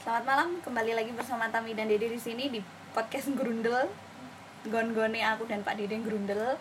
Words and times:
Selamat 0.00 0.24
malam, 0.24 0.56
kembali 0.64 0.96
lagi 0.96 1.12
bersama 1.12 1.52
Tami 1.52 1.76
dan 1.76 1.84
Dede 1.84 2.08
di 2.08 2.16
sini 2.16 2.48
di 2.48 2.56
podcast 2.96 3.36
Grundel. 3.36 3.84
Gon-gone 4.64 5.20
aku 5.20 5.44
dan 5.44 5.60
Pak 5.60 5.76
Dede 5.76 6.00
Grundel. 6.00 6.56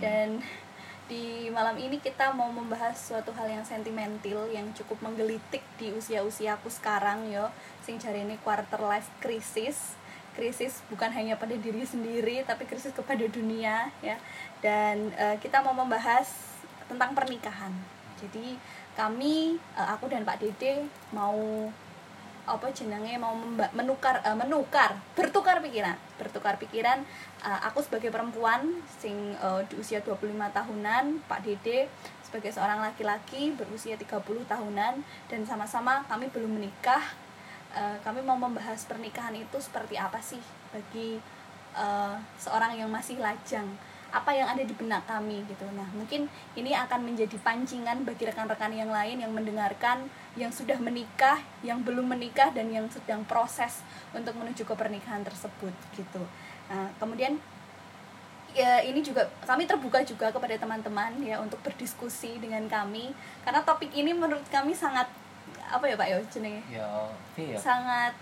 Dan 0.00 0.40
di 1.04 1.52
malam 1.52 1.76
ini 1.76 2.00
kita 2.00 2.32
mau 2.32 2.48
membahas 2.48 2.96
suatu 2.96 3.28
hal 3.36 3.44
yang 3.44 3.60
sentimental 3.60 4.48
yang 4.48 4.72
cukup 4.72 5.04
menggelitik 5.04 5.60
di 5.76 5.92
usia-usia 5.92 6.56
aku 6.56 6.72
sekarang 6.72 7.28
yo. 7.28 7.52
Sing 7.84 8.00
cari 8.00 8.24
ini 8.24 8.40
quarter 8.40 8.80
life 8.80 9.12
crisis. 9.20 9.92
Krisis 10.32 10.80
bukan 10.88 11.12
hanya 11.12 11.36
pada 11.36 11.60
diri 11.60 11.84
sendiri 11.84 12.40
tapi 12.48 12.64
krisis 12.64 12.96
kepada 12.96 13.28
dunia 13.28 13.92
ya. 14.00 14.16
Dan 14.64 15.12
eh, 15.12 15.36
kita 15.44 15.60
mau 15.60 15.76
membahas 15.76 16.56
tentang 16.88 17.12
pernikahan. 17.12 17.76
Jadi 18.16 18.56
kami 18.96 19.60
eh, 19.76 19.88
aku 19.92 20.08
dan 20.08 20.24
Pak 20.24 20.40
Dede 20.40 20.88
mau 21.12 21.68
apa 22.48 22.72
jenenge 22.72 23.20
mau 23.20 23.36
menukar 23.76 24.24
eh, 24.24 24.32
menukar 24.32 24.96
bertukar 25.12 25.60
pikiran. 25.60 25.96
Bertukar 26.16 26.56
pikiran 26.56 27.04
eh, 27.44 27.60
aku 27.68 27.84
sebagai 27.84 28.08
perempuan 28.08 28.80
sing 28.96 29.36
eh, 29.36 29.60
di 29.68 29.76
usia 29.76 30.00
25 30.00 30.24
tahunan 30.32 31.28
Pak 31.28 31.40
Dede 31.44 31.92
sebagai 32.24 32.52
seorang 32.52 32.80
laki-laki 32.84 33.56
berusia 33.56 33.96
30 33.96 34.20
tahunan 34.48 34.94
dan 35.32 35.40
sama-sama 35.48 36.04
kami 36.08 36.28
belum 36.28 36.60
menikah 36.60 37.00
Eh, 37.68 37.96
kami 38.00 38.24
mau 38.24 38.40
membahas 38.40 38.88
pernikahan 38.88 39.36
itu 39.36 39.60
seperti 39.60 40.00
apa 40.00 40.16
sih 40.24 40.40
bagi 40.72 41.20
eh, 41.76 42.16
seorang 42.40 42.72
yang 42.80 42.88
masih 42.88 43.20
lajang 43.20 43.68
apa 44.08 44.32
yang 44.32 44.48
ada 44.48 44.64
di 44.64 44.72
benak 44.72 45.04
kami 45.04 45.44
gitu. 45.44 45.68
Nah 45.76 45.84
mungkin 45.92 46.32
ini 46.56 46.72
akan 46.72 47.04
menjadi 47.04 47.36
pancingan 47.44 48.08
bagi 48.08 48.24
rekan-rekan 48.24 48.72
yang 48.72 48.88
lain 48.88 49.20
yang 49.20 49.32
mendengarkan 49.36 50.08
yang 50.32 50.48
sudah 50.48 50.80
menikah 50.80 51.44
yang 51.60 51.84
belum 51.84 52.08
menikah 52.08 52.48
dan 52.56 52.72
yang 52.72 52.88
sedang 52.88 53.20
proses 53.28 53.84
untuk 54.16 54.32
menuju 54.40 54.64
ke 54.64 54.72
pernikahan 54.72 55.20
tersebut 55.20 55.74
gitu. 55.92 56.24
Nah 56.72 56.88
kemudian 56.96 57.36
ya 58.56 58.80
ini 58.80 59.04
juga 59.04 59.28
kami 59.44 59.68
terbuka 59.68 60.00
juga 60.00 60.32
kepada 60.32 60.56
teman-teman 60.56 61.12
ya 61.20 61.36
untuk 61.44 61.60
berdiskusi 61.60 62.40
dengan 62.40 62.64
kami. 62.64 63.12
Karena 63.44 63.60
topik 63.60 63.92
ini 63.92 64.16
menurut 64.16 64.44
kami 64.48 64.72
sangat 64.72 65.04
apa 65.68 65.84
ya 65.84 66.00
pak 66.00 66.08
yo 66.08 66.18
jenenge? 66.32 66.64
Ya 66.72 66.88
iya 67.36 67.60
sangat 67.60 68.16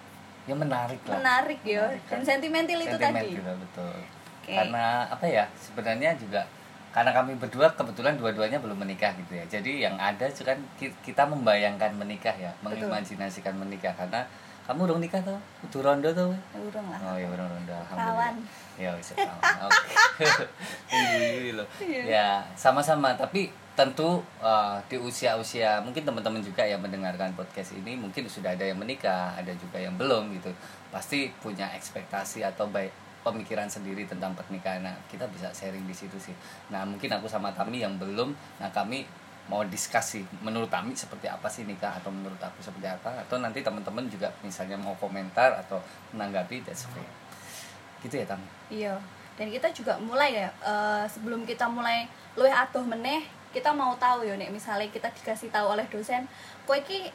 ya 0.50 0.54
menarik 0.58 0.98
lah. 1.06 1.22
menarik 1.22 1.60
ya. 1.62 1.94
Menarik 1.94 2.02
dan 2.10 2.18
kan. 2.18 2.26
sentimental 2.26 2.80
itu 2.82 2.98
tadi. 2.98 3.38
Betul 3.38 4.15
Oke. 4.46 4.54
karena 4.54 5.10
apa 5.10 5.26
ya 5.26 5.44
sebenarnya 5.58 6.14
juga 6.14 6.46
karena 6.94 7.12
kami 7.12 7.36
berdua 7.36 7.68
kebetulan 7.76 8.16
dua-duanya 8.16 8.56
belum 8.56 8.80
menikah 8.80 9.12
gitu 9.20 9.36
ya. 9.36 9.44
Jadi 9.44 9.84
yang 9.84 10.00
ada 10.00 10.24
itu 10.24 10.40
kan 10.40 10.56
ki- 10.80 10.96
kita 11.04 11.28
membayangkan 11.28 11.92
menikah 11.92 12.32
ya 12.32 12.48
Betul. 12.64 12.88
mengimajinasikan 12.88 13.52
menikah. 13.52 13.92
Karena 13.92 14.24
kamu 14.64 14.88
udah 14.88 14.96
nikah 14.96 15.20
tuh 15.20 15.36
udah 15.36 15.80
rondo 15.84 16.08
tuh 16.16 16.32
urung 16.56 16.88
lah. 16.88 16.96
Oh 17.04 17.16
ya 17.20 17.28
udah 17.28 17.44
rondo. 17.52 17.76
Kawan. 17.84 17.84
alhamdulillah 18.00 18.32
ya 18.80 18.90
bisa 18.96 19.12
kawan 19.12 19.68
oke. 19.68 19.92
Iya, 20.96 21.52
loh. 21.52 21.66
Iya. 21.84 22.02
ya 22.08 22.28
sama-sama. 22.56 23.12
Tapi 23.12 23.52
tentu 23.76 24.24
uh, 24.40 24.80
di 24.88 24.96
usia-usia 24.96 25.84
mungkin 25.84 26.00
teman-teman 26.00 26.40
juga 26.40 26.64
yang 26.64 26.80
mendengarkan 26.80 27.36
podcast 27.36 27.76
ini 27.76 27.92
mungkin 27.92 28.24
sudah 28.24 28.56
ada 28.56 28.64
yang 28.64 28.80
menikah 28.80 29.36
ada 29.36 29.52
juga 29.52 29.76
yang 29.76 29.92
belum 30.00 30.32
gitu. 30.40 30.48
Pasti 30.88 31.28
punya 31.44 31.68
ekspektasi 31.76 32.40
atau 32.40 32.72
baik 32.72 33.04
pemikiran 33.26 33.66
sendiri 33.66 34.06
tentang 34.06 34.38
pernikahan 34.38 34.86
nah 34.86 34.94
kita 35.10 35.26
bisa 35.26 35.50
sharing 35.50 35.82
di 35.82 35.94
situ 35.96 36.14
sih. 36.22 36.34
Nah 36.70 36.86
mungkin 36.86 37.10
aku 37.10 37.26
sama 37.26 37.50
Tami 37.50 37.82
yang 37.82 37.98
belum. 37.98 38.30
Nah 38.62 38.70
kami 38.70 39.02
mau 39.50 39.66
diskusi 39.66 40.22
menurut 40.42 40.70
kami 40.70 40.94
seperti 40.94 41.26
apa 41.26 41.50
sih 41.50 41.66
nikah 41.66 41.98
atau 41.98 42.14
menurut 42.14 42.38
aku 42.38 42.62
seperti 42.62 42.86
apa? 42.86 43.26
Atau 43.26 43.42
nanti 43.42 43.66
teman-teman 43.66 44.06
juga 44.06 44.30
misalnya 44.46 44.78
mau 44.78 44.94
komentar 44.94 45.58
atau 45.58 45.82
menanggapi 46.14 46.62
that's 46.62 46.86
free 46.86 47.06
gitu 48.06 48.22
ya 48.22 48.26
Tami 48.28 48.46
iya. 48.70 48.94
Dan 49.36 49.52
kita 49.52 49.68
juga 49.68 50.00
mulai 50.00 50.32
ya 50.32 50.48
eh, 50.48 51.04
sebelum 51.10 51.44
kita 51.44 51.68
mulai 51.68 52.08
luwih 52.38 52.54
adoh 52.54 52.86
meneh 52.88 53.20
kita 53.52 53.72
mau 53.72 53.92
tahu 53.96 54.24
ya 54.24 54.36
nek. 54.36 54.52
Misalnya 54.52 54.88
kita 54.92 55.08
dikasih 55.12 55.48
tahu 55.50 55.76
oleh 55.76 55.84
dosen 55.88 56.28
iki 56.66 57.08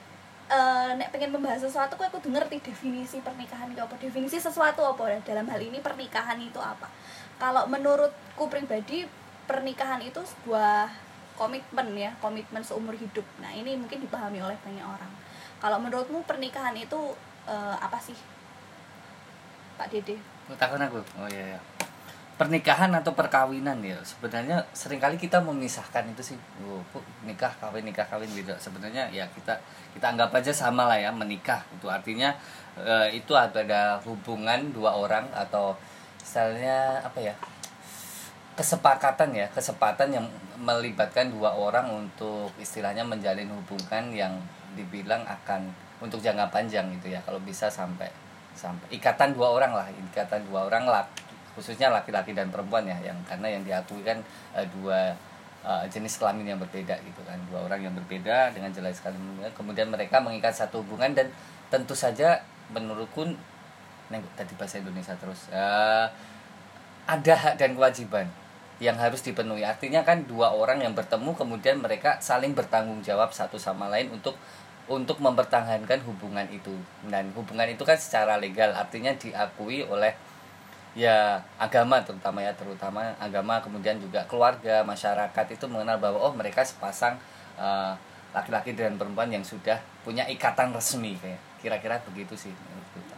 eh, 0.52 0.92
nek 1.00 1.10
pengen 1.16 1.32
membahas 1.32 1.64
sesuatu 1.64 1.96
kowe 1.96 2.12
kudu 2.12 2.36
ngerti 2.36 2.60
definisi 2.60 3.24
pernikahan 3.24 3.72
itu 3.72 3.80
apa? 3.80 3.96
Definisi 3.96 4.38
sesuatu 4.38 4.84
apa? 4.84 5.24
Dalam 5.24 5.48
hal 5.48 5.62
ini 5.64 5.80
pernikahan 5.80 6.36
itu 6.44 6.60
apa? 6.60 6.92
Kalau 7.40 7.66
menurutku 7.72 8.52
pribadi 8.52 9.08
pernikahan 9.48 10.04
itu 10.04 10.20
sebuah 10.20 10.92
komitmen 11.40 11.96
ya 11.98 12.12
komitmen 12.20 12.62
seumur 12.62 12.94
hidup. 12.94 13.26
Nah 13.40 13.50
ini 13.56 13.80
mungkin 13.80 14.04
dipahami 14.04 14.44
oleh 14.44 14.60
banyak 14.62 14.84
orang. 14.84 15.12
Kalau 15.58 15.80
menurutmu 15.80 16.28
pernikahan 16.28 16.76
itu 16.76 17.16
eh, 17.48 17.76
apa 17.80 17.98
sih? 17.98 18.18
Pak 19.80 19.88
Dede. 19.90 20.20
Takon 20.60 20.84
aku. 20.84 21.00
Oh 21.18 21.30
iya 21.32 21.58
ya. 21.58 21.81
Pernikahan 22.42 22.90
atau 22.98 23.14
perkawinan 23.14 23.86
ya 23.86 24.02
sebenarnya 24.02 24.66
sering 24.74 24.98
kali 24.98 25.14
kita 25.14 25.38
memisahkan 25.46 26.10
itu 26.10 26.34
sih. 26.34 26.38
Oh, 26.66 26.82
nikah 27.22 27.54
kawin 27.62 27.86
nikah 27.86 28.10
kawin 28.10 28.26
gitu. 28.34 28.50
Sebenarnya 28.58 29.06
ya 29.14 29.30
kita 29.30 29.62
kita 29.94 30.10
anggap 30.10 30.34
aja 30.34 30.50
sama 30.50 30.90
lah 30.90 30.98
ya 30.98 31.14
menikah. 31.14 31.62
Itu 31.78 31.86
artinya 31.86 32.34
eh, 32.82 33.14
itu 33.14 33.38
ada 33.38 34.02
hubungan 34.10 34.74
dua 34.74 34.98
orang 34.98 35.30
atau 35.38 35.78
misalnya 36.18 37.06
apa 37.06 37.22
ya? 37.22 37.38
kesepakatan 38.52 39.32
ya, 39.32 39.48
kesepakatan 39.54 40.10
yang 40.12 40.26
melibatkan 40.60 41.32
dua 41.32 41.56
orang 41.56 41.88
untuk 41.94 42.52
istilahnya 42.60 43.02
menjalin 43.02 43.48
hubungan 43.48 44.12
yang 44.12 44.34
dibilang 44.74 45.24
akan 45.24 45.72
untuk 46.02 46.18
jangka 46.18 46.50
panjang 46.50 46.90
gitu 46.98 47.14
ya. 47.14 47.22
Kalau 47.22 47.38
bisa 47.42 47.70
sampai 47.70 48.10
sampai 48.52 48.98
ikatan 48.98 49.32
dua 49.32 49.54
orang 49.54 49.72
lah 49.72 49.88
ikatan 50.12 50.44
dua 50.50 50.68
orang 50.68 50.84
lah 50.84 51.08
khususnya 51.54 51.92
laki-laki 51.92 52.32
dan 52.32 52.48
perempuan 52.50 52.88
ya 52.88 52.98
yang 53.04 53.18
karena 53.28 53.48
yang 53.52 53.64
diakui 53.68 54.02
kan 54.04 54.20
eh, 54.56 54.66
dua 54.80 55.12
eh, 55.64 55.86
jenis 55.92 56.18
kelamin 56.18 56.56
yang 56.56 56.60
berbeda 56.60 56.96
gitu 57.04 57.22
kan. 57.28 57.38
Dua 57.52 57.68
orang 57.68 57.84
yang 57.86 57.94
berbeda 57.96 58.56
dengan 58.56 58.72
jelas 58.72 59.00
sekali. 59.00 59.18
Kemudian 59.54 59.92
mereka 59.92 60.24
mengikat 60.24 60.56
satu 60.56 60.84
hubungan 60.86 61.12
dan 61.12 61.28
tentu 61.72 61.96
saja 61.96 62.44
menurutku 62.72 63.28
neng 64.12 64.24
tadi 64.36 64.52
bahasa 64.60 64.84
Indonesia 64.84 65.16
terus 65.16 65.48
eh, 65.52 66.08
ada 67.08 67.34
hak 67.36 67.56
dan 67.60 67.76
kewajiban 67.76 68.28
yang 68.82 68.98
harus 68.98 69.22
dipenuhi. 69.22 69.62
Artinya 69.62 70.02
kan 70.02 70.26
dua 70.26 70.52
orang 70.58 70.82
yang 70.82 70.98
bertemu 70.98 71.38
kemudian 71.38 71.78
mereka 71.78 72.18
saling 72.18 72.58
bertanggung 72.58 73.06
jawab 73.06 73.30
satu 73.30 73.62
sama 73.62 73.88
lain 73.88 74.10
untuk 74.10 74.36
untuk 74.90 75.22
mempertahankan 75.22 76.02
hubungan 76.04 76.50
itu. 76.50 76.74
Dan 77.06 77.30
hubungan 77.38 77.70
itu 77.70 77.86
kan 77.86 77.96
secara 77.96 78.42
legal 78.42 78.74
artinya 78.74 79.14
diakui 79.14 79.86
oleh 79.86 80.18
ya 80.92 81.40
agama 81.56 82.04
terutama 82.04 82.44
ya 82.44 82.52
terutama 82.52 83.16
agama 83.16 83.64
kemudian 83.64 83.96
juga 83.96 84.28
keluarga 84.28 84.84
masyarakat 84.84 85.46
itu 85.56 85.66
mengenal 85.72 85.96
bahwa 86.04 86.20
oh 86.20 86.34
mereka 86.36 86.60
sepasang 86.68 87.16
eh, 87.56 87.94
laki-laki 88.32 88.76
dan 88.76 88.96
perempuan 88.96 89.28
yang 89.32 89.44
sudah 89.44 89.76
punya 90.04 90.24
ikatan 90.28 90.72
resmi 90.72 91.16
kayak 91.20 91.40
kira-kira 91.62 92.00
begitu 92.08 92.34
sih. 92.34 92.54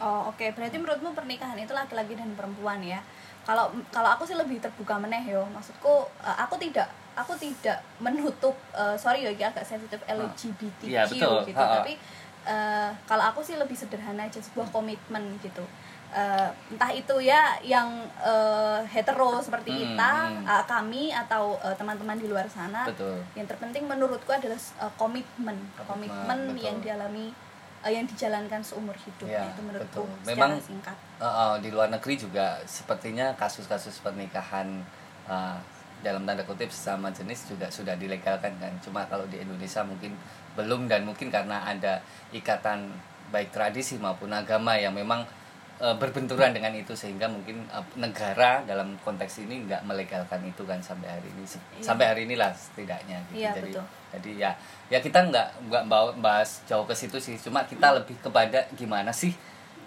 Oh 0.01 0.27
oke, 0.29 0.43
berarti 0.57 0.75
menurutmu 0.75 1.15
pernikahan 1.15 1.55
itu 1.55 1.71
laki-laki 1.71 2.17
dan 2.17 2.33
perempuan 2.35 2.81
ya? 2.83 2.99
Kalau 3.45 3.71
kalau 3.93 4.09
aku 4.09 4.25
sih 4.25 4.35
lebih 4.35 4.59
terbuka 4.59 4.97
meneh 4.99 5.23
yo. 5.29 5.45
Maksudku 5.53 6.09
eh, 6.25 6.37
aku 6.37 6.57
tidak 6.59 6.89
aku 7.13 7.37
tidak 7.37 7.77
menutup 8.01 8.57
eh, 8.73 8.97
sorry 8.97 9.23
ya 9.25 9.31
agak 9.33 9.63
sensitif 9.63 10.01
LGBTQ 10.09 10.89
Iya, 10.89 11.03
betul. 11.05 11.45
gitu. 11.45 11.61
Ha, 11.61 11.65
ha. 11.65 11.75
Tapi 11.81 11.93
eh, 12.49 12.89
kalau 13.05 13.23
aku 13.29 13.39
sih 13.45 13.55
lebih 13.55 13.77
sederhana 13.77 14.25
aja 14.25 14.41
sebuah 14.41 14.67
komitmen 14.73 15.37
gitu. 15.39 15.63
Eh, 16.13 16.49
entah 16.69 16.93
itu 16.93 17.15
ya 17.25 17.57
yang 17.65 17.89
eh, 18.21 18.79
hetero 18.85 19.41
seperti 19.41 19.73
Hmm, 19.73 19.81
kita, 19.97 20.11
hmm. 20.29 20.45
eh, 20.45 20.63
kami 20.69 21.03
atau 21.09 21.57
eh, 21.65 21.73
teman-teman 21.73 22.13
di 22.21 22.29
luar 22.29 22.45
sana. 22.45 22.85
betul 22.85 23.17
Yang 23.33 23.57
terpenting 23.57 23.89
menurutku 23.89 24.29
adalah 24.29 24.57
eh, 24.57 24.93
komitmen, 24.93 25.57
Komitmen, 25.89 26.53
betul. 26.53 26.61
yang 26.61 26.77
dialami 26.85 27.33
yang 27.83 28.07
dijalankan 28.07 28.63
seumur 28.63 28.95
hidup 28.95 29.27
Ya, 29.27 29.43
itu 29.43 29.59
menurutku 29.59 30.07
betul. 30.07 30.29
Memang 30.31 30.55
singkat. 30.61 30.95
Uh, 31.19 31.27
uh, 31.27 31.53
di 31.59 31.67
luar 31.67 31.91
negeri 31.91 32.15
juga 32.15 32.61
sepertinya 32.63 33.35
kasus-kasus 33.35 33.99
pernikahan 33.99 34.79
uh, 35.27 35.59
dalam 35.99 36.23
tanda 36.23 36.47
kutip 36.47 36.71
sesama 36.71 37.11
jenis 37.11 37.47
juga 37.51 37.67
sudah 37.67 37.95
dilegalkan 37.95 38.55
kan 38.59 38.71
cuma 38.83 39.07
kalau 39.07 39.23
di 39.27 39.39
Indonesia 39.39 39.83
mungkin 39.87 40.15
belum 40.55 40.91
dan 40.91 41.07
mungkin 41.07 41.31
karena 41.31 41.63
ada 41.63 42.03
ikatan 42.35 42.91
baik 43.31 43.55
tradisi 43.55 43.95
maupun 43.99 44.31
agama 44.35 44.75
yang 44.75 44.91
memang 44.91 45.23
uh, 45.83 45.93
berbenturan 45.93 46.49
dengan 46.49 46.71
itu 46.71 46.93
sehingga 46.93 47.27
mungkin 47.27 47.67
uh, 47.69 47.83
negara 47.95 48.63
dalam 48.63 48.95
konteks 48.97 49.43
ini 49.43 49.67
nggak 49.67 49.83
melegalkan 49.83 50.39
itu 50.41 50.63
kan 50.63 50.79
sampai 50.79 51.11
hari 51.11 51.27
ini 51.29 51.43
Se- 51.43 51.59
Iya. 51.73 51.83
sampai 51.83 52.05
hari 52.07 52.21
inilah 52.23 52.49
setidaknya 52.49 53.19
gitu 53.27 53.37
Iya, 53.37 53.51
jadi 53.53 53.69
betul. 53.69 53.85
jadi 54.09 54.31
ya 54.39 54.51
ya 54.87 54.99
kita 54.99 55.19
nggak 55.25 55.47
nggak 55.67 55.83
bawa 55.85 56.15
bahas 56.17 56.63
jauh 56.63 56.83
ke 56.83 56.93
situ 56.93 57.19
sih 57.19 57.35
cuma 57.37 57.61
kita 57.63 57.91
lebih 57.93 58.15
kepada 58.17 58.63
gimana 58.73 59.11
sih 59.11 59.35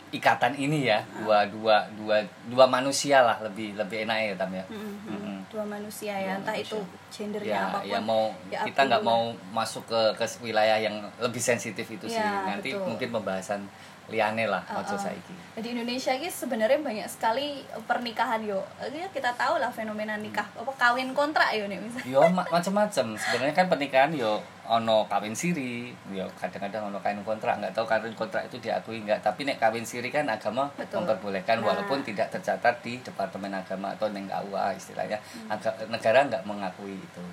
ikatan 0.09 0.55
ini 0.55 0.87
ya 0.87 1.03
dua 1.19 1.43
dua 1.47 1.83
dua 1.93 2.23
dua 2.47 2.65
manusia 2.65 3.21
lah 3.21 3.43
lebih 3.43 3.75
lebih 3.75 4.07
enak 4.07 4.17
ya 4.23 4.35
tam 4.37 4.51
ya 4.51 4.65
Mm-mm. 4.71 4.95
Mm-mm. 5.03 5.37
Dua 5.47 5.63
dua 5.63 5.65
manusia 5.69 6.15
ya 6.15 6.31
Dua 6.31 6.39
entah 6.41 6.55
manusia. 6.55 6.73
itu 6.73 6.79
gendernya 7.11 7.51
ya 7.51 7.61
apa 7.67 7.79
pun 7.79 7.91
ya 7.91 7.99
mau 8.01 8.23
ya 8.47 8.61
kita 8.63 8.81
nggak 8.87 9.03
mau 9.03 9.23
masuk 9.51 9.83
ke 9.85 10.01
ke 10.15 10.25
wilayah 10.41 10.79
yang 10.79 10.95
lebih 11.19 11.43
sensitif 11.43 11.85
itu 11.89 12.07
sih 12.07 12.19
Ya, 12.19 12.47
nanti 12.47 12.71
betul. 12.71 12.87
mungkin 12.87 13.09
pembahasan 13.13 13.61
liane 14.07 14.47
lah 14.47 14.63
Uh, 14.67 14.79
uh. 14.79 14.97
saiki 14.97 15.35
di 15.57 15.73
Indonesia 15.73 16.13
ini 16.13 16.29
sebenarnya 16.29 16.77
banyak 16.79 17.09
sekali 17.09 17.65
pernikahan 17.89 18.45
yo. 18.45 18.61
Kita 19.09 19.33
tahu 19.33 19.57
lah 19.57 19.73
fenomena 19.73 20.13
nikah 20.15 20.45
apa 20.53 20.69
kawin 20.77 21.17
kontrak 21.17 21.49
yo 21.57 21.65
nih 21.65 21.81
misalnya. 21.81 22.05
Yo 22.05 22.21
ma- 22.29 22.45
macam-macam 22.45 23.17
sebenarnya 23.17 23.57
kan 23.57 23.67
pernikahan 23.67 24.13
yo 24.13 24.37
ono 24.69 25.09
kawin 25.09 25.33
siri. 25.33 25.97
Yo 26.13 26.29
kadang-kadang 26.37 26.93
ono 26.93 27.01
kawin 27.01 27.25
kontrak. 27.25 27.57
Nggak 27.57 27.73
tahu 27.73 27.89
kawin 27.89 28.13
kontrak 28.13 28.45
itu 28.45 28.61
diakui 28.61 29.01
nggak. 29.01 29.25
Tapi 29.25 29.49
nek 29.49 29.57
kawin 29.57 29.81
siri 29.81 30.13
kan 30.13 30.29
agama 30.29 30.69
Betul. 30.77 31.09
memperbolehkan 31.09 31.65
Nah. 31.65 31.73
walaupun 31.73 32.05
tidak 32.05 32.29
tercatat 32.29 32.85
di 32.85 33.01
departemen 33.01 33.49
agama 33.51 33.97
atau 33.97 34.13
neng 34.13 34.29
KUA 34.29 34.77
istilahnya. 34.77 35.17
Hmm. 35.49 35.57
Negara 35.89 36.21
nggak 36.29 36.45
mengakui 36.45 37.01
itu. 37.01 37.25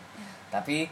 Tapi 0.48 0.88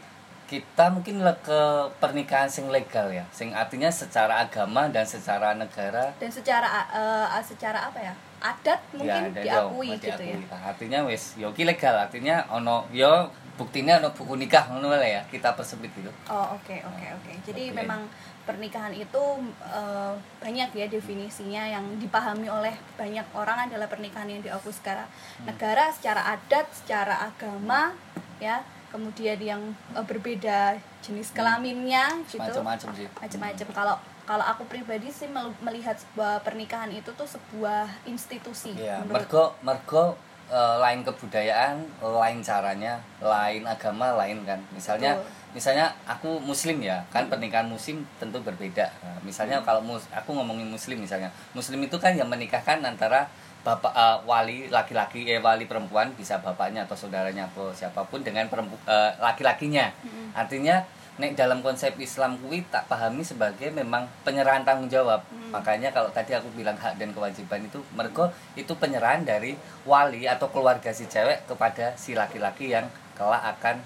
kita 0.52 0.92
mungkin 0.92 1.24
ke 1.40 1.60
pernikahan 1.96 2.44
sing 2.52 2.68
legal 2.68 3.08
ya 3.08 3.24
sing 3.32 3.56
artinya 3.56 3.88
secara 3.88 4.44
agama 4.44 4.84
dan 4.92 5.08
secara 5.08 5.56
negara 5.56 6.12
dan 6.20 6.28
secara 6.28 6.68
uh, 6.92 7.40
secara 7.40 7.88
apa 7.88 8.12
ya 8.12 8.14
adat 8.44 8.80
mungkin 8.92 9.32
dan 9.32 9.40
diakui 9.40 9.88
yo, 9.88 9.96
gitu 9.96 10.06
ya 10.12 10.16
diakui. 10.36 10.44
Nah, 10.52 10.60
artinya 10.68 10.98
wis 11.08 11.40
yo 11.40 11.48
ki 11.56 11.64
legal 11.64 11.96
artinya 11.96 12.44
ono 12.52 12.84
yo 12.92 13.32
buktinya 13.56 13.96
ono 14.04 14.12
buku 14.12 14.36
nikah 14.36 14.68
ngono 14.68 14.92
lah 14.92 15.08
ya 15.08 15.22
kita 15.32 15.56
persempit 15.56 15.88
gitu 15.96 16.12
Oh 16.28 16.60
oke 16.60 16.76
oke 16.84 17.06
oke. 17.16 17.32
Jadi 17.48 17.72
Oke. 17.72 17.80
memang 17.80 18.04
pernikahan 18.42 18.90
itu 18.92 19.22
eh, 19.64 20.12
banyak 20.42 20.68
ya 20.74 20.86
definisinya 20.90 21.62
yang 21.64 21.84
dipahami 22.02 22.50
oleh 22.50 22.74
banyak 22.98 23.24
orang 23.32 23.70
adalah 23.70 23.86
pernikahan 23.86 24.26
yang 24.28 24.42
diakui 24.42 24.74
secara 24.74 25.06
Hmm. 25.38 25.46
negara, 25.48 25.88
secara 25.94 26.34
adat, 26.34 26.66
secara 26.74 27.14
agama, 27.30 27.94
ya. 28.42 28.60
Kemudian 28.92 29.38
yang 29.38 29.62
eh, 29.90 30.04
berbeda 30.04 30.76
jenis 31.00 31.32
kelaminnya 31.32 32.12
gitu. 32.26 32.38
macam-macam 32.38 32.88
sih 32.92 33.08
Macam-macam. 33.10 33.66
Kalau 33.72 33.94
kalau 34.22 34.44
aku 34.46 34.62
pribadi 34.66 35.10
sih 35.10 35.26
mel- 35.26 35.56
melihat 35.58 35.96
sebuah 35.96 36.40
pernikahan 36.40 36.86
itu 36.88 37.10
tuh 37.10 37.26
sebuah 37.26 37.90
institusi 38.06 38.70
ya 38.72 39.02
mergo 39.02 39.50
mergo 39.60 40.14
eh, 40.46 40.76
lain 40.78 41.02
kebudayaan 41.02 41.82
lain 41.98 42.38
caranya 42.40 43.02
lain 43.18 43.66
agama 43.66 44.14
lain 44.14 44.44
kan 44.44 44.62
misalnya 44.70 45.18
Betul. 45.18 45.26
misalnya 45.52 45.86
aku 46.06 46.38
muslim 46.38 46.78
ya 46.78 47.02
kan 47.08 47.26
pernikahan 47.26 47.66
muslim 47.66 48.06
tentu 48.16 48.38
berbeda 48.38 48.86
Nah, 49.02 49.18
misalnya 49.22 49.58
Hmm. 49.58 49.66
kalau 49.66 49.82
mus 49.82 50.06
aku 50.08 50.30
ngomongin 50.30 50.70
muslim 50.70 50.96
misalnya 50.96 51.26
muslim 51.50 51.82
itu 51.82 51.96
kan 51.96 52.14
yang 52.14 52.30
menikahkan 52.30 52.78
antara 52.78 53.26
bapak 53.62 53.92
eh, 53.92 54.18
wali 54.22 54.66
laki-laki 54.68 55.22
eh 55.24 55.38
wali 55.38 55.64
perempuan 55.64 56.10
bisa 56.12 56.38
bapaknya 56.38 56.82
atau 56.82 56.94
saudaranya 56.94 57.46
atau 57.46 57.70
siapa 57.70 58.02
pun 58.02 58.20
dengan 58.20 58.46
perempu, 58.46 58.74
eh, 58.84 59.10
laki-lakinya 59.18 59.86
Mm-mm. 60.02 60.34
artinya 60.34 60.82
nek 61.12 61.36
dalam 61.36 61.60
konsep 61.60 61.92
Islam 61.96 62.40
kui 62.40 62.64
tak 62.66 62.88
pahami 62.88 63.20
sebagai 63.22 63.68
memang 63.70 64.08
penyerahan 64.22 64.64
tanggung 64.64 64.88
jawab 64.88 65.20
Hmm. 65.28 65.52
makanya 65.52 65.92
kalau 65.92 66.08
tadi 66.08 66.32
aku 66.32 66.48
bilang 66.52 66.72
hak 66.74 66.96
dan 66.96 67.12
kewajiban 67.12 67.60
itu 67.60 67.84
mergo 67.92 68.26
itu 68.54 68.72
penyerahan 68.72 69.20
dari 69.20 69.52
wali 69.84 70.24
atau 70.24 70.48
keluarga 70.48 70.88
si 70.88 71.04
cewek 71.04 71.44
kepada 71.44 71.92
si 71.94 72.16
laki-laki 72.16 72.72
yang 72.72 72.88
kelak 73.12 73.44
akan 73.52 73.76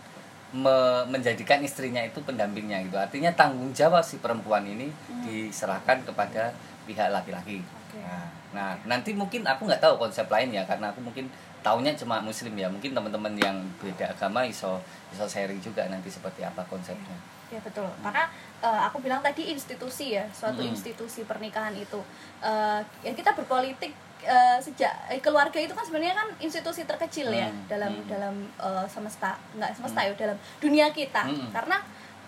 me- 0.54 1.04
menjadikan 1.10 1.58
istrinya 1.60 1.98
itu 2.00 2.22
pendampingnya 2.22 2.86
gitu 2.86 2.94
artinya 2.94 3.34
tanggung 3.34 3.74
jawab 3.74 4.00
si 4.00 4.16
perempuan 4.16 4.62
ini 4.62 4.86
Hmm. 4.88 5.26
diserahkan 5.26 6.06
kepada 6.06 6.54
pihak 6.86 7.10
laki-laki. 7.10 7.58
Nah, 8.00 8.24
nah, 8.52 8.70
nanti 8.84 9.12
mungkin 9.12 9.42
aku 9.42 9.64
nggak 9.64 9.80
tahu 9.80 9.94
konsep 9.96 10.26
lain 10.26 10.50
ya 10.50 10.64
karena 10.64 10.90
aku 10.90 11.00
mungkin 11.00 11.28
taunya 11.60 11.90
cuma 11.92 12.20
muslim 12.20 12.54
ya 12.54 12.66
mungkin 12.66 12.94
teman-teman 12.94 13.34
yang 13.36 13.56
beda 13.78 14.10
agama 14.10 14.42
iso 14.42 14.78
iso 15.10 15.26
sharing 15.26 15.58
juga 15.58 15.82
nanti 15.86 16.06
seperti 16.06 16.42
apa 16.42 16.62
konsepnya 16.66 17.16
Ya 17.46 17.62
betul, 17.62 17.86
karena 18.02 18.26
eh, 18.58 18.80
aku 18.90 18.98
bilang 18.98 19.22
tadi 19.22 19.54
institusi 19.54 20.18
ya, 20.18 20.26
suatu 20.34 20.66
Hmm. 20.66 20.74
institusi 20.74 21.22
pernikahan 21.22 21.70
itu. 21.78 22.02
Eh, 22.42 22.80
ya 23.06 23.14
kita 23.14 23.38
berpolitik 23.38 23.94
eh, 24.18 24.58
sejak 24.58 24.90
eh, 25.06 25.22
keluarga 25.22 25.54
itu 25.54 25.70
kan 25.70 25.86
sebenarnya 25.86 26.18
kan 26.18 26.28
institusi 26.42 26.82
terkecil 26.82 27.30
ya 27.30 27.46
Hmm. 27.46 27.62
dalam 27.70 27.92
Hmm. 27.94 28.08
dalam 28.10 28.34
eh, 28.58 28.86
semesta, 28.90 29.38
nggak 29.54 29.78
semesta 29.78 30.02
ya 30.02 30.10
dalam 30.18 30.34
dunia 30.58 30.90
kita. 30.90 31.22
Hmm. 31.22 31.54
Karena 31.54 31.78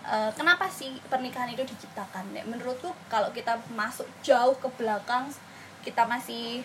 eh, 0.07 0.31
kenapa 0.31 0.71
sih 0.71 0.95
pernikahan 1.11 1.51
itu 1.51 1.67
diciptakan? 1.67 2.31
Ya, 2.31 2.47
menurutku 2.47 2.87
kalau 3.11 3.27
kita 3.35 3.59
masuk 3.75 4.07
jauh 4.23 4.55
ke 4.55 4.71
belakang, 4.79 5.27
kita 5.79 6.03
masih 6.03 6.61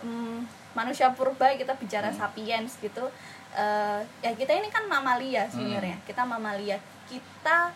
mm, 0.00 0.38
manusia 0.72 1.10
purba 1.10 1.50
kita 1.52 1.74
bicara 1.74 2.08
Hmm. 2.08 2.18
sapiens 2.18 2.78
gitu 2.78 3.04
eh, 3.52 4.00
ya 4.20 4.30
kita 4.32 4.54
ini 4.54 4.68
kan 4.68 4.86
mamalia 4.86 5.42
sebenarnya 5.46 5.98
kita 6.04 6.22
mamalia. 6.24 6.78
Kita 7.04 7.74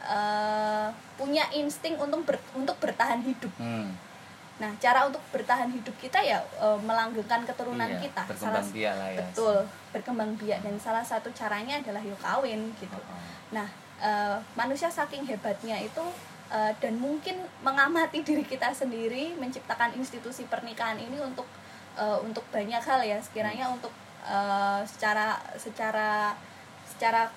eh, 0.00 0.88
punya 1.14 1.44
insting 1.52 1.94
untuk 1.94 2.24
ber- 2.24 2.50
untuk 2.54 2.76
bertahan 2.78 3.20
hidup. 3.20 3.52
Hmm. 3.56 3.92
nah 4.56 4.68
cara 4.76 5.08
untuk 5.08 5.24
bertahan 5.30 5.68
hidup 5.68 5.96
kita 5.96 6.20
ya 6.20 6.36
eh, 6.36 6.78
melanggengkan 6.78 7.44
keturunan 7.44 7.84
Iya, 7.86 8.00
kita. 8.02 8.22
Berkembang 8.26 8.60
Salah- 8.60 8.74
biak 8.74 8.94
lah 8.94 9.08
ya. 9.10 9.18
betul 9.22 9.56
berkembang 9.90 10.30
biak. 10.36 10.58
Dan 10.60 10.76
salah 10.76 11.00
satu 11.02 11.28
caranya 11.30 11.76
adalah 11.76 12.00
yuk 12.00 12.16
kawin 12.18 12.68
gitu. 12.76 12.92
Oh, 12.94 13.04
oh. 13.06 13.20
Nah, 13.50 13.68
eh, 13.98 14.36
manusia 14.54 14.88
saking 14.88 15.24
hebatnya 15.24 15.76
itu 15.76 16.04
eh, 16.50 16.72
dan 16.78 16.94
mungkin 16.98 17.38
mengamati 17.62 18.20
diri 18.20 18.42
kita 18.42 18.74
sendiri, 18.74 19.38
menciptakan 19.38 19.94
institusi 19.94 20.44
pernikahan 20.46 20.98
ini 20.98 21.16
untuk 21.18 21.46
eh, 21.94 22.18
untuk 22.20 22.42
banyak 22.50 22.82
hal 22.82 23.00
ya, 23.02 23.18
sekiranya 23.18 23.70
Hmm. 23.70 23.76
untuk 23.78 23.92
eh, 24.22 24.80
secara 24.84 25.38
secara 25.56 26.34
secara 26.84 27.30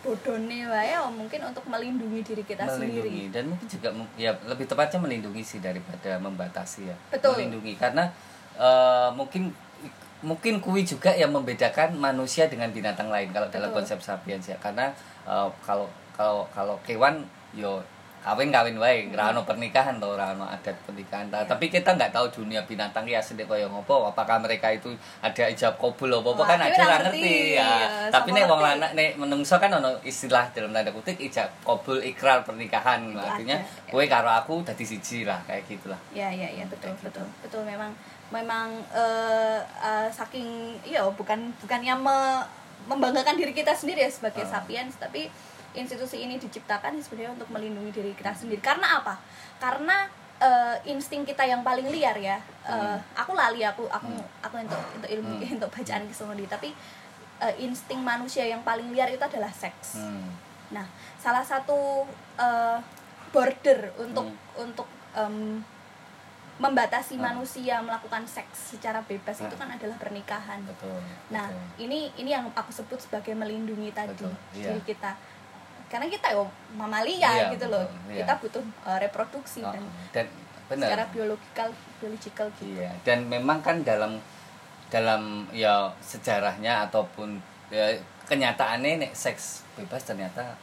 bodone 0.00 0.64
wae 0.64 0.96
ya, 0.96 1.04
mungkin 1.12 1.44
untuk 1.44 1.60
melindungi 1.68 2.24
diri 2.24 2.40
kita 2.40 2.64
melindungi 2.64 3.28
sendiri. 3.28 3.34
dan 3.36 3.44
mungkin 3.52 3.68
juga 3.68 3.88
ya 4.16 4.32
lebih 4.48 4.64
tepatnya 4.64 4.96
melindungi 4.96 5.44
sih 5.44 5.60
daripada 5.60 6.16
membatasi 6.16 6.88
ya 6.88 6.96
Betul. 7.12 7.36
melindungi 7.36 7.76
karena 7.76 8.08
eh, 8.56 9.08
mungkin 9.12 9.52
mungkin 10.20 10.60
kui 10.60 10.84
juga 10.84 11.12
yang 11.16 11.32
membedakan 11.32 11.96
manusia 11.96 12.44
dengan 12.48 12.68
binatang 12.72 13.08
lain 13.12 13.28
kalau 13.32 13.48
dalam 13.52 13.68
Betul. 13.72 13.84
konsep 13.84 13.98
sapiens 14.00 14.48
ya 14.48 14.56
karena 14.56 14.88
eh, 15.28 15.48
kalau 15.64 15.84
kalau 16.16 16.48
kalau 16.56 16.80
kewan 16.80 17.20
yo 17.52 17.84
kawin 18.20 18.48
kawin 18.48 18.76
wae 18.76 19.08
ora 19.08 19.32
ono 19.32 19.42
pernikahan 19.42 19.96
atau 19.96 20.12
ora 20.12 20.30
ono 20.30 20.44
adat 20.44 20.76
pernikahan 20.82 21.26
Ta- 21.26 21.40
Iya. 21.40 21.48
tapi 21.48 21.66
kita 21.66 21.90
nggak 21.90 22.10
tahu 22.10 22.26
dunia 22.34 22.60
binatang 22.62 23.04
ya 23.04 23.16
sedek 23.18 23.44
koyo 23.44 23.64
ngopo 23.66 24.04
apakah 24.06 24.36
mereka 24.36 24.68
itu 24.68 24.92
ada 25.18 25.44
ijab 25.46 25.72
kabul 25.74 26.12
apa 26.12 26.28
apa 26.30 26.44
kan 26.46 26.60
aja 26.62 26.80
ora 26.82 26.96
ngerti. 27.02 27.56
ya 27.56 27.64
Iya, 27.80 28.08
tapi 28.08 28.28
nek 28.30 28.44
wong 28.44 28.60
lanang 28.60 28.92
nek 28.92 29.16
menungso 29.16 29.56
kan 29.56 29.72
ono 29.72 29.96
istilah 30.02 30.48
dalam 30.50 30.68
tanda 30.70 30.90
kutip 30.90 31.16
ijab 31.16 31.48
kabul 31.60 31.96
ikrar 31.98 32.40
pernikahan 32.40 33.08
Itu 33.08 33.16
artinya 33.18 33.56
ada, 33.56 33.64
ya. 33.82 33.90
kowe 33.90 34.04
karo 34.06 34.30
aku 34.30 34.54
dadi 34.62 34.84
siji 34.84 35.24
lah 35.24 35.40
kayak 35.42 35.64
gitulah 35.64 35.96
Ya, 36.10 36.28
ya, 36.28 36.44
ya, 36.46 36.64
betul, 36.64 36.92
Kayak 36.92 37.00
gitu. 37.02 37.24
betul, 37.24 37.26
betul. 37.40 37.62
Memang, 37.64 37.90
memang 38.30 38.68
eh, 38.92 39.58
eh, 39.80 40.08
saking, 40.08 40.48
iya, 40.82 41.00
bukan, 41.06 41.38
bukannya 41.56 41.94
me- 41.96 42.44
membanggakan 42.82 43.34
diri 43.34 43.52
kita 43.52 43.70
sendiri 43.70 44.00
ya 44.00 44.10
sebagai 44.10 44.42
Ah. 44.42 44.50
sapiens, 44.54 44.96
tapi 44.96 45.28
institusi 45.72 46.20
ini 46.20 46.36
diciptakan 46.36 46.98
sebenarnya 46.98 47.32
untuk 47.32 47.48
melindungi 47.48 47.92
diri 47.92 48.12
kita 48.12 48.32
sendiri. 48.32 48.58
Karena 48.60 48.98
apa? 48.98 49.14
Karena 49.58 50.08
eh, 50.40 50.76
insting 50.88 51.20
kita 51.22 51.44
yang 51.44 51.60
paling 51.60 51.84
liar 51.86 52.16
ya. 52.16 52.40
Eh, 52.64 52.72
Hmm. 52.72 52.96
Aku 53.14 53.36
lali, 53.36 53.60
aku, 53.60 53.84
aku, 53.86 54.08
Hmm. 54.08 54.24
aku 54.40 54.56
untuk, 54.56 54.80
untuk 54.96 55.10
ilmu, 55.12 55.36
Hmm. 55.36 55.54
untuk 55.54 55.68
bacaan 55.68 56.08
kisah 56.08 56.24
tapi 56.48 56.72
eh, 57.40 57.54
insting 57.60 58.00
manusia 58.00 58.44
yang 58.44 58.64
paling 58.64 58.88
liar 58.88 59.08
itu 59.08 59.20
adalah 59.20 59.52
seks. 59.52 60.00
hmm. 60.00 60.28
Nah, 60.72 60.88
salah 61.16 61.44
satu 61.44 62.08
eh, 62.40 62.78
border 63.30 63.92
untuk 63.96 64.26
Hmm. 64.26 64.64
untuk 64.64 64.88
em, 65.12 65.60
membatasi 66.56 67.16
Ah. 67.16 67.32
manusia 67.32 67.80
melakukan 67.80 68.24
seks 68.24 68.76
secara 68.76 69.00
bebas 69.04 69.40
itu 69.40 69.54
Ah. 69.56 69.60
kan 69.60 69.68
adalah 69.72 69.96
pernikahan. 69.96 70.60
betul 70.64 71.00
Nah, 71.28 71.48
betul. 71.48 71.84
ini 71.84 72.12
ini 72.16 72.30
yang 72.30 72.48
aku 72.52 72.68
sebut 72.70 72.96
sebagai 72.96 73.32
melindungi 73.32 73.92
tadi 73.92 74.12
Betul, 74.16 74.32
iya. 74.52 74.72
diri 74.72 74.80
kita. 74.86 75.16
Karena 75.90 76.06
kita 76.06 76.30
yo 76.30 76.46
mamalia 76.78 77.18
Iya, 77.18 77.50
gitu 77.50 77.66
loh. 77.66 77.82
iya. 78.06 78.22
Kita 78.22 78.38
butuh 78.38 78.62
eh, 78.62 78.98
reproduksi 79.02 79.60
Oh, 79.66 79.74
dan 79.74 79.84
dan 80.14 80.26
benar 80.70 80.86
secara 80.86 81.04
biologikal 81.10 81.68
biological 81.98 82.46
gitu. 82.62 82.78
Iya, 82.78 82.94
dan 83.02 83.26
memang 83.26 83.58
kan 83.58 83.82
dalam 83.82 84.22
dalam 84.86 85.46
ya 85.50 85.90
sejarahnya 85.98 86.86
ataupun 86.86 87.42
ya, 87.74 87.90
kenyataannya 88.30 89.02
nek 89.02 89.12
seks 89.14 89.66
bebas 89.74 90.06
ternyata 90.06 90.54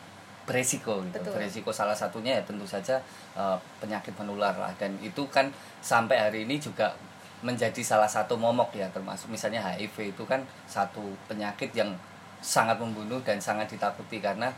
beresiko 0.47 1.03
gitu. 1.03 1.19
Betul. 1.19 1.35
Beresiko 1.35 1.75
salah 1.75 1.95
satunya 1.95 2.39
ya 2.39 2.43
tentu 2.47 2.63
saja 2.63 2.95
eh, 3.35 3.57
penyakit 3.83 4.15
menular 4.15 4.55
lah 4.55 4.71
dan 4.79 4.95
itu 5.03 5.27
kan 5.27 5.51
sampai 5.83 6.15
hari 6.23 6.47
ini 6.47 6.55
juga 6.55 6.95
menjadi 7.43 7.83
salah 7.85 8.09
satu 8.09 8.33
momok 8.39 8.73
ya 8.73 8.87
termasuk 8.89 9.29
misalnya 9.29 9.61
HIV 9.61 10.15
itu 10.17 10.23
kan 10.25 10.41
satu 10.65 11.03
penyakit 11.29 11.69
yang 11.75 11.93
sangat 12.41 12.81
membunuh 12.81 13.21
dan 13.21 13.37
sangat 13.37 13.69
ditakuti 13.69 14.17
karena 14.17 14.49
uh, 14.49 14.53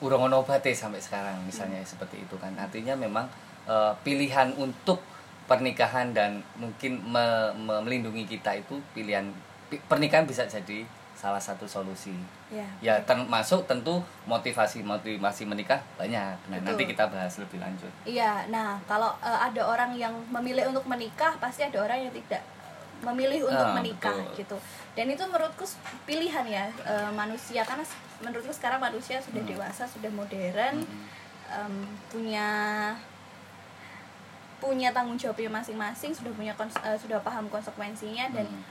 urung 0.00 0.28
ono 0.28 0.42
obate 0.42 0.72
sampai 0.74 1.00
sekarang 1.00 1.42
misalnya 1.44 1.82
seperti 1.82 2.22
itu 2.22 2.36
kan. 2.36 2.52
Artinya 2.58 2.94
memang 2.96 3.26
eh, 3.66 3.92
pilihan 4.02 4.54
untuk 4.56 5.02
pernikahan 5.46 6.10
dan 6.10 6.42
mungkin 6.58 6.98
me- 7.06 7.54
me- 7.54 7.82
melindungi 7.82 8.26
kita 8.26 8.58
itu 8.58 8.82
pilihan 8.90 9.30
pi- 9.70 9.82
pernikahan 9.86 10.26
bisa 10.26 10.42
jadi 10.46 10.82
salah 11.16 11.40
satu 11.40 11.64
solusi. 11.64 12.12
Ya. 12.52 12.66
Ya 12.84 12.94
termasuk 13.02 13.64
tentu 13.66 14.04
motivasi 14.28 14.84
motivasi 14.84 15.48
menikah 15.48 15.80
banyak. 15.96 16.36
Nah 16.52 16.58
Betul. 16.60 16.66
nanti 16.66 16.82
kita 16.92 17.04
bahas 17.08 17.34
lebih 17.40 17.58
lanjut. 17.58 17.90
Iya, 18.04 18.46
nah 18.52 18.76
kalau 18.84 19.10
eh, 19.24 19.38
ada 19.50 19.62
orang 19.64 19.96
yang 19.96 20.12
memilih 20.30 20.70
untuk 20.70 20.84
menikah, 20.84 21.34
pasti 21.40 21.64
ada 21.64 21.78
orang 21.82 22.06
yang 22.06 22.12
tidak 22.12 22.44
memilih 22.98 23.44
untuk 23.44 23.66
Ah, 23.66 23.74
menikah 23.74 24.16
betul. 24.16 24.36
gitu. 24.36 24.56
Dan 24.92 25.06
itu 25.08 25.22
menurutku 25.22 25.64
pilihan 26.02 26.46
ya 26.46 26.64
eh, 26.82 27.10
manusia 27.12 27.60
karena 27.62 27.84
menurutku 28.18 28.48
sekarang 28.50 28.78
manusia 28.78 29.18
sudah 29.18 29.40
Hmm. 29.40 29.50
dewasa, 29.50 29.84
sudah 29.84 30.08
modern, 30.10 30.80
Mm-mm. 30.80 31.04
em, 31.48 31.74
punya 32.08 32.48
punya 34.56 34.88
tanggung 34.90 35.14
jawabnya 35.14 35.52
masing-masing, 35.52 36.10
sudah 36.10 36.32
punya 36.32 36.52
eh, 36.56 36.96
sudah 36.96 37.20
paham 37.20 37.44
konsekuensinya 37.46 38.32
dan 38.32 38.46
Mm. 38.46 38.62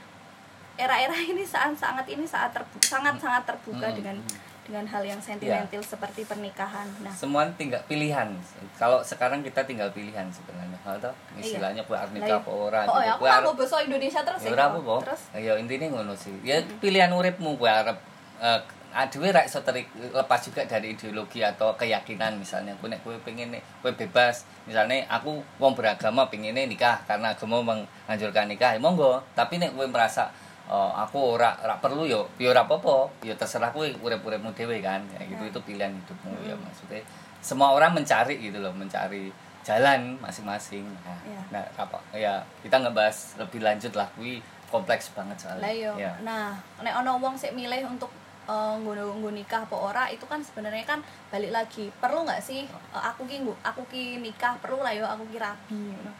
era-era 0.76 1.14
ini 1.32 1.46
saat 1.46 1.72
sangat 1.74 2.04
ini 2.06 2.26
saat 2.26 2.50
terbu- 2.50 2.82
sangat 2.82 3.16
sangat 3.16 3.46
terbuka 3.46 3.86
Mm, 3.86 3.94
dengan 3.94 4.16
mm. 4.18 4.45
Dengan 4.66 4.84
hal 4.90 5.02
yang 5.06 5.22
sentimental 5.22 5.78
seperti 5.80 6.26
pernikahan. 6.26 6.90
Nah, 7.00 7.14
semua 7.14 7.46
tinggal 7.54 7.80
pilihan. 7.86 8.34
Kalau 8.74 9.00
sekarang 9.06 9.46
kita 9.46 9.62
tinggal 9.62 9.88
pilihan 9.94 10.26
sebenarnya 10.34 10.76
atau 10.82 11.14
istilahnya 11.38 11.82
kue 11.86 11.94
arep 11.94 12.14
nikah 12.14 12.38
apa 12.42 12.50
ora 12.50 12.80
oh 12.86 13.02
ya, 13.02 13.14
aku 13.18 13.26
Kue 13.26 13.30
arep- 13.30 13.56
bahasa 13.58 13.76
Indonesia 13.82 14.20
terus 14.22 14.40
ya 14.42 14.50
ora 14.54 14.64
apa 14.70 14.78
Terus? 15.06 15.22
Ya 15.38 15.52
intinya 15.58 15.86
ngono 15.94 16.14
sih. 16.18 16.34
Ya 16.42 16.62
pilihan 16.82 17.10
uripmu 17.14 17.58
kue 17.58 17.70
arep 17.70 17.98
eh, 18.42 18.60
adewe 18.96 19.28
ra 19.28 19.42
iso 19.44 19.60
terik 19.60 19.90
lepas 19.94 20.40
juga 20.46 20.62
dari 20.66 20.94
ideologi 20.94 21.42
atau 21.42 21.74
keyakinan. 21.74 22.38
Misalnya 22.38 22.74
kowe 22.78 22.90
nek 22.90 23.02
kowe 23.02 23.14
pengen 23.22 23.54
nek 23.54 23.62
kowe 23.82 23.90
bebas 23.94 24.46
misalnya 24.66 25.06
aku 25.10 25.42
wong 25.62 25.74
beragama 25.74 26.26
pengennya 26.30 26.66
nikah 26.66 27.02
karena 27.06 27.34
agama 27.34 27.62
menganjurkan 27.62 28.50
nikah 28.50 28.74
ya 28.74 28.80
monggo. 28.82 29.22
Tapi 29.34 29.58
nek 29.62 29.74
kowe 29.74 29.86
merasa 29.86 30.30
oh, 30.66 30.90
aku 30.92 31.38
ora 31.38 31.54
ora 31.62 31.78
perlu 31.78 32.04
yo 32.04 32.26
yo 32.36 32.50
ora 32.50 32.66
apa-apa 32.66 33.10
yo 33.22 33.34
terserah 33.34 33.70
kowe 33.70 33.86
urip-uripmu 33.86 34.50
dhewe 34.52 34.78
kan 34.80 35.02
ya 35.14 35.22
gitu 35.24 35.42
Ya. 35.42 35.50
itu 35.50 35.60
pilihan 35.62 35.92
hidupmu 35.92 36.32
ya 36.42 36.54
Hmm. 36.54 36.62
maksudnya 36.62 37.02
semua 37.40 37.70
orang 37.70 37.94
mencari 37.94 38.38
gitu 38.40 38.58
loh 38.58 38.74
mencari 38.74 39.30
jalan 39.62 40.14
masing-masing 40.18 40.86
nah, 41.02 41.18
Ya. 41.26 41.40
nah 41.50 41.62
apa 41.74 41.98
ya 42.12 42.34
kita 42.62 42.78
ngebahas 42.78 43.38
lebih 43.38 43.62
lanjut 43.62 43.92
lah 43.94 44.06
kuwi 44.14 44.38
kompleks 44.66 45.14
banget 45.14 45.38
soalnya 45.38 45.70
yo. 45.70 45.92
ya. 45.94 46.10
Nah, 46.26 46.58
nek 46.82 46.94
ono 46.98 47.22
wong 47.22 47.38
sik 47.38 47.54
milih 47.54 47.86
untuk 47.86 48.10
nggono 48.46 49.18
nggo 49.18 49.30
nikah 49.34 49.66
apa 49.66 49.74
ora 49.74 50.04
itu 50.06 50.22
kan 50.26 50.38
sebenarnya 50.38 50.86
kan 50.86 51.02
balik 51.30 51.50
lagi 51.50 51.90
perlu 51.98 52.22
nggak 52.22 52.38
sih 52.38 52.62
eh, 52.66 53.02
aku 53.02 53.26
ki 53.26 53.42
aku 53.42 53.82
ki 53.86 54.22
nikah 54.22 54.54
perlu 54.62 54.82
lah 54.82 54.94
yo 54.94 55.02
aku 55.02 55.26
ki 55.30 55.38
rabi 55.38 55.74
ngono. 55.74 56.10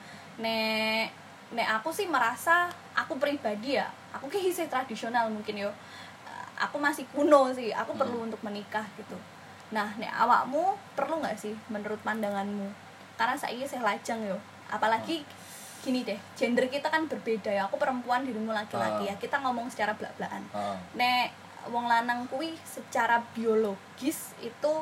Nek 0.43 1.07
nek 1.55 1.69
aku 1.79 1.95
sih 1.95 2.11
merasa 2.11 2.67
aku 2.93 3.15
pribadi 3.17 3.79
ya 3.79 3.87
aku 4.11 4.27
ki 4.27 4.51
isih 4.51 4.67
tradisional 4.67 5.29
mungkin 5.31 5.69
yo. 5.69 5.71
Aku 6.57 6.81
masih 6.81 7.05
kuno 7.13 7.53
sih 7.53 7.69
aku 7.71 7.93
Hmm. 7.93 8.01
perlu 8.01 8.19
untuk 8.25 8.41
menikah 8.41 8.85
gitu. 8.97 9.15
Nah 9.71 9.93
nek 10.01 10.09
awakmu 10.09 10.73
perlu 10.97 11.21
nggak 11.21 11.37
sih 11.37 11.53
menurut 11.69 12.01
pandanganmu? 12.01 12.73
Karena 13.15 13.37
saya 13.37 13.61
saya 13.69 13.85
lajang 13.85 14.25
yo. 14.25 14.41
Apalagi 14.67 15.21
gini 15.85 16.03
deh 16.03 16.17
gender 16.35 16.67
kita 16.67 16.89
kan 16.89 17.05
berbeda 17.07 17.53
ya. 17.53 17.69
Aku 17.69 17.77
perempuan 17.77 18.25
dirimu 18.25 18.51
laki-laki 18.51 19.07
Ah. 19.07 19.13
ya 19.13 19.15
kita 19.21 19.39
ngomong 19.39 19.69
secara 19.69 19.93
belak-belakan. 19.95 20.43
Oh, 20.51 20.75
nek 20.97 21.31
wong 21.69 21.87
lanang 21.87 22.25
kuwi 22.27 22.57
secara 22.65 23.21
biologis 23.37 24.33
itu 24.41 24.73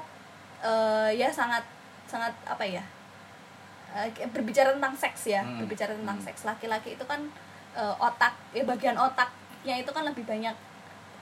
eh, 0.63 1.11
ya 1.13 1.29
sangat 1.29 1.61
sangat 2.09 2.33
apa 2.47 2.65
ya 2.65 2.81
eh, 3.95 4.29
berbicara 4.29 4.73
tentang 4.73 4.95
seks 4.95 5.21
ya 5.29 5.41
Hmm. 5.41 5.59
berbicara 5.59 5.95
tentang 5.95 6.19
Hmm. 6.19 6.27
seks 6.27 6.43
laki-laki 6.43 6.95
itu 6.95 7.05
kan 7.05 7.21
eh, 7.73 7.95
otak 7.99 8.35
ya 8.51 8.63
bagian 8.63 8.95
otaknya 8.95 9.75
itu 9.77 9.91
kan 9.91 10.05
lebih 10.05 10.23
banyak 10.23 10.55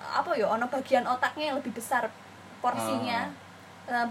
apa 0.03 0.31
ya 0.35 0.45
ono 0.47 0.67
bagian 0.67 1.07
otaknya 1.07 1.49
yang 1.49 1.57
lebih 1.57 1.73
besar 1.73 2.09
porsinya 2.59 3.29
Ah. 3.87 4.05
eh, 4.05 4.09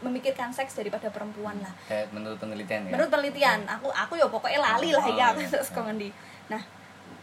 memikirkan 0.00 0.50
seks 0.50 0.74
daripada 0.74 1.06
perempuan 1.08 1.54
lah 1.56 1.70
kayak 1.84 2.10
menurut 2.10 2.34
penelitian 2.36 2.84
ya 2.84 2.92
menurut 2.92 3.06
penelitian 3.08 3.60
aku 3.64 3.86
aku 3.88 4.14
ya 4.16 4.26
pokoknya 4.26 4.58
lali 4.58 4.90
lah 4.90 4.98
Oh, 5.00 5.14
ya 5.14 5.30
iya. 5.30 5.46
terus 5.46 5.68
kok 5.68 5.78
ngendi 5.80 6.10
nah 6.48 6.58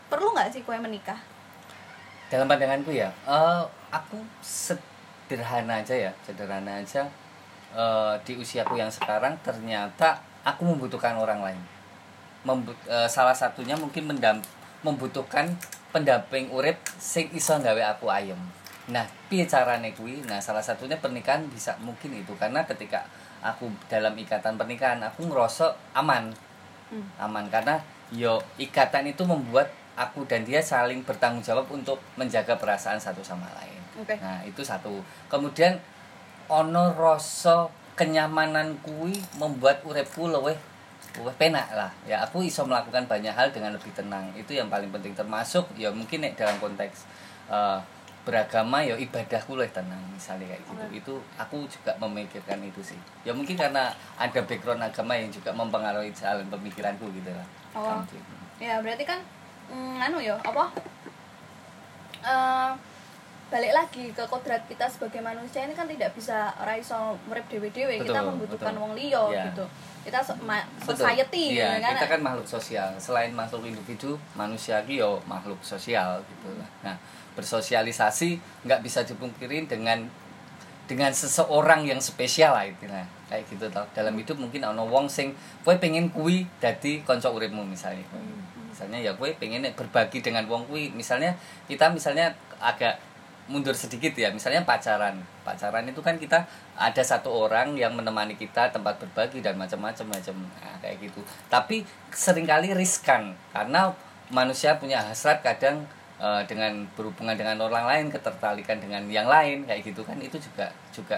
perlu 0.07 0.31
nggak 0.31 0.47
sih 0.49 0.63
kue 0.63 0.77
menikah 0.77 1.19
dalam 2.27 2.45
pandanganku 2.45 2.89
ya 2.89 3.11
eh, 3.25 3.63
aku 3.89 4.21
sederhana 4.39 5.81
aja 5.81 5.91
ya 5.91 6.11
sederhana 6.21 6.79
aja 6.79 7.03
eh, 7.73 8.13
di 8.23 8.33
usiaku 8.35 8.75
yang 8.75 8.87
sekarang 8.87 9.35
ternyata 9.41 10.21
aku 10.43 10.61
membutuhkan 10.65 11.15
orang 11.17 11.41
lain 11.41 11.61
Membut- 12.39 12.87
eh, 12.87 13.09
salah 13.11 13.35
satunya 13.35 13.75
mungkin 13.75 14.07
mendam 14.07 14.39
membutuhkan 14.79 15.51
pendamping 15.91 16.47
urip 16.55 16.79
sing 16.95 17.27
iso 17.35 17.59
gawe 17.59 17.97
aku 17.97 18.07
ayem 18.07 18.39
nah 18.87 19.05
piye 19.27 19.45
carane 19.45 19.91
kuwi 19.93 20.23
nah 20.25 20.39
salah 20.39 20.63
satunya 20.63 20.95
pernikahan 20.97 21.43
bisa 21.51 21.75
mungkin 21.83 22.15
itu 22.15 22.33
karena 22.39 22.63
ketika 22.65 23.05
aku 23.43 23.69
dalam 23.91 24.15
ikatan 24.17 24.55
pernikahan 24.55 24.99
aku 25.03 25.27
ngerasa 25.27 25.75
aman 25.93 26.31
Hmm. 26.89 27.05
aman 27.21 27.45
karena 27.53 27.77
yo 28.09 28.41
ikatan 28.57 29.05
itu 29.05 29.21
membuat 29.21 29.69
aku 29.93 30.25
dan 30.25 30.41
dia 30.41 30.57
saling 30.57 31.05
bertanggung 31.05 31.45
jawab 31.45 31.69
untuk 31.69 32.01
menjaga 32.17 32.57
perasaan 32.57 32.97
satu 32.97 33.21
sama 33.21 33.45
lain. 33.61 33.77
Oke. 33.93 34.17
Nah, 34.17 34.41
itu 34.41 34.65
satu. 34.65 34.97
Kemudian 35.29 35.77
ono 36.49 36.89
rasa 36.97 37.69
kenyamanan 37.99 38.79
kui 38.79 39.19
membuat 39.35 39.83
uripku 39.83 40.31
luwih 40.31 40.55
luwih 41.19 41.35
penak 41.35 41.67
lah. 41.75 41.91
Ya 42.07 42.23
aku 42.23 42.39
iso 42.47 42.63
melakukan 42.63 43.03
banyak 43.11 43.35
hal 43.35 43.51
dengan 43.51 43.75
lebih 43.75 43.91
tenang. 43.91 44.31
Itu 44.39 44.55
yang 44.55 44.71
paling 44.71 44.87
penting 44.87 45.11
termasuk 45.11 45.67
ya 45.75 45.91
mungkin 45.91 46.23
nek 46.23 46.39
dalam 46.39 46.55
konteks 46.63 47.03
eh, 47.51 47.79
beragama 48.23 48.79
ya 48.79 48.95
ibadahku 48.95 49.59
lebih 49.59 49.75
tenang 49.75 49.99
misalnya 50.15 50.55
kayak 50.55 50.63
gitu. 50.63 50.85
Itu 50.95 51.13
aku 51.35 51.67
juga 51.67 51.91
memikirkan 51.99 52.63
itu 52.63 52.79
sih. 52.79 52.99
Ya 53.27 53.35
mungkin 53.35 53.59
karena 53.59 53.91
ada 54.15 54.39
background 54.47 54.79
agama 54.79 55.19
yang 55.19 55.27
juga 55.27 55.51
mempengaruhi 55.51 56.15
jalan 56.15 56.47
pemikiranku 56.47 57.11
gitu 57.11 57.35
lah. 57.35 57.47
Oh. 57.75 57.99
Ya 58.63 58.79
berarti 58.79 59.03
kan 59.03 59.19
mm, 59.67 59.99
anu 60.07 60.23
ya 60.23 60.39
apa 60.39 60.71
Eh, 62.19 62.71
balik 63.49 63.73
lagi 63.73 64.13
ke 64.13 64.23
kodrat 64.29 64.61
kita 64.69 64.85
sebagai 64.85 65.25
manusia 65.25 65.65
ini 65.65 65.73
kan 65.73 65.89
tidak 65.89 66.13
bisa 66.13 66.53
ora 66.61 66.77
iso 66.77 67.17
urip 67.25 67.45
dhewe-dhewe 67.49 67.97
kita 68.05 68.21
membutuhkan 68.21 68.77
betul. 68.77 68.81
wong 68.85 68.93
liya 68.93 69.23
Iya. 69.33 69.43
gitu. 69.49 69.65
Kita 69.99 70.19
so- 70.23 70.37
society 70.85 71.57
Iya, 71.57 71.75
gitu 71.75 71.83
kan? 71.83 71.93
kita 71.97 72.07
kan 72.07 72.21
makhluk 72.23 72.47
sosial. 72.47 72.89
Selain 73.01 73.33
makhluk 73.33 73.65
individu, 73.65 74.15
manusia 74.37 74.79
ki 74.85 75.01
yo 75.01 75.17
makhluk 75.25 75.57
sosial 75.65 76.21
gitu 76.23 76.49
lah. 76.55 76.69
Nah, 76.85 76.95
bersosialisasi 77.33 78.37
nggak 78.69 78.81
bisa 78.85 79.01
dipungkiri 79.03 79.65
dengan 79.65 80.05
dengan 80.85 81.13
seseorang 81.13 81.85
yang 81.85 82.01
spesial 82.01 82.53
lah 82.57 82.65
itu 82.65 82.89
nah 82.89 83.05
kayak 83.29 83.45
gitu 83.45 83.69
tau 83.69 83.85
dalam 83.93 84.17
hidup 84.17 84.41
mungkin 84.41 84.65
ono 84.65 84.89
wong 84.89 85.05
sing 85.05 85.37
kowe 85.61 85.77
pengen 85.77 86.09
kui 86.09 86.49
dadi 86.57 87.01
kanca 87.05 87.29
uripmu 87.29 87.61
misalnya. 87.61 88.01
Misalnya 88.69 88.97
ya 88.97 89.11
kowe 89.13 89.29
pengen 89.37 89.65
berbagi 89.73 90.21
dengan 90.21 90.45
wong 90.49 90.65
kui 90.65 90.89
misalnya 90.93 91.33
kita 91.69 91.89
misalnya 91.93 92.33
agak 92.57 92.97
mundur 93.49 93.73
sedikit 93.73 94.13
ya. 94.13 94.29
Misalnya 94.29 94.61
pacaran. 94.63 95.17
Pacaran 95.41 95.83
itu 95.89 95.99
kan 96.05 96.15
kita 96.21 96.45
ada 96.77 97.01
satu 97.01 97.33
orang 97.33 97.73
yang 97.73 97.97
menemani 97.97 98.37
kita 98.37 98.69
tempat 98.69 99.01
berbagi 99.01 99.41
dan 99.41 99.57
macam-macam 99.57 100.05
macam 100.05 100.35
nah, 100.61 100.77
kayak 100.79 101.01
gitu. 101.01 101.19
Tapi 101.49 101.83
sering 102.13 102.45
kali 102.45 102.71
riskan 102.77 103.33
karena 103.51 103.91
manusia 104.29 104.77
punya 104.77 105.01
hasrat 105.01 105.41
kadang 105.41 105.83
eh, 106.21 106.41
dengan 106.45 106.85
berhubungan 106.93 107.33
dengan 107.33 107.57
orang 107.65 107.89
lain 107.89 108.05
ketertarikan 108.13 108.77
dengan 108.77 109.03
yang 109.09 109.25
lain 109.25 109.65
kayak 109.65 109.81
gitu 109.81 110.05
kan. 110.05 110.15
Itu 110.21 110.37
juga 110.37 110.69
juga 110.93 111.17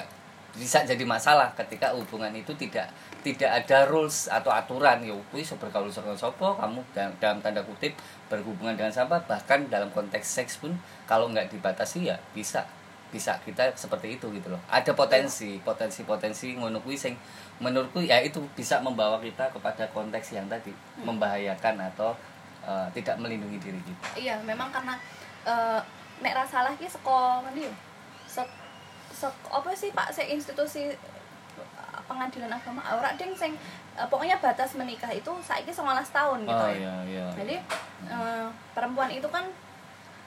bisa 0.51 0.83
jadi 0.83 1.03
masalah 1.07 1.55
ketika 1.55 1.95
hubungan 1.95 2.31
itu 2.35 2.51
tidak 2.59 2.91
tidak 3.23 3.63
ada 3.63 3.87
rules 3.87 4.27
atau 4.27 4.51
aturan. 4.51 4.99
Ya 4.99 5.15
kuwi 5.31 5.47
bergaul 5.47 5.87
sama 5.87 6.17
sopo 6.17 6.57
kamu 6.59 6.83
dalam, 6.91 7.13
dalam 7.23 7.37
tanda 7.39 7.63
kutip 7.63 7.95
berhubungan 8.27 8.75
dengan 8.75 8.91
siapa 8.91 9.23
bahkan 9.27 9.63
dalam 9.71 9.87
konteks 9.95 10.27
seks 10.27 10.59
pun 10.59 10.75
kalau 11.07 11.31
nggak 11.31 11.47
dibatasi 11.51 12.11
ya 12.11 12.17
bisa 12.35 12.67
bisa 13.11 13.35
kita 13.43 13.75
seperti 13.75 14.19
itu 14.19 14.27
gitu 14.31 14.47
loh. 14.51 14.59
Ada 14.71 14.95
potensi 14.95 15.59
potensi 15.63 16.03
potensi 16.03 16.55
ngono 16.55 16.79
kuwi 16.83 16.95
sing 16.95 17.15
menurutku 17.59 18.03
ya 18.03 18.19
itu 18.23 18.39
bisa 18.55 18.79
membawa 18.79 19.19
kita 19.19 19.51
kepada 19.51 19.87
konteks 19.91 20.35
yang 20.35 20.47
tadi 20.47 20.71
membahayakan 21.03 21.91
atau 21.91 22.15
eh, 22.63 22.87
tidak 22.95 23.19
melindungi 23.19 23.59
diri 23.59 23.79
kita. 23.83 24.07
Iya 24.19 24.35
memang 24.43 24.71
karena 24.71 24.95
eh, 25.43 25.79
nek 26.23 26.33
ra 26.35 26.43
salah 26.47 26.71
ki 26.75 26.87
ngendi 26.87 27.67
yo 27.67 27.73
sek 29.21 29.35
apa 29.53 29.69
sih 29.77 29.93
Pak 29.93 30.09
sik 30.09 30.27
institusi 30.33 30.89
eh, 30.89 31.99
pengadilan 32.09 32.49
agama? 32.49 32.81
Ora 32.97 33.13
ding 33.13 33.37
sing 33.37 33.53
eh, 33.93 34.07
pokoknya 34.09 34.41
batas 34.41 34.73
menikah 34.73 35.13
itu 35.13 35.29
saiki 35.45 35.69
19 35.69 35.85
tahun 36.09 36.39
gitu 36.49 36.65
oh 36.65 36.71
ya. 36.73 36.77
iya 36.81 36.95
iya. 37.05 37.27
Jadi 37.37 37.55
eh, 38.09 38.45
perempuan 38.73 39.13
itu 39.13 39.29
kan 39.29 39.45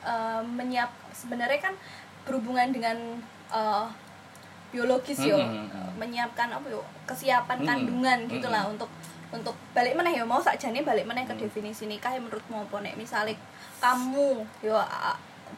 eh, 0.07 0.41
menyiap 0.47 0.91
sebenarnya 1.11 1.59
kan 1.59 1.75
berhubungan 2.23 2.71
dengan 2.71 2.97
eh, 3.51 3.87
biologis 4.71 5.19
yo. 5.23 5.39
Mm. 5.39 5.99
menyiapkan 5.99 6.51
apa 6.51 6.67
yo? 6.71 6.83
Kesiapan 7.07 7.63
Mm-mm, 7.63 7.69
kandungan 7.69 8.19
gitulah 8.31 8.63
mm-mm. 8.67 8.75
untuk 8.79 8.91
untuk 9.35 9.55
balik 9.75 9.99
mana 9.99 10.15
ya 10.15 10.23
mau 10.23 10.39
sakjane 10.39 10.87
balik 10.87 11.07
mana 11.07 11.27
ke 11.27 11.35
Mm. 11.35 11.43
definisi 11.47 11.91
nikah 11.91 12.15
yang 12.15 12.27
menurutmu 12.27 12.67
apa? 12.71 12.77
Nek 12.83 12.95
misalnya 12.99 13.35
kamu 13.83 14.43
yo 14.63 14.79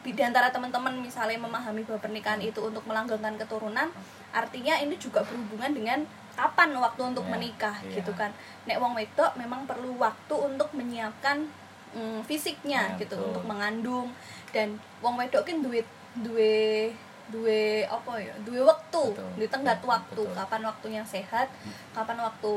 di 0.03 0.23
antara 0.23 0.47
teman-teman 0.47 0.95
misalnya 0.97 1.35
memahami 1.35 1.83
bahwa 1.83 1.99
pernikahan 1.99 2.39
itu 2.39 2.63
untuk 2.63 2.83
melanggengkan 2.87 3.35
keturunan 3.35 3.91
artinya 4.31 4.79
ini 4.79 4.95
juga 4.95 5.19
berhubungan 5.27 5.71
dengan 5.75 5.99
kapan 6.33 6.71
waktu 6.77 7.01
untuk 7.03 7.25
Ya, 7.27 7.31
menikah 7.33 7.75
iya. 7.83 7.99
gitu 7.99 8.11
kan 8.13 8.31
nek 8.63 8.79
wong 8.79 8.93
wedok 8.93 9.35
memang 9.35 9.67
perlu 9.67 9.97
waktu 9.97 10.31
untuk 10.37 10.69
menyiapkan 10.71 11.43
mm, 11.91 12.23
fisiknya 12.23 12.95
Ya, 12.95 12.99
gitu 12.99 13.19
betul. 13.19 13.27
untuk 13.33 13.43
mengandung 13.43 14.07
dan 14.55 14.79
wong 15.01 15.19
wedok 15.19 15.43
kan 15.43 15.59
duit 15.59 15.83
duwe 16.15 16.93
duwe 17.27 17.83
apa 17.83 18.15
ya 18.15 18.31
duwe 18.47 18.63
waktu 18.63 19.03
di 19.35 19.45
tenggat 19.51 19.83
waktu 19.83 20.23
betul. 20.23 20.31
kapan 20.31 20.61
waktunya 20.63 21.03
sehat 21.03 21.51
kapan 21.91 22.23
waktu 22.23 22.53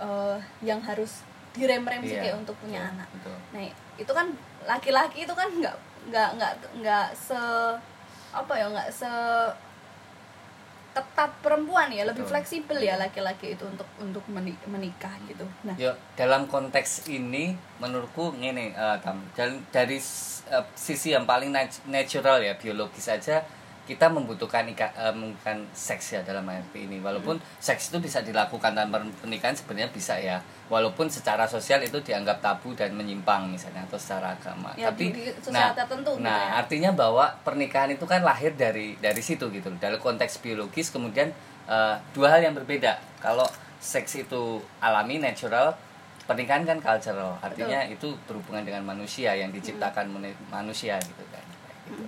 eh, 0.00 0.38
yang 0.64 0.80
harus 0.80 1.20
direm-rem 1.52 2.00
sih 2.02 2.16
Iya, 2.16 2.32
kayak 2.32 2.36
untuk 2.40 2.56
punya 2.58 2.80
betul, 2.80 2.92
anak 2.96 3.08
betul. 3.12 3.36
nah 3.52 3.62
itu 3.94 4.12
kan 4.12 4.26
laki-laki 4.64 5.18
itu 5.22 5.34
kan 5.36 5.46
nggak 5.52 5.76
nggak 6.08 6.28
nggak 6.36 6.52
nggak 6.82 7.06
se 7.16 7.40
apa 8.34 8.52
ya 8.58 8.66
nggak 8.68 8.90
se 8.90 9.10
ketat 10.94 11.30
perempuan 11.42 11.90
ya 11.90 12.06
lebih 12.06 12.22
Betul. 12.22 12.38
fleksibel 12.38 12.78
ya 12.78 12.94
laki-laki 12.94 13.58
itu 13.58 13.66
untuk 13.66 13.86
untuk 13.98 14.22
meni- 14.30 14.58
menikah 14.70 15.10
gitu 15.26 15.42
nah 15.66 15.74
Yo, 15.74 15.90
dalam 16.14 16.46
konteks 16.46 17.10
ini 17.10 17.58
menurutku 17.82 18.30
ngene 18.38 18.70
eh, 18.70 18.96
Tam. 19.02 19.18
Dari 19.74 19.98
eh, 19.98 20.64
sisi 20.78 21.10
yang 21.10 21.26
paling 21.26 21.50
nat- 21.50 21.82
natural 21.90 22.38
ya 22.46 22.54
biologis 22.54 23.10
saja 23.10 23.42
kita 23.84 24.08
membutuhkan 24.08 24.64
ika, 24.66 24.88
eh, 24.90 25.12
membutuhkan 25.12 25.60
seks 25.70 26.12
ya 26.12 26.20
dalam 26.20 26.44
arti 26.44 26.84
ini. 26.84 26.98
Walaupun 26.98 27.36
seks 27.58 27.88
itu 27.88 27.98
bisa 27.98 28.20
dilakukan 28.20 28.72
tanpa 28.72 28.96
pernikahan 29.14 29.52
sebenarnya 29.52 29.90
bisa 29.90 30.16
ya. 30.16 30.40
Walaupun 30.66 31.06
secara 31.06 31.44
sosial 31.44 31.80
itu 31.80 32.00
dianggap 32.00 32.40
tabu 32.40 32.72
dan 32.72 32.92
menyimpang 32.92 33.46
misalnya 33.46 33.84
atau 33.84 33.96
secara 33.96 34.32
agama. 34.32 34.72
Ya, 34.74 34.88
tapi 34.88 35.12
di- 35.12 35.20
di 35.20 35.36
sosial 35.36 35.70
tertentu 35.70 36.10
gitu 36.12 36.24
nah 36.24 36.40
ya. 36.50 36.64
artinya 36.64 36.90
bahwa 36.90 37.28
pernikahan 37.40 37.90
itu 37.90 38.04
kan 38.04 38.20
lahir 38.20 38.52
dari 38.54 38.96
dari 38.96 39.20
situ 39.20 39.48
gitu 39.50 39.68
dalam 39.76 39.96
konteks 39.98 40.40
biologis 40.40 40.88
kemudian 40.88 41.28
eh, 41.64 41.94
dua 42.10 42.28
hal 42.30 42.40
yang 42.42 42.52
berbeda. 42.52 42.96
Kalau 43.18 43.44
seks 43.76 44.16
itu 44.18 44.42
alami 44.80 45.16
natural 45.18 45.76
pernikahan 46.24 46.64
kan 46.64 46.80
cultural. 46.80 47.36
Artinya 47.38 47.84
itu 47.84 48.16
berhubungan 48.24 48.64
dengan 48.64 48.80
manusia 48.82 49.32
yang 49.32 49.48
diciptakan 49.50 50.08
meni- 50.08 50.40
manusia 50.48 50.96
gitu 50.98 51.24
kan. 51.28 51.44
Gitu. 51.84 52.04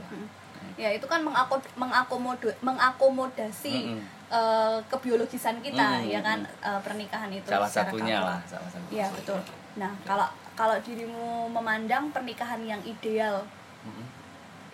Ya 0.77 0.93
itu 0.93 1.09
kan 1.09 1.25
mengako 1.25 1.57
mengakomodo 1.81 2.53
mengakomodasi 2.61 3.97
Mm-mm. 3.97 4.01
eh, 4.29 4.79
kebiologisan 4.93 5.65
kita 5.65 6.05
Mm-mm. 6.05 6.13
ya 6.13 6.21
kan 6.21 6.45
eh, 6.45 6.81
pernikahan 6.85 7.33
itu 7.33 7.49
salah 7.49 7.69
satunya 7.69 8.21
kaku. 8.21 8.29
lah 8.29 8.41
salah 8.45 8.69
satu 8.71 8.87
Iya 8.93 9.09
betul. 9.09 9.41
Nah 9.81 9.93
kalau 10.05 10.29
kalau 10.53 10.77
dirimu 10.85 11.49
memandang 11.49 12.13
pernikahan 12.13 12.61
yang 12.61 12.81
ideal 12.85 13.41
Mm-mm. 13.89 14.07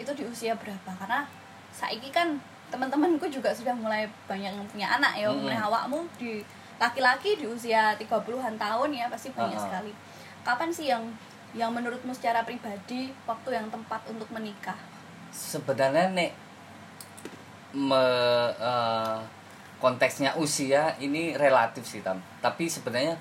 itu 0.03 0.11
di 0.19 0.27
usia 0.27 0.59
berapa? 0.59 0.91
Karena 0.99 1.23
saiki 1.71 2.11
kan 2.11 2.35
teman-temanku 2.75 3.31
juga 3.31 3.55
sudah 3.55 3.73
mulai 3.79 4.11
banyak 4.27 4.51
yang 4.51 4.67
punya 4.67 4.91
anak 4.99 5.15
ya. 5.15 5.31
Mm-mm. 5.31 5.39
Umumnya 5.39 5.63
awakmu 5.71 6.03
di 6.19 6.43
laki-laki 6.83 7.39
di 7.39 7.47
usia 7.47 7.95
30-an 7.95 8.59
tahun 8.59 8.91
ya 8.91 9.07
pasti 9.07 9.31
banyak 9.31 9.55
Uh-uh. 9.55 9.67
sekali. 9.71 9.93
Kapan 10.43 10.71
sih 10.75 10.91
yang 10.91 11.07
yang 11.55 11.71
menurutmu 11.71 12.11
secara 12.11 12.43
pribadi 12.43 13.15
waktu 13.23 13.55
yang 13.55 13.71
tepat 13.71 14.03
untuk 14.11 14.27
menikah? 14.35 14.75
Sebenarnya 15.33 16.13
nek 16.13 16.31
me, 17.73 18.05
eh, 18.61 19.19
konteksnya 19.81 20.37
usia 20.39 20.95
ini 21.03 21.35
relatif 21.35 21.89
sih 21.89 22.05
tam. 22.05 22.21
Tapi 22.39 22.69
sebenarnya 22.69 23.19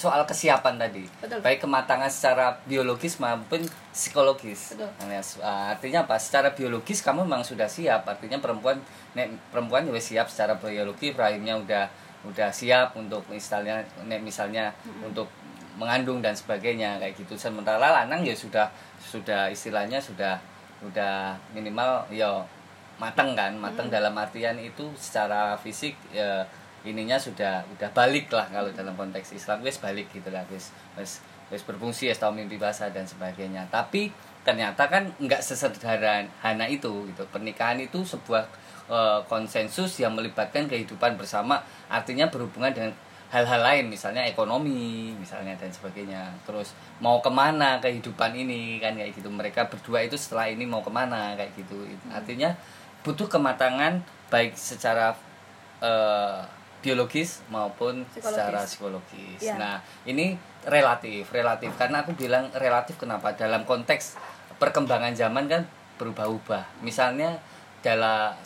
soal 0.00 0.24
kesiapan 0.24 0.80
tadi. 0.80 1.04
Betul. 1.20 1.44
baik 1.44 1.60
kematangan 1.60 2.08
secara 2.08 2.56
biologis 2.64 3.20
maupun 3.20 3.60
psikologis. 3.92 4.72
Betul. 4.76 4.88
Alias, 5.04 5.36
eh, 5.40 5.64
artinya 5.76 6.08
apa? 6.08 6.16
Secara 6.16 6.56
biologis 6.56 7.04
kamu 7.04 7.28
memang 7.28 7.44
sudah 7.44 7.68
siap. 7.68 8.08
Artinya 8.08 8.40
perempuan 8.40 8.80
nek 9.12 9.28
perempuan 9.52 9.84
juga 9.84 10.00
siap 10.00 10.32
secara 10.32 10.56
biologi. 10.56 11.12
Rahimnya 11.12 11.60
udah 11.60 11.84
udah 12.20 12.52
siap 12.52 12.96
untuk 12.96 13.24
misalnya 13.32 13.80
nek 14.04 14.20
misalnya 14.20 14.72
untuk 15.00 15.28
mengandung 15.76 16.20
dan 16.20 16.32
sebagainya 16.36 17.00
kayak 17.00 17.16
gitu. 17.16 17.36
Sementara 17.36 17.80
lanang 17.80 18.24
ya 18.24 18.36
sudah 18.36 18.72
sudah 19.00 19.48
istilahnya 19.52 20.00
sudah 20.00 20.40
udah 20.84 21.36
minimal 21.52 22.04
ya 22.12 22.44
matang 23.00 23.32
kan. 23.32 23.56
Matang 23.56 23.88
dalam 23.88 24.12
artian 24.16 24.56
itu 24.60 24.92
secara 24.96 25.56
fisik 25.56 25.96
ya 26.12 26.44
ininya 26.84 27.20
sudah 27.20 27.60
udah 27.76 27.90
balik 27.92 28.32
lah 28.32 28.48
kalau 28.48 28.70
dalam 28.72 28.96
konteks 28.96 29.36
Islam. 29.36 29.60
Wes 29.64 29.80
balik 29.80 30.08
gitu 30.12 30.28
lah 30.32 30.44
wes 30.48 30.72
wes 30.96 31.20
wes 31.52 31.62
berfungsi 31.66 32.08
ya 32.08 32.14
tahu 32.14 32.36
mimpi 32.36 32.60
basah 32.60 32.92
dan 32.92 33.04
sebagainya. 33.04 33.68
Tapi 33.68 34.12
ternyata 34.40 34.88
kan 34.88 35.08
nggak 35.20 35.40
sesederhana 35.44 36.66
itu 36.68 37.08
gitu. 37.08 37.22
Pernikahan 37.28 37.80
itu 37.80 38.04
sebuah 38.04 38.48
eh, 38.88 39.20
konsensus 39.28 40.00
yang 40.00 40.16
melibatkan 40.16 40.68
kehidupan 40.68 41.20
bersama 41.20 41.60
artinya 41.92 42.28
berhubungan 42.32 42.72
dengan 42.72 42.92
hal-hal 43.30 43.62
lain 43.62 43.86
misalnya 43.86 44.26
ekonomi 44.26 45.14
misalnya 45.14 45.54
dan 45.54 45.70
sebagainya. 45.70 46.34
Terus 46.42 46.74
mau 46.98 47.22
ke 47.22 47.30
mana 47.30 47.78
kehidupan 47.78 48.34
ini 48.34 48.82
kan 48.82 48.98
kayak 48.98 49.14
gitu. 49.14 49.30
Mereka 49.30 49.70
berdua 49.70 50.02
itu 50.02 50.18
setelah 50.18 50.50
ini 50.50 50.66
mau 50.66 50.82
ke 50.82 50.90
mana 50.90 51.38
kayak 51.38 51.54
gitu. 51.54 51.86
Artinya 52.10 52.52
butuh 53.06 53.30
kematangan 53.30 54.02
baik 54.28 54.58
secara 54.58 55.14
eh, 55.78 56.42
biologis 56.80 57.44
maupun 57.52 58.02
Psikologis. 58.08 58.24
secara 58.26 58.60
psikologis. 58.66 59.40
Ya. 59.40 59.54
nah 59.56 59.74
ini 60.04 60.34
relatif 60.66 61.30
relatif. 61.30 61.70
Karena 61.78 62.02
aku 62.02 62.18
bilang 62.18 62.50
relatif 62.58 62.98
kenapa? 62.98 63.32
Dalam 63.38 63.62
konteks 63.62 64.18
perkembangan 64.58 65.14
zaman 65.14 65.46
kan 65.46 65.62
berubah-ubah. 66.02 66.82
Misalnya 66.82 67.38
dalam 67.80 68.36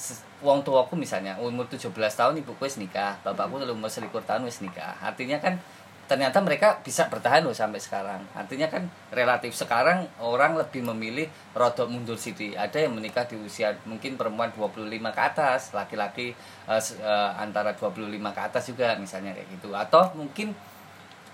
wong 0.44 0.60
tuaku 0.60 0.92
misalnya 1.00 1.40
umur 1.40 1.64
17 1.64 1.88
tahun 1.88 2.36
ibuku 2.44 2.60
wis 2.60 2.76
nikah 2.76 3.16
bapakku 3.24 3.64
umur 3.64 3.88
selikur 3.88 4.20
tahun 4.20 4.44
wis 4.44 4.60
nikah. 4.60 4.92
Artinya 5.00 5.40
kan 5.40 5.56
ternyata 6.04 6.36
mereka 6.44 6.84
bisa 6.84 7.08
bertahan 7.08 7.40
loh 7.40 7.56
sampai 7.56 7.80
sekarang. 7.80 8.20
Artinya 8.36 8.68
kan 8.68 8.84
relatif 9.08 9.56
sekarang 9.56 10.04
orang 10.20 10.60
lebih 10.60 10.84
memilih 10.84 11.32
rodok 11.56 11.88
mundur 11.88 12.20
sidi 12.20 12.52
ada 12.52 12.76
yang 12.76 12.92
menikah 12.92 13.24
di 13.24 13.40
usia 13.40 13.72
mungkin 13.88 14.20
perempuan 14.20 14.52
25 14.52 14.84
ke 15.16 15.22
atas 15.24 15.72
laki-laki 15.72 16.36
se- 16.76 17.00
eh, 17.00 17.30
antara 17.40 17.72
25 17.72 18.36
ke 18.36 18.40
atas 18.44 18.68
juga 18.68 18.92
misalnya 19.00 19.32
kayak 19.32 19.48
gitu. 19.48 19.72
Atau 19.72 20.12
mungkin 20.12 20.52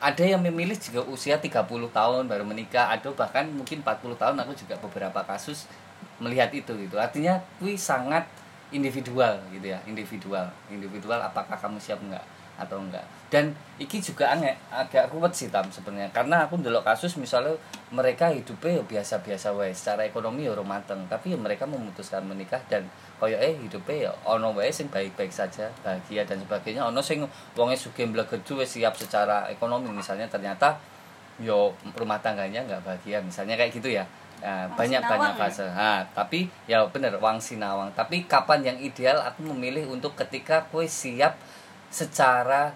ada 0.00 0.24
yang 0.24 0.40
memilih 0.40 0.78
juga 0.78 1.02
usia 1.10 1.36
30 1.36 1.90
tahun 1.90 2.30
baru 2.30 2.46
menikah 2.46 2.94
ada 2.94 3.10
bahkan 3.12 3.50
mungkin 3.50 3.82
40 3.82 4.16
tahun 4.16 4.38
aku 4.38 4.54
juga 4.54 4.78
beberapa 4.78 5.20
kasus 5.26 5.66
melihat 6.22 6.48
itu 6.54 6.72
gitu. 6.78 6.94
Artinya 6.96 7.42
kui 7.58 7.74
sangat 7.74 8.24
individual 8.70 9.38
gitu 9.50 9.66
ya 9.70 9.78
individual. 9.86 10.46
Individual 10.70 11.20
apakah 11.22 11.58
kamu 11.58 11.78
siap 11.78 11.98
enggak 12.02 12.22
atau 12.60 12.76
enggak. 12.76 13.02
Dan 13.32 13.54
iki 13.80 14.02
juga 14.02 14.36
aneh 14.36 14.52
agak 14.68 15.08
ruwet 15.14 15.32
sih 15.32 15.48
tam 15.48 15.64
sebenarnya. 15.72 16.12
Karena 16.12 16.44
aku 16.44 16.60
ndelok 16.60 16.84
kasus 16.84 17.16
misalnya 17.16 17.56
mereka 17.88 18.28
hidupnya 18.28 18.78
ya 18.78 18.84
biasa-biasa 18.84 19.56
wae 19.56 19.72
secara 19.72 20.04
ekonomi 20.04 20.44
ya 20.44 20.54
mateng 20.60 21.00
tapi 21.08 21.32
ya 21.32 21.38
mereka 21.40 21.64
memutuskan 21.64 22.22
menikah 22.26 22.60
dan 22.68 22.84
koyo 23.16 23.38
eh 23.40 23.56
hidupnya 23.56 24.10
ya 24.10 24.12
ono 24.28 24.52
wae 24.52 24.68
sing 24.68 24.92
baik-baik 24.92 25.32
saja 25.32 25.72
bahagia 25.80 26.26
dan 26.28 26.38
sebagainya. 26.42 26.84
Ono 26.86 27.00
sing 27.00 27.24
wonge 27.56 27.76
sugih 27.80 28.06
mblegedu 28.06 28.60
wis 28.60 28.76
siap 28.76 28.94
secara 28.94 29.48
ekonomi 29.48 29.88
misalnya 29.88 30.28
ternyata 30.28 30.76
yo 31.40 31.72
rumah 31.96 32.20
tangganya 32.20 32.60
nggak 32.68 32.84
bahagia 32.84 33.16
misalnya 33.24 33.56
kayak 33.56 33.72
gitu 33.72 33.88
ya 33.88 34.04
Nah, 34.40 34.72
banyak 34.72 35.04
banyak 35.04 35.32
ya? 35.36 35.38
fase. 35.38 35.66
Nah, 35.68 36.00
tapi 36.16 36.48
ya 36.64 36.80
bener 36.88 37.20
wang 37.20 37.36
sinawang. 37.36 37.92
Tapi 37.92 38.24
kapan 38.24 38.64
yang 38.64 38.78
ideal 38.80 39.20
aku 39.20 39.44
memilih 39.52 39.92
untuk 39.92 40.16
ketika 40.16 40.64
kue 40.72 40.88
siap 40.88 41.36
secara 41.92 42.72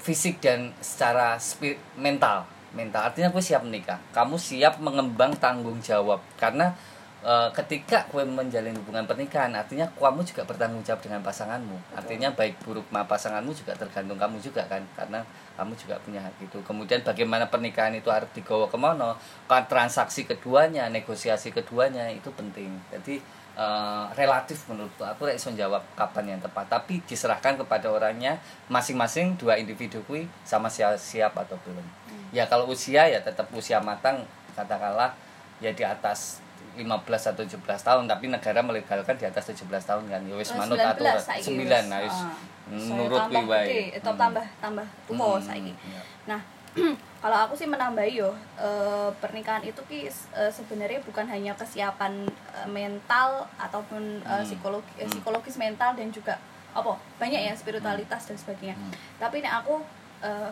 fisik 0.00 0.40
dan 0.40 0.72
secara 0.80 1.36
spir- 1.36 1.78
mental. 2.00 2.48
Mental 2.72 3.04
artinya 3.04 3.28
kue 3.28 3.44
siap 3.44 3.60
menikah. 3.62 4.00
Kamu 4.16 4.40
siap 4.40 4.80
mengembang 4.80 5.36
tanggung 5.36 5.76
jawab. 5.84 6.24
Karena 6.40 6.72
eh, 7.20 7.48
ketika 7.52 8.08
kue 8.08 8.24
menjalin 8.24 8.72
hubungan 8.80 9.04
pernikahan 9.04 9.52
artinya 9.52 9.84
kamu 9.92 10.24
juga 10.24 10.48
bertanggung 10.48 10.80
jawab 10.80 11.04
dengan 11.04 11.20
pasanganmu. 11.20 11.76
Artinya 11.92 12.32
baik 12.32 12.64
buruk 12.64 12.88
ma 12.88 13.04
pasanganmu 13.04 13.52
juga 13.52 13.76
tergantung 13.76 14.16
kamu 14.16 14.40
juga 14.40 14.64
kan. 14.64 14.80
Karena 14.96 15.20
kamu 15.54 15.72
juga 15.78 15.96
punya 16.02 16.20
hak 16.20 16.36
itu. 16.42 16.58
Kemudian 16.66 17.00
bagaimana 17.06 17.46
pernikahan 17.46 17.94
itu 17.94 18.10
harus 18.10 18.28
digawa 18.34 18.66
ke 18.66 18.76
mana? 18.76 19.14
Kan 19.46 19.64
transaksi 19.70 20.26
keduanya 20.26 20.90
negosiasi 20.90 21.54
keduanya 21.54 22.10
itu 22.10 22.28
penting. 22.34 22.74
Jadi 22.90 23.22
eh, 23.54 24.04
relatif 24.18 24.66
menurutku 24.66 25.06
aku 25.06 25.30
iso 25.30 25.54
jawab 25.54 25.86
kapan 25.94 26.36
yang 26.36 26.40
tepat. 26.42 26.66
Tapi 26.66 27.00
diserahkan 27.06 27.54
kepada 27.54 27.86
orangnya 27.88 28.42
masing-masing 28.66 29.38
dua 29.38 29.56
individu 29.56 30.02
kui 30.04 30.26
sama 30.42 30.66
siap, 30.66 30.98
siap 30.98 31.32
atau 31.38 31.54
belum. 31.62 31.86
Ya 32.34 32.48
kalau 32.50 32.66
usia 32.66 33.06
ya 33.06 33.22
tetap 33.22 33.46
usia 33.54 33.78
matang 33.78 34.26
katakanlah 34.58 35.14
ya 35.62 35.70
di 35.70 35.86
atas 35.86 36.41
15 36.74 36.88
atau 37.04 37.42
17 37.42 37.58
tahun 37.60 38.04
tapi 38.06 38.26
negara 38.26 38.60
melegalkan 38.60 39.14
di 39.14 39.24
atas 39.24 39.44
17 39.46 39.66
tahun 39.82 40.04
kan 40.06 40.20
ya 40.22 40.34
wis 40.34 40.50
Oh, 40.50 40.56
manut 40.56 40.76
19 40.76 40.88
aturan 40.88 41.16
saiki 41.18 41.46
9 41.52 41.60
wis. 41.60 41.84
nah 41.86 42.00
wis 42.00 42.16
Ah. 42.16 42.34
Nurut 42.72 43.20
kuwi 43.26 43.42
wae 43.44 43.90
atau 43.92 44.12
Hmm. 44.12 44.20
tambah 44.22 44.46
tambah 44.56 44.86
tua 45.04 45.34
Hmm, 45.34 45.42
saiki. 45.42 45.74
iya. 45.74 46.00
Nah, 46.24 46.40
kalau 47.20 47.36
aku 47.42 47.52
sih 47.52 47.66
menambahi 47.66 48.16
yo 48.16 48.30
eh, 48.56 49.10
pernikahan 49.18 49.60
itu 49.60 49.82
ki 49.82 50.06
eh, 50.06 50.48
sebenarnya 50.48 51.02
bukan 51.02 51.26
hanya 51.26 51.52
kesiapan 51.52 52.22
eh, 52.54 52.68
mental 52.68 53.44
ataupun 53.56 54.22
Hmm. 54.22 54.40
psikologi 54.40 54.88
Hmm. 54.96 55.10
psikologis 55.10 55.56
mental 55.56 55.92
dan 55.92 56.08
juga 56.08 56.38
apa 56.72 56.96
banyak 57.18 57.42
ya 57.42 57.52
spiritualitas 57.52 58.24
dan 58.24 58.38
sebagainya 58.38 58.72
Hmm. 58.72 58.92
tapi 59.18 59.38
ini 59.38 59.50
aku 59.50 59.82
eh, 60.22 60.50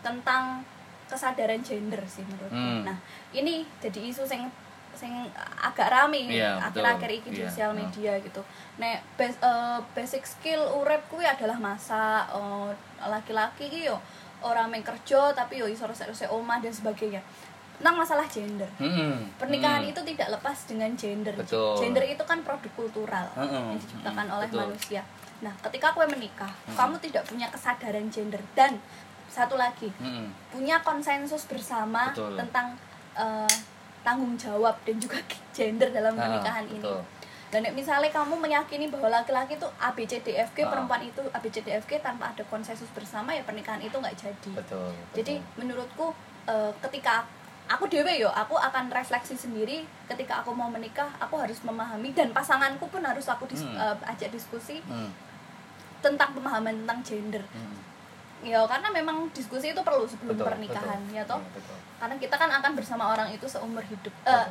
tentang 0.00 0.64
kesadaran 1.04 1.60
gender 1.60 2.00
sih 2.04 2.24
menurutku 2.24 2.56
Hmm. 2.56 2.82
nah 2.82 2.96
ini 3.30 3.62
jadi 3.78 4.08
isu 4.08 4.24
sing 4.24 4.48
sing 4.92 5.12
agak 5.58 5.88
rame 5.88 6.18
Iya, 6.22 6.60
betul. 6.60 6.84
akhir-akhir 6.84 7.10
ini 7.12 7.26
di 7.26 7.38
Iya, 7.38 7.48
sosial 7.48 7.70
media 7.72 8.12
gitu 8.18 8.42
nek 8.74 9.00
bas- 9.14 9.40
eh, 9.40 9.78
basic 9.92 10.22
skill 10.22 10.60
urip 10.74 11.00
kuwi 11.06 11.24
adalah 11.24 11.56
masak 11.56 12.28
eh, 12.28 12.70
laki-laki 13.02 13.66
ki 13.66 13.80
yo 13.84 13.96
orang 14.40 14.68
main 14.68 14.82
kerja 14.82 15.32
tapi 15.32 15.56
yo 15.56 15.66
iso 15.66 15.84
resek-resek 15.84 16.28
omah 16.28 16.58
dan 16.58 16.70
sebagainya 16.70 17.22
tentang 17.74 17.96
masalah 17.96 18.22
gender 18.24 18.68
Mm-mm. 18.76 19.26
pernikahan 19.36 19.82
Mm. 19.82 19.90
itu 19.90 20.00
tidak 20.04 20.28
lepas 20.32 20.58
dengan 20.64 20.90
gender 20.94 21.34
Betul. 21.34 21.74
gender 21.76 22.04
itu 22.04 22.22
kan 22.22 22.38
produk 22.40 22.70
kultural 22.72 23.26
Mm-mm. 23.34 23.50
yang 23.50 23.66
diciptakan 23.74 24.22
Mm, 24.24 24.34
oleh 24.34 24.48
betul. 24.48 24.60
manusia 24.62 25.02
nah 25.40 25.50
ketika 25.60 25.90
kue 25.90 26.06
menikah 26.06 26.52
Mm. 26.64 26.76
kamu 26.76 26.94
tidak 27.00 27.22
punya 27.24 27.46
kesadaran 27.48 28.06
gender 28.06 28.38
dan 28.52 28.78
satu 29.26 29.56
lagi 29.56 29.90
Mm-mm. 29.96 30.30
punya 30.48 30.78
konsensus 30.80 31.42
bersama 31.44 32.12
Betul. 32.12 32.36
tentang 32.36 32.76
eh, 33.12 33.56
tanggung 34.02 34.34
jawab 34.36 34.74
dan 34.82 34.96
juga 34.96 35.18
gender 35.56 35.88
dalam 35.88 36.14
Ah, 36.14 36.22
pernikahan 36.22 36.66
ini 36.66 36.78
betul. 36.78 37.02
dan 37.48 37.60
nek 37.60 37.74
misalnya 37.74 38.08
kamu 38.08 38.34
meyakini 38.36 38.86
bahwa 38.86 39.08
laki-laki 39.12 39.54
itu 39.54 39.68
A 39.78 39.90
B 39.90 40.02
C 40.02 40.18
D 40.18 40.34
F 40.36 40.50
G 40.52 40.60
Ah. 40.60 40.68
perempuan 40.68 41.02
itu 41.02 41.20
A 41.28 41.38
B 41.38 41.46
C 41.46 41.60
D 41.60 41.70
F 41.70 41.84
G 41.84 41.98
tanpa 41.98 42.28
ada 42.28 42.42
konsensus 42.44 42.88
bersama 42.90 43.30
ya 43.30 43.42
pernikahan 43.42 43.78
itu 43.78 43.94
nggak 43.94 44.16
jadi 44.16 44.50
betul, 44.52 44.90
jadi 45.12 45.34
betul. 45.36 45.56
menurutku 45.56 46.06
eh, 46.46 46.72
ketika 46.80 47.22
aku 47.64 47.86
dewe 47.86 48.16
yo 48.16 48.28
aku 48.28 48.54
akan 48.54 48.90
refleksi 48.90 49.32
sendiri 49.34 49.82
ketika 50.06 50.40
aku 50.40 50.50
mau 50.50 50.66
menikah 50.66 51.06
aku 51.16 51.36
harus 51.36 51.60
memahami 51.60 52.10
dan 52.10 52.28
pasanganku 52.30 52.84
pun 52.86 53.00
harus 53.00 53.24
aku 53.26 53.46
dis- 53.46 53.62
Hmm. 53.62 53.78
eh, 53.78 53.96
ajak 54.04 54.28
diskusi 54.28 54.82
Mm, 54.82 55.08
tentang 56.00 56.32
pemahaman 56.32 56.74
tentang 56.74 57.00
gender 57.00 57.44
mm. 57.46 57.91
Ya 58.42 58.60
karena 58.66 58.90
memang 58.90 59.30
diskusi 59.30 59.70
itu 59.70 59.80
perlu 59.80 60.02
sebelum 60.04 60.34
Betul, 60.34 60.46
pernikahan 60.46 60.98
betul. 61.00 61.14
ya 61.14 61.22
toh 61.22 61.38
betul. 61.40 61.76
karena 61.96 62.14
kita 62.18 62.34
kan 62.34 62.50
akan 62.52 62.72
bersama 62.74 63.04
orang 63.08 63.30
itu 63.30 63.46
seumur 63.46 63.82
hidup 63.82 64.10
Betul. 64.12 64.50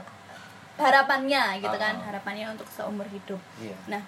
harapannya 0.78 1.60
gitu 1.60 1.76
kan 1.76 2.00
Ah. 2.00 2.06
harapannya 2.10 2.48
untuk 2.50 2.68
seumur 2.68 3.06
hidup 3.06 3.38
Iya. 3.58 3.76
nah 3.88 4.04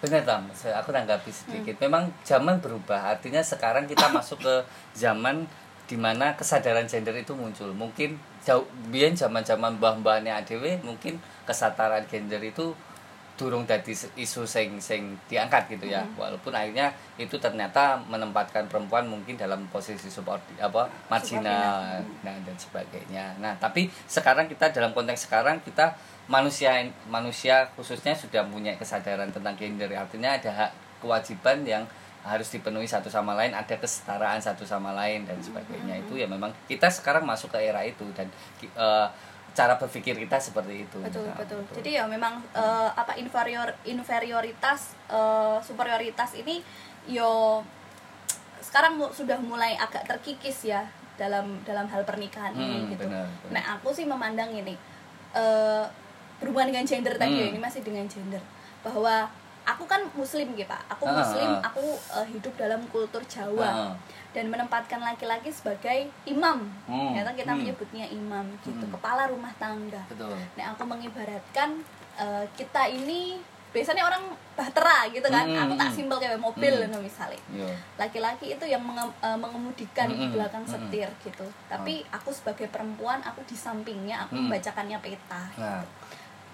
Benar 0.00 0.24
Tam, 0.24 0.48
Saya- 0.56 0.80
aku 0.80 0.96
tanggapi 0.96 1.28
sedikit. 1.28 1.76
Memang 1.76 2.08
zaman 2.24 2.56
berubah, 2.56 3.12
artinya 3.12 3.44
sekarang 3.44 3.84
kita 3.84 4.08
masuk 4.16 4.40
ke 4.40 4.54
zaman 4.96 5.44
di 5.84 5.92
mana 5.92 6.32
kesadaran 6.32 6.88
gender 6.88 7.12
itu 7.12 7.36
muncul. 7.36 7.68
Mungkin 7.76 8.16
jauh 8.40 8.64
biyen 8.88 9.12
zaman-zaman 9.12 9.76
mbah-mbahane 9.76 10.32
ADW 10.32 10.80
mungkin 10.80 11.20
kesetaraan 11.44 12.08
gender 12.08 12.40
itu 12.40 12.72
durung 13.40 13.64
dadi 13.64 13.96
isu 13.96 14.44
sing 14.44 14.76
sing 14.76 15.16
diangkat 15.24 15.72
gitu 15.72 15.88
ya. 15.88 16.04
Hmm. 16.04 16.28
Walaupun 16.28 16.52
akhirnya 16.52 16.92
itu 17.16 17.40
ternyata 17.40 17.96
menempatkan 18.04 18.68
perempuan 18.68 19.08
mungkin 19.08 19.40
dalam 19.40 19.64
posisi 19.72 20.12
support 20.12 20.44
apa 20.60 20.84
marginal 21.08 22.04
Subordinat. 22.04 22.20
nah, 22.20 22.36
dan 22.44 22.56
sebagainya. 22.60 23.24
Nah, 23.40 23.56
tapi 23.56 23.88
sekarang 24.04 24.44
kita 24.44 24.68
dalam 24.68 24.92
konteks 24.92 25.24
sekarang 25.24 25.64
kita 25.64 25.96
manusia 26.28 26.84
manusia 27.08 27.64
khususnya 27.72 28.12
sudah 28.12 28.44
punya 28.44 28.76
kesadaran 28.76 29.32
tentang 29.32 29.56
gender 29.56 29.88
artinya 29.96 30.36
ada 30.36 30.52
hak 30.52 30.70
kewajiban 31.00 31.64
yang 31.64 31.82
harus 32.20 32.52
dipenuhi 32.52 32.84
satu 32.84 33.08
sama 33.08 33.32
lain 33.32 33.56
ada 33.56 33.74
kesetaraan 33.80 34.36
satu 34.38 34.68
sama 34.68 34.92
lain 34.92 35.24
dan 35.24 35.40
sebagainya 35.40 36.04
itu 36.04 36.20
ya 36.20 36.28
memang 36.28 36.52
kita 36.68 36.92
sekarang 36.92 37.24
masuk 37.24 37.56
ke 37.56 37.64
era 37.64 37.80
itu 37.80 38.04
dan 38.12 38.28
eh, 38.62 39.08
cara 39.50 39.74
berpikir 39.74 40.14
kita 40.14 40.36
seperti 40.38 40.84
itu 40.84 40.96
betul 41.00 41.24
Nah, 41.24 41.34
betul. 41.34 41.58
Jadi 41.74 41.90
ya 41.92 42.04
memang 42.06 42.38
eh, 42.52 42.90
apa 42.92 43.14
inferior 43.14 43.68
inferioritas 43.84 44.94
eh, 45.06 45.58
superioritas 45.60 46.34
ini 46.34 46.62
yo 47.06 47.60
sekarang 48.60 49.00
sudah 49.10 49.40
mulai 49.40 49.74
agak 49.74 50.06
terkikis 50.06 50.64
ya 50.64 50.84
dalam 51.16 51.58
dalam 51.62 51.84
hal 51.84 52.00
pernikahan 52.02 52.54
ini 52.54 52.76
Hmm, 52.78 52.90
gitu. 52.90 53.04
benar, 53.04 53.26
benar. 53.42 53.50
nah 53.50 53.64
aku 53.74 53.90
sih 53.90 54.04
memandang 54.04 54.48
ini 54.50 54.76
eh, 55.32 55.84
berhubungan 56.38 56.70
dengan 56.70 56.84
gender 56.84 57.14
tadi 57.14 57.34
ya, 57.34 57.44
Hmm. 57.46 57.52
ini 57.52 57.60
masih 57.60 57.80
dengan 57.80 58.06
gender. 58.06 58.40
Bahwa 58.80 59.28
aku 59.62 59.84
kan 59.84 60.02
muslim 60.12 60.52
gitu 60.52 60.64
pak 60.64 60.82
aku 60.88 61.04
Ah, 61.04 61.14
muslim 61.16 61.50
ah. 61.52 61.60
aku 61.62 61.84
eh, 62.12 62.26
hidup 62.28 62.54
dalam 62.54 62.80
kultur 62.88 63.22
Jawa 63.24 63.68
ah. 63.88 63.92
dan 64.30 64.46
menempatkan 64.46 64.98
laki-laki 64.98 65.48
sebagai 65.48 66.08
imam 66.24 66.64
Hmm, 66.84 67.12
ternyata 67.12 67.32
kita 67.34 67.50
hmm. 67.50 67.60
menyebutnya 67.60 68.06
imam 68.06 68.46
gitu 68.60 68.80
Hmm. 68.80 68.92
kepala 68.94 69.26
rumah 69.26 69.52
tangga 69.54 70.02
betul 70.06 70.34
Nah, 70.54 70.64
aku 70.70 70.82
mengibaratkan 70.84 71.80
eh, 72.16 72.44
kita 72.54 72.84
ini 72.86 73.38
biasanya 73.70 74.02
orang 74.02 74.26
bahtera 74.52 75.06
gitu 75.08 75.22
kan. 75.24 75.46
Hmm, 75.46 75.62
aku 75.62 75.74
tak 75.74 75.86
hmm. 75.86 75.94
simpel 75.94 76.18
kayak 76.18 76.36
mobil 76.36 76.74
Hmm. 76.82 76.98
misalnya. 76.98 77.38
Yo. 77.48 77.70
Laki-laki 77.96 78.50
itu 78.50 78.64
yang 78.66 78.82
menge- 78.82 79.14
eh, 79.20 79.38
mengemudikan 79.38 80.10
di 80.10 80.18
Hmm, 80.20 80.34
belakang 80.34 80.66
hmm. 80.66 80.72
setir 80.74 81.06
gitu. 81.22 81.46
Tapi 81.68 82.02
aku 82.10 82.28
sebagai 82.30 82.66
perempuan, 82.66 83.22
aku 83.22 83.46
di 83.46 83.54
sampingnya, 83.54 84.26
aku 84.26 84.34
Hmm. 84.34 84.50
membacakannya 84.50 84.98
peta. 84.98 85.42
nah 85.56 85.86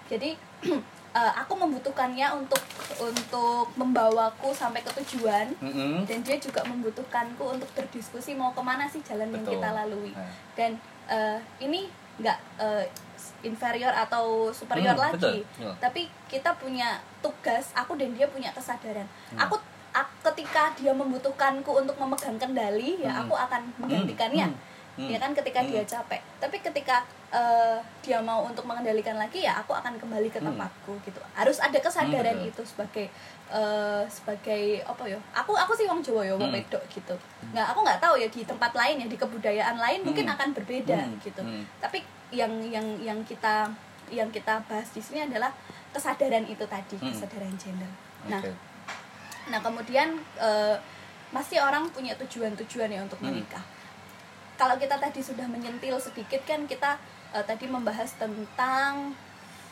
Jadi 0.05 0.37
eh, 1.17 1.31
aku 1.35 1.53
membutuhkannya 1.55 2.27
untuk 2.31 2.61
untuk 2.99 3.65
membawaku 3.73 4.49
sampai 4.51 4.79
ke 4.79 4.91
tujuan 4.95 5.49
mm-mm. 5.57 6.03
dan 6.03 6.19
dia 6.21 6.37
juga 6.37 6.61
membutuhkanku 6.63 7.43
untuk 7.49 7.69
berdiskusi 7.71 8.33
mau 8.33 8.51
ke 8.51 8.61
mana 8.61 8.85
sih 8.85 9.01
jalan 9.01 9.27
yang 9.27 9.41
Betul. 9.41 9.57
kita 9.57 9.69
lalui 9.75 10.11
Nah. 10.11 10.29
dan 10.53 10.71
eh, 11.07 11.37
ini 11.59 11.89
nggak 12.17 12.37
eh, 12.57 12.85
inferior 13.39 13.93
atau 13.95 14.25
superior 14.51 14.93
Hmm, 14.93 15.05
lagi 15.07 15.41
betul. 15.41 15.63
Ya. 15.63 15.73
tapi 15.79 16.01
kita 16.27 16.53
punya 16.55 16.89
tugas 17.19 17.69
aku 17.73 17.93
dan 17.93 18.13
dia 18.13 18.25
punya 18.27 18.49
kesadaran 18.51 19.05
Hmm. 19.29 19.39
aku 19.39 19.57
ak- 19.91 20.13
ketika 20.23 20.73
dia 20.73 20.89
membutuhkanku 20.91 21.71
untuk 21.71 21.93
memegang 21.95 22.37
kendali 22.37 22.97
ya 22.99 23.09
Hmm. 23.11 23.21
aku 23.23 23.33
akan 23.35 23.61
menggantikannya 23.77 24.45
Hmm, 24.47 24.53
hmm, 24.53 24.76
ya 24.97 25.17
kan 25.17 25.29
ketika 25.31 25.61
hmm. 25.61 25.69
dia 25.69 25.83
capek 25.85 26.17
tapi 26.41 26.57
ketika 26.57 27.05
eh, 27.29 27.77
dia 28.01 28.17
mau 28.17 28.41
untuk 28.41 28.65
mengendalikan 28.65 29.13
lagi 29.13 29.45
ya 29.45 29.53
aku 29.55 29.69
akan 29.71 29.93
kembali 29.95 30.25
ke 30.27 30.41
Hmm. 30.41 30.49
tempatku 30.49 30.97
gitu 31.05 31.21
harus 31.31 31.61
ada 31.61 31.77
kesadaran 31.77 32.33
Hmm, 32.33 32.49
itu 32.49 32.61
sebagai 32.65 33.05
eh, 33.47 34.03
sebagai 34.09 34.81
apa 34.81 35.03
ya 35.05 35.21
aku 35.31 35.53
aku 35.53 35.71
sih 35.71 35.85
wong 35.85 36.01
Jawa 36.01 36.25
ya 36.25 36.33
wong 36.33 36.49
Hmm. 36.49 36.57
wedok 36.57 36.81
gitu 36.89 37.13
nggak 37.53 37.67
aku 37.69 37.79
nggak 37.85 38.01
tahu 38.01 38.15
ya 38.17 38.27
di 38.27 38.41
tempat 38.41 38.73
lain 38.73 38.97
ya 38.97 39.07
di 39.07 39.15
kebudayaan 39.15 39.77
lain 39.77 40.01
mungkin 40.01 40.25
Hmm. 40.25 40.33
akan 40.33 40.49
berbeda 40.51 40.97
Hmm, 40.97 41.21
gitu 41.21 41.41
hmm. 41.45 41.63
tapi 41.77 42.01
yang 42.33 42.49
yang 42.65 42.83
yang 42.97 43.19
kita 43.21 43.69
yang 44.09 44.33
kita 44.33 44.57
bahas 44.65 44.89
di 44.89 44.99
sini 44.99 45.29
adalah 45.29 45.53
kesadaran 45.93 46.43
itu 46.43 46.65
tadi 46.65 46.97
Hmm. 46.97 47.13
kesadaran 47.13 47.53
gender 47.53 47.91
nah 48.25 48.41
Oke. 48.41 48.49
nah 49.47 49.61
kemudian 49.61 50.09
eh, 50.41 50.75
masih 51.27 51.59
orang 51.59 51.83
punya 51.91 52.15
tujuan-tujuan 52.17 52.89
ya 52.89 53.03
untuk 53.03 53.19
Hmm. 53.21 53.35
Kalau 54.57 54.75
kita 54.75 54.97
tadi 54.97 55.21
sudah 55.21 55.45
menyentil 55.45 55.95
sedikit 55.97 56.41
kan 56.43 56.65
kita 56.65 56.97
eh, 57.31 57.43
tadi 57.43 57.65
membahas 57.65 58.11
tentang 58.13 59.13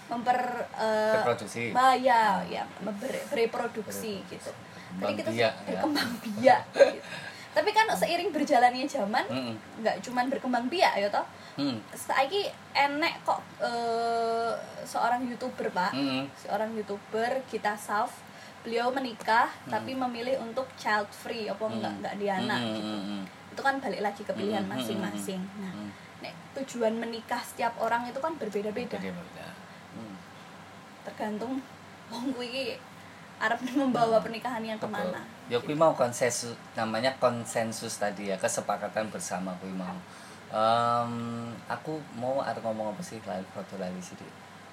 memper 0.06 0.38
eh, 0.72 1.18
Reproduksi. 1.18 1.64
bah, 1.72 1.94
ya 1.94 2.38
ya 2.46 2.62
ber- 2.80 2.94
bereproduksi 3.28 4.22
gitu 4.24 4.52
tadi 4.96 5.18
kita 5.18 5.30
biak, 5.30 5.54
ya. 5.60 5.68
berkembang 5.68 6.10
biak 6.24 6.62
gitu. 6.72 7.02
tapi 7.52 7.70
kan 7.72 7.88
seiring 7.90 8.30
berjalannya 8.30 8.86
zaman 8.86 9.26
Mm-mm. 9.26 9.56
nggak 9.80 9.98
cuman 10.02 10.28
berkembang 10.28 10.68
biak 10.68 10.94
ya 10.96 11.10
toh 11.10 11.26
saiki 11.92 12.46
enek 12.72 13.24
kok 13.24 13.42
eh, 13.60 14.54
seorang 14.84 15.26
youtuber 15.26 15.68
pak 15.70 15.92
Mm-mm. 15.92 16.30
seorang 16.38 16.70
youtuber 16.72 17.42
kita 17.46 17.74
Saf 17.74 18.12
beliau 18.62 18.90
menikah 18.90 19.46
tapi 19.66 19.94
memilih 19.94 20.38
untuk 20.40 20.66
child 20.76 21.06
free 21.08 21.46
apa 21.46 21.64
enggak 21.64 21.86
Hmm. 21.88 22.00
enggak 22.00 22.16
dianak 22.18 22.60
Hmm, 22.60 22.74
gitu 22.76 22.82
hmm, 22.92 23.04
hmm. 23.06 23.24
Itu 23.56 23.62
kan 23.64 23.80
balik 23.80 24.04
lagi 24.04 24.22
ke 24.28 24.36
pilihan 24.36 24.68
Hmm, 24.68 24.76
hmm, 24.76 24.84
masing-masing 24.84 25.40
hmm, 25.40 25.62
nah 25.64 25.72
hmm. 25.72 25.90
nek 26.20 26.34
tujuan 26.60 26.94
menikah 27.00 27.40
setiap 27.40 27.72
orang 27.80 28.04
itu 28.06 28.20
kan 28.20 28.36
berbeda-beda 28.36 29.00
Beda-beda. 29.00 29.48
Hmm. 29.96 30.16
tergantung 31.08 31.64
wong 32.12 32.36
kuwi 32.36 32.76
arep 33.36 33.60
membawa 33.76 34.20
pernikahan 34.20 34.64
yang 34.64 34.80
ke 34.80 34.88
mana 34.88 35.24
Ya 35.46 35.62
kui 35.62 35.78
mau 35.78 35.94
konsensus 35.94 36.58
namanya 36.74 37.14
konsensus 37.22 38.02
tadi 38.02 38.34
ya 38.34 38.38
kesepakatan 38.42 39.14
bersama 39.14 39.54
kui 39.62 39.70
mau. 39.70 39.94
Em, 40.50 41.14
aku 41.70 42.02
mau 42.18 42.42
ada 42.42 42.58
ngomong 42.66 42.98
apa 42.98 43.02
sih 43.06 43.22
lali 43.30 43.46
foto 43.54 43.78
lali 43.78 44.02
sih. 44.02 44.18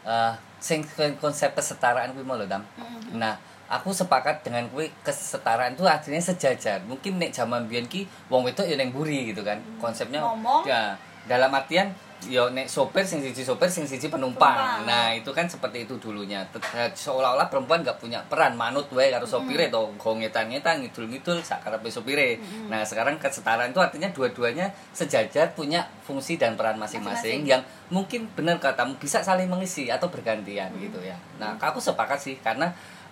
Eh, 0.08 0.32
sing 0.64 0.80
konsep 1.20 1.52
kesetaraan 1.52 2.16
kui 2.16 2.24
mau 2.24 2.40
loh 2.40 2.48
dam. 2.48 2.64
Mm-mm. 2.80 3.20
Nah, 3.20 3.36
aku 3.68 3.94
sepakat 3.94 4.42
dengan 4.42 4.66
kui 4.70 4.90
kesetaraan 5.06 5.74
itu 5.74 5.84
artinya 5.86 6.22
sejajar. 6.22 6.82
Mungkin 6.86 7.18
nek 7.18 7.34
zaman 7.34 7.66
biyen 7.70 7.86
ki 7.86 8.06
wong 8.32 8.46
wedok 8.46 8.66
ya 8.66 8.78
buri 8.90 9.34
gitu 9.34 9.42
kan. 9.46 9.58
Konsepnya 9.78 10.22
Ngomong, 10.22 10.66
ya 10.66 10.96
dalam 11.26 11.54
artian 11.54 11.94
yo 12.22 12.54
nek 12.54 12.70
sopir 12.70 13.02
sing 13.02 13.18
siji 13.18 13.42
sopir 13.42 13.66
sing 13.66 13.82
siji 13.82 14.06
penumpang. 14.06 14.54
Penumpang. 14.54 14.86
Nah, 14.86 15.10
itu 15.10 15.26
kan 15.34 15.42
seperti 15.50 15.90
itu 15.90 15.98
dulunya. 15.98 16.46
Eh, 16.54 16.90
Seolah-olah 16.94 17.50
perempuan 17.50 17.82
nggak 17.82 17.98
punya 17.98 18.22
peran 18.30 18.54
manut 18.54 18.86
wae 18.94 19.10
karo 19.10 19.26
sopire 19.26 19.66
to, 19.74 19.82
go 19.98 20.14
ngetan-ngetan 20.14 20.86
ngidul-ngidul 20.86 21.42
sak 21.42 21.66
karepe 21.66 21.90
sopire. 21.90 22.38
Nah, 22.70 22.86
sekarang 22.86 23.18
kesetaraan 23.18 23.74
itu 23.74 23.82
artinya 23.82 24.06
dua-duanya 24.14 24.70
sejajar 24.94 25.50
punya 25.58 25.82
fungsi 26.06 26.38
dan 26.38 26.54
peran 26.54 26.78
masing-masing 26.78 27.42
Masing-masing. 27.42 27.50
yang 27.50 27.62
mungkin 27.90 28.30
benar 28.38 28.62
katamu 28.62 28.94
bisa 29.02 29.18
saling 29.18 29.50
mengisi 29.50 29.90
atau 29.90 30.06
bergantian 30.06 30.70
gitu 30.78 31.02
ya. 31.02 31.18
Nah, 31.42 31.58
aku 31.58 31.82
sepakat 31.82 32.22
sih 32.22 32.38
karena 32.38 32.70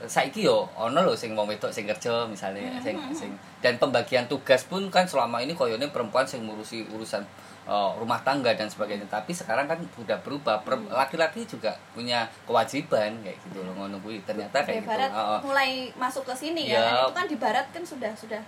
saiki 0.09 0.49
yo 0.49 0.65
ono 0.79 1.05
lho 1.05 1.13
sing 1.13 1.37
wong 1.37 1.45
wedok 1.51 1.69
sing 1.69 1.85
kerja 1.85 2.25
misalnya 2.25 2.81
sing 2.81 2.97
sing 3.13 3.31
dan 3.61 3.77
pembagian 3.77 4.25
tugas 4.25 4.65
pun 4.65 4.89
kan 4.89 5.05
selama 5.05 5.45
ini 5.45 5.53
koyone 5.53 5.93
perempuan 5.93 6.25
sing 6.25 6.49
ngurusi 6.49 6.89
urusan 6.89 7.21
uh, 7.69 7.93
rumah 8.01 8.21
tangga 8.25 8.57
dan 8.57 8.71
sebagainya 8.71 9.05
tapi 9.13 9.37
sekarang 9.37 9.69
kan 9.69 9.77
sudah 9.93 10.17
berubah 10.25 10.65
Per- 10.65 10.89
laki-laki 10.89 11.45
juga 11.45 11.77
punya 11.93 12.25
kewajiban 12.49 13.13
kayak 13.21 13.37
gitu 13.45 13.61
loh 13.61 13.77
ngono 13.77 14.01
kuwi 14.01 14.25
ternyata 14.25 14.65
kayak 14.65 14.85
gitu 14.85 14.89
barat 14.89 15.11
oh. 15.13 15.41
mulai 15.45 15.93
masuk 16.01 16.25
ke 16.25 16.35
sini 16.37 16.73
Ya. 16.73 16.81
ya. 16.81 16.81
Kan 16.81 16.97
itu 17.05 17.13
kan 17.17 17.27
di 17.29 17.37
barat 17.37 17.67
kan 17.69 17.83
sudah 17.85 18.13
sudah 18.17 18.41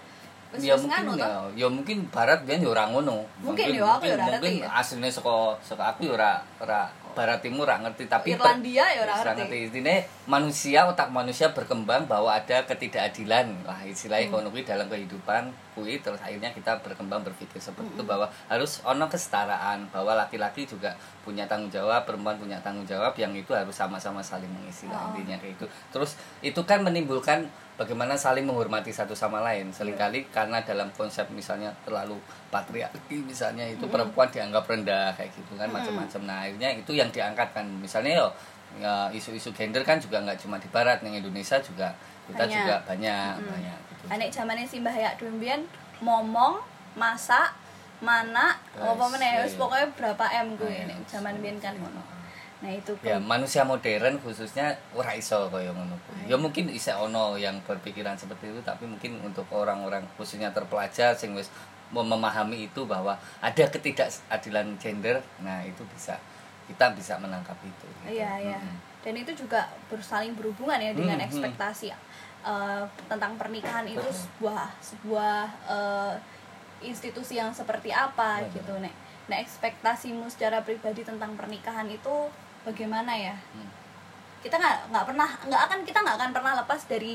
ya 0.59 0.75
mungkin 0.75 1.17
ya, 1.17 1.29
ya 1.55 1.67
mungkin 1.67 1.99
barat 2.09 2.45
kan 2.45 2.59
ya 2.59 2.69
ora 2.69 2.85
ngono. 2.87 3.25
Mungkin 3.41 3.73
ya, 3.73 3.87
aku 3.87 4.05
ya 4.05 4.15
ora 4.15 4.25
mungkin 4.29 4.53
ngerti 4.53 4.65
ya. 4.65 4.69
asline 4.75 5.09
saka 5.09 5.35
saka 5.61 5.83
aku 5.91 6.05
ya 6.05 6.13
ora 6.13 6.33
ora 6.59 6.81
barat 7.13 7.45
timur 7.45 7.65
ora 7.65 7.77
ngerti 7.79 8.09
tapi 8.09 8.33
Irlandia 8.33 8.85
ya 8.89 9.01
ora 9.05 9.15
ora 9.15 9.33
ngerti. 9.33 9.69
Intinya 9.69 9.97
manusia 10.27 10.85
otak 10.85 11.09
manusia 11.09 11.53
berkembang 11.53 12.05
bahwa 12.05 12.33
ada 12.33 12.65
ketidakadilan 12.65 13.53
lah 13.65 13.81
istilahnya 13.83 14.29
Hmm. 14.29 14.41
kono 14.41 14.49
kuwi 14.49 14.63
dalam 14.63 14.87
kehidupan 14.87 15.43
kuwi 15.73 16.01
terus 16.01 16.21
akhirnya 16.21 16.49
kita 16.51 16.81
berkembang 16.81 17.21
berpikir 17.23 17.57
seperti 17.57 17.89
Hmm. 17.89 17.97
itu 17.97 18.05
bahwa 18.05 18.29
harus 18.47 18.81
ono 18.83 19.05
kesetaraan 19.07 19.89
bahwa 19.89 20.13
laki-laki 20.15 20.65
juga 20.65 20.93
punya 21.21 21.45
tanggung 21.45 21.69
jawab 21.69 22.05
perempuan 22.05 22.37
punya 22.37 22.57
tanggung 22.61 22.85
jawab 22.85 23.13
yang 23.15 23.33
itu 23.33 23.53
harus 23.53 23.73
sama-sama 23.73 24.21
saling 24.21 24.49
mengisi 24.49 24.85
Oh. 24.85 25.13
intinya 25.13 25.37
kayak 25.37 25.55
itu 25.55 25.65
terus 25.89 26.17
itu 26.41 26.61
kan 26.63 26.81
menimbulkan 26.81 27.45
bagaimana 27.83 28.15
saling 28.15 28.47
menghormati 28.47 28.95
satu 28.95 29.19
sama 29.19 29.43
lain 29.43 29.75
sering 29.75 29.99
kali 29.99 30.31
karena 30.31 30.63
dalam 30.63 30.87
konsep 30.95 31.27
misalnya 31.35 31.75
terlalu 31.83 32.15
patriarki 32.55 33.27
misalnya 33.27 33.67
itu 33.67 33.91
perempuan 33.91 34.31
dianggap 34.31 34.63
rendah 34.71 35.11
kayak 35.19 35.35
gitu 35.35 35.59
kan 35.59 35.67
macam-macam 35.67 36.21
nah 36.23 36.47
akhirnya 36.47 36.71
itu 36.79 36.95
yang 36.95 37.11
diangkat 37.11 37.51
kan 37.51 37.67
misalnya 37.83 38.23
yo 38.23 38.29
ya, 38.79 39.11
isu-isu 39.11 39.51
gender 39.51 39.83
kan 39.83 39.99
juga 39.99 40.23
nggak 40.23 40.39
cuma 40.39 40.63
di 40.63 40.71
barat 40.71 41.03
ning 41.03 41.19
Indonesia 41.19 41.59
juga 41.59 41.91
kita 42.31 42.47
Banyak. 42.47 42.55
juga 42.55 42.75
banyak 42.87 43.33
Mm. 43.43 43.49
banyak 43.51 43.79
gitu. 43.91 44.05
Anek 44.15 44.29
zamane 44.31 44.63
si 44.63 44.79
Mbah 44.79 44.95
Yak 44.95 45.19
momong, 46.03 46.59
masak, 46.99 47.55
mana, 48.03 48.59
apa 48.75 49.05
meneh 49.15 49.47
pokoknya 49.55 49.87
berapa 49.95 50.25
M 50.43 50.59
nek 50.59 50.91
iya. 50.91 50.97
zaman 51.07 51.39
mbiyen 51.39 51.59
kan 51.63 51.75
ngono. 51.79 52.03
Nah 52.63 52.71
itu 52.71 52.95
ya 53.03 53.19
kan 53.19 53.27
manusia 53.27 53.67
modern 53.67 54.15
khususnya 54.23 54.71
ora 54.95 55.13
iso 55.19 55.51
kaya 55.51 55.75
ngono 55.75 55.99
kuwi. 56.07 56.31
ya 56.31 56.39
mungkin 56.39 56.71
isih 56.71 56.95
ono 56.95 57.35
yang 57.35 57.59
berpikiran 57.67 58.15
seperti 58.15 58.55
itu 58.55 58.63
tapi 58.63 58.87
mungkin 58.87 59.19
untuk 59.21 59.45
orang-orang 59.51 60.07
khususnya 60.15 60.55
terpelajar 60.55 61.11
sing 61.19 61.35
wis 61.35 61.51
mem- 61.91 62.07
memahami 62.07 62.71
itu 62.71 62.87
bahwa 62.87 63.19
ada 63.43 63.65
ketidakadilan 63.67 64.79
gender 64.79 65.19
nah 65.43 65.59
itu 65.67 65.83
bisa 65.91 66.15
kita 66.71 66.95
bisa 66.95 67.19
menangkap 67.19 67.59
itu 67.67 67.87
gitu. 68.07 68.15
Iya, 68.15 68.39
iya. 68.39 68.59
Mm-mm. 68.63 68.79
Dan 69.03 69.15
itu 69.19 69.35
juga 69.35 69.67
bersaling 69.91 70.39
berhubungan 70.39 70.79
ya 70.79 70.95
dengan 70.95 71.19
Hmm, 71.19 71.27
hmm. 71.27 71.35
ekspektasi 71.35 71.91
eh, 71.91 72.83
tentang 73.11 73.35
pernikahan 73.35 73.83
itu 73.91 74.07
sebuah 74.07 74.71
sebuah 74.79 75.37
eh, 75.67 76.15
institusi 76.83 77.39
yang 77.39 77.51
seperti 77.51 77.91
apa 77.91 78.43
Betul. 78.47 78.63
gitu 78.63 78.73
nek. 78.83 78.95
Nah, 79.31 79.39
ekspektasimu 79.39 80.27
secara 80.31 80.63
pribadi 80.63 81.03
tentang 81.03 81.35
pernikahan 81.39 81.87
itu 81.87 82.31
bagaimana 82.63 83.13
ya? 83.13 83.35
Hmm. 83.53 83.69
Kita 84.41 84.55
nggak 84.55 84.91
nggak 84.91 85.05
pernah 85.05 85.29
nggak 85.43 85.63
akan 85.63 85.79
kita 85.83 85.99
nggak 85.99 86.17
akan 86.17 86.31
pernah 86.33 86.53
lepas 86.57 86.81
dari 86.85 87.15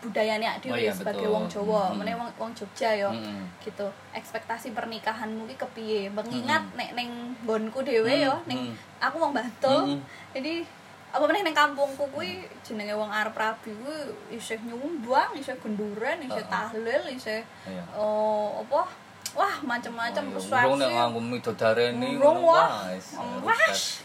budayanya 0.00 0.56
Oh 0.56 0.60
dhewe 0.64 0.80
iya, 0.80 0.88
sebagai 0.90 1.22
betul. 1.22 1.34
wong 1.34 1.44
Jawa, 1.46 1.82
Hmm. 1.92 2.00
wong 2.00 2.30
wong 2.34 2.50
Jogja 2.50 2.90
yo. 2.96 3.12
Mm-mm. 3.12 3.44
gitu 3.60 3.84
ekspektasi 4.10 4.72
pernikahanmu 4.72 5.44
ki 5.44 5.56
kepiye 5.56 6.08
mengingat 6.08 6.64
Mm-mm. 6.64 6.78
nek 6.78 6.90
neng 6.94 7.10
nggonku 7.44 7.84
dhewe 7.84 8.08
yo 8.18 8.32
Mm, 8.34 8.48
ning 8.48 8.60
mm. 8.66 8.74
aku 8.98 9.20
wong 9.20 9.32
Bantul 9.32 9.80
Mm-mm. 9.86 10.00
jadi 10.32 10.64
apa 11.10 11.20
meneh 11.22 11.42
ning 11.42 11.52
kampungku 11.52 12.08
kuwi 12.08 12.32
jenenge 12.62 12.94
wong 12.94 13.12
Arab 13.12 13.36
Rabi 13.36 13.76
kuwi 13.76 13.98
isih 14.32 14.56
nyumbang 14.64 15.36
isih 15.36 15.52
genduren 15.58 16.16
isih 16.22 16.38
Heeh. 16.38 16.48
tahlil 16.48 17.02
isih 17.10 17.42
Iya. 17.66 17.84
oh 17.92 18.64
apa 18.64 18.88
wah 19.34 19.54
macam-macam 19.62 20.24
resepsi 20.34 20.66
Urung 20.66 20.78
nek 20.80 20.90
nganggo 20.90 21.20
midodareni 21.22 22.18
Urung, 22.18 22.42
wah. 22.46 22.90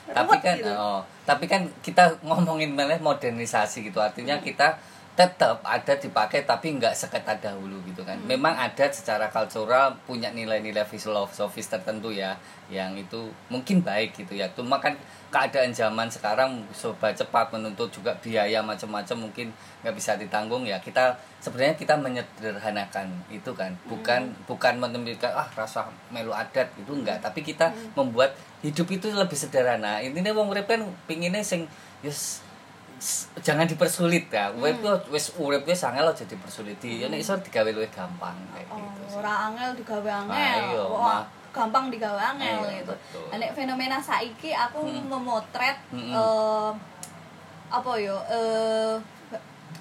Tapi 0.06 0.36
kan 0.40 0.56
gitu. 0.58 0.72
oh, 0.72 1.02
tapi 1.26 1.46
kan 1.50 1.66
kita 1.82 2.14
ngomongin 2.22 2.78
malah 2.78 3.00
modernisasi 3.02 3.90
gitu. 3.90 3.98
Artinya 3.98 4.38
Hmm. 4.38 4.46
kita 4.46 4.78
tetap 5.16 5.64
ada 5.64 5.96
dipakai 5.96 6.44
tapi 6.44 6.76
nggak 6.76 6.92
seketat 6.92 7.40
dahulu 7.40 7.80
gitu 7.88 8.04
kan. 8.04 8.20
Hmm. 8.20 8.28
Memang 8.28 8.52
ada 8.52 8.92
secara 8.92 9.32
kultural 9.32 9.96
punya 10.04 10.28
nilai-nilai 10.36 10.84
filosofis 10.84 11.72
tertentu 11.72 12.12
ya 12.12 12.36
yang 12.68 13.00
itu 13.00 13.32
mungkin 13.48 13.80
baik 13.80 14.12
gitu 14.20 14.36
ya. 14.36 14.52
Cuma 14.52 14.84
kan 14.84 15.00
keadaan 15.32 15.72
zaman 15.72 16.12
sekarang 16.12 16.68
serba 16.76 17.16
cepat 17.16 17.48
menuntut 17.56 17.88
juga 17.96 18.12
biaya 18.20 18.60
macam-macam 18.60 19.32
mungkin 19.32 19.48
nggak 19.88 19.96
bisa 19.96 20.20
ditanggung 20.20 20.68
ya. 20.68 20.84
Kita 20.84 21.16
sebenarnya 21.40 21.80
kita 21.80 21.96
menyederhanakan 21.96 23.08
itu 23.32 23.56
kan. 23.56 23.72
Bukan 23.88 24.36
bukan 24.44 24.84
menemukan 24.84 25.32
ah 25.32 25.48
rasa 25.56 25.88
melu 26.12 26.36
adat 26.36 26.68
itu 26.76 26.92
enggak 26.92 27.24
tapi 27.24 27.40
kita 27.40 27.72
membuat 27.96 28.36
hidup 28.60 28.92
itu 28.92 29.08
lebih 29.16 29.40
sederhana. 29.40 30.04
Intinya 30.04 30.36
wong 30.36 30.52
urip 30.52 30.68
kan 30.68 30.84
pinginnya 31.08 31.40
sing 31.40 31.72
yes 32.04 32.45
jangan 33.38 33.66
dipersulit 33.66 34.28
ya 34.28 34.50
urip 34.52 34.80
ku 34.80 34.88
wis 35.10 35.36
urip 35.36 35.64
wis 35.64 35.84
angel 35.84 36.08
aja 36.08 36.24
dipersulit 36.24 36.80
di 36.80 37.00
ya 37.00 37.08
nek 37.08 37.20
iso 37.20 37.36
digawe 37.38 37.68
luwih 37.68 37.90
gampang 37.90 38.34
kayak 38.50 38.68
Oh, 38.68 38.80
gitu 38.80 39.04
sih. 39.06 39.18
ora 39.20 39.34
angel 39.46 39.70
digawe 39.76 40.10
angel. 40.24 40.64
Ayo, 40.72 40.84
Wah, 40.90 41.04
mah. 41.04 41.24
gampang 41.52 41.86
digawe 41.88 42.22
angel 42.32 42.56
Ayo, 42.58 42.72
gitu. 42.82 42.92
betul. 42.92 43.26
Nah, 43.30 43.38
nek 43.38 43.52
fenomena 43.52 43.98
saiki 44.00 44.52
aku 44.52 44.80
Hmm. 44.82 45.06
memotret 45.06 45.78
Mm-mm. 45.90 46.12
eh, 46.12 46.72
apa 47.68 47.92
yo 47.98 48.16
eh 48.26 48.96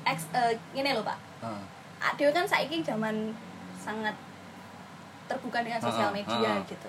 eks 0.04 0.28
eh, 0.32 0.52
ngene 0.72 0.92
lho, 0.92 1.02
Pak. 1.02 1.18
Heeh. 1.40 1.62
Adewe 2.04 2.30
kan 2.30 2.44
saiki 2.44 2.82
zaman 2.82 3.32
sangat 3.74 4.12
terbuka 5.24 5.60
dengan 5.60 5.78
sosial 5.78 6.10
Heeh, 6.10 6.20
media 6.20 6.50
heeh. 6.52 6.66
gitu. 6.66 6.88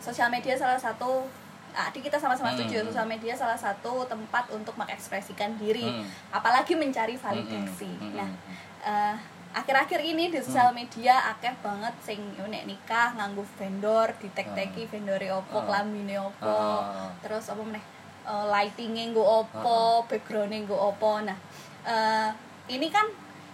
Sosial 0.00 0.28
media 0.28 0.52
salah 0.52 0.76
satu 0.76 1.28
Adik 1.74 2.06
kita 2.06 2.16
sama-sama 2.16 2.48
Hmm, 2.48 2.56
setuju 2.56 2.76
hmm. 2.78 2.86
sosial 2.88 3.06
media 3.06 3.34
salah 3.34 3.58
satu 3.58 4.06
tempat 4.06 4.46
untuk 4.48 4.74
mengekspresikan 4.74 5.58
diri, 5.58 5.82
Hmm. 5.84 6.06
apalagi 6.30 6.74
mencari 6.74 7.18
validasi. 7.18 7.90
Hmm, 7.90 8.00
hmm, 8.00 8.14
Nah, 8.14 8.30
hmm. 8.30 8.54
eh, 8.86 9.14
akhir-akhir 9.54 10.00
ini 10.00 10.30
di 10.30 10.38
sosial 10.38 10.70
media 10.70 11.30
akeh 11.30 11.54
banget 11.58 11.94
sing 12.00 12.18
nek 12.40 12.62
nikah 12.64 13.14
nganggo 13.14 13.46
vendor 13.54 14.10
ditek-teki 14.18 14.86
vendore 14.86 15.30
opo 15.32 15.58
Ah. 15.58 15.64
klambine 15.64 16.18
opo 16.18 16.42
Ah. 16.50 17.06
terus 17.22 17.46
apa 17.46 17.62
meneh 17.62 17.82
eh, 18.24 18.44
lightingnya 18.50 19.10
nggo 19.10 19.22
opo 19.22 19.78
backgroundnya 20.04 20.66
nggo 20.66 20.74
opo 20.74 21.22
nah 21.22 21.38
eh, 21.86 22.30
ini 22.66 22.90
kan 22.90 23.06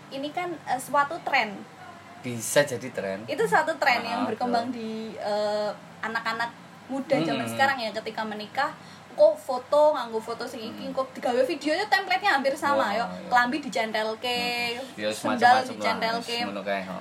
ini 0.08 0.32
kan 0.32 0.48
eh, 0.64 0.80
suatu 0.80 1.20
tren 1.20 1.52
bisa 2.24 2.64
jadi 2.64 2.88
tren 2.88 3.20
itu 3.28 3.44
satu 3.44 3.76
tren 3.76 4.00
yang 4.00 4.24
Ah, 4.24 4.28
berkembang 4.28 4.72
di 4.72 5.12
anak-anak 6.00 6.48
muda 6.90 7.16
zaman 7.16 7.40
Hmm. 7.40 7.52
sekarang 7.54 7.78
ya 7.78 7.90
ketika 7.92 8.22
menikah 8.22 8.74
kok 9.10 9.34
foto 9.36 9.92
nganggo 9.92 10.18
foto 10.18 10.42
sing 10.42 10.58
iki 10.60 10.90
kok 10.90 11.06
digawe 11.12 11.42
videonya 11.44 11.86
template-nya 11.86 12.30
hampir 12.32 12.54
sama 12.54 12.78
Wah, 12.80 12.90
yo 12.90 13.02
iya. 13.02 13.26
kelambi 13.26 13.58
dicentelke 13.58 14.38
ya 14.96 15.10
sendal 15.10 15.60
dicentelke 15.62 16.38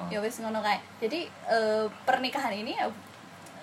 ya 0.09 0.19
wis 0.19 0.35
ngono 0.37 0.59
kae 0.59 0.77
jadi 0.99 1.19
eh, 1.47 1.85
pernikahan 2.03 2.51
ini 2.51 2.73
ya 2.73 2.89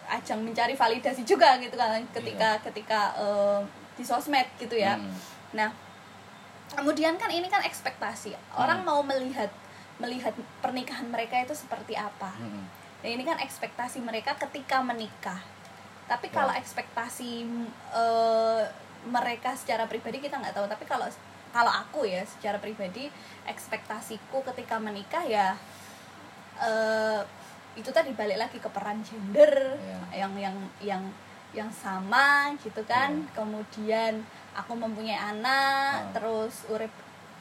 ajang 0.09 0.41
mencari 0.41 0.73
validasi 0.73 1.23
juga 1.23 1.59
gitu 1.59 1.75
kan 1.75 1.99
ketika 2.13 2.59
ketika 2.63 3.01
eh, 3.17 3.61
di 3.95 4.03
sosmed 4.03 4.47
gitu 4.57 4.75
ya 4.75 4.95
Hmm. 4.95 5.11
nah 5.53 5.71
kemudian 6.73 7.15
kan 7.15 7.29
ini 7.29 7.47
kan 7.47 7.61
ekspektasi 7.61 8.35
orang 8.53 8.81
Hmm. 8.81 8.89
mau 8.89 9.01
melihat 9.03 9.51
melihat 9.97 10.33
pernikahan 10.61 11.07
mereka 11.07 11.41
itu 11.41 11.53
seperti 11.53 11.95
apa 11.95 12.31
Hmm. 12.33 12.67
Nah, 12.97 13.13
ini 13.13 13.23
kan 13.23 13.39
ekspektasi 13.39 14.01
mereka 14.01 14.35
ketika 14.37 14.83
menikah. 14.83 15.39
Tapi 16.07 16.27
Ya. 16.31 16.35
kalau 16.35 16.53
ekspektasi 16.55 17.31
eh, 17.93 18.63
mereka 19.07 19.55
secara 19.55 19.87
pribadi 19.87 20.19
kita 20.19 20.39
nggak 20.39 20.55
tahu. 20.55 20.67
Tapi 20.67 20.85
kalau 20.85 21.07
kalau 21.51 21.73
aku 21.73 22.05
ya 22.05 22.23
secara 22.23 22.59
pribadi 22.59 23.09
ekspektasiku 23.45 24.43
ketika 24.45 24.77
menikah 24.79 25.23
ya 25.23 25.55
eh, 26.59 27.21
itu 27.77 27.93
tadi 27.93 28.17
balik 28.17 28.41
lagi 28.41 28.57
ke 28.57 28.69
peran 28.73 29.05
gender 29.05 29.77
Ya. 29.77 30.25
yang 30.25 30.33
yang 30.37 30.57
yang 30.81 31.03
yang 31.53 31.71
sama 31.71 32.53
gitu 32.61 32.81
kan. 32.85 33.13
Ya. 33.13 33.31
Kemudian 33.35 34.25
aku 34.53 34.73
mempunyai 34.75 35.17
anak, 35.17 36.09
Ah. 36.09 36.13
terus 36.17 36.65
urip 36.69 36.93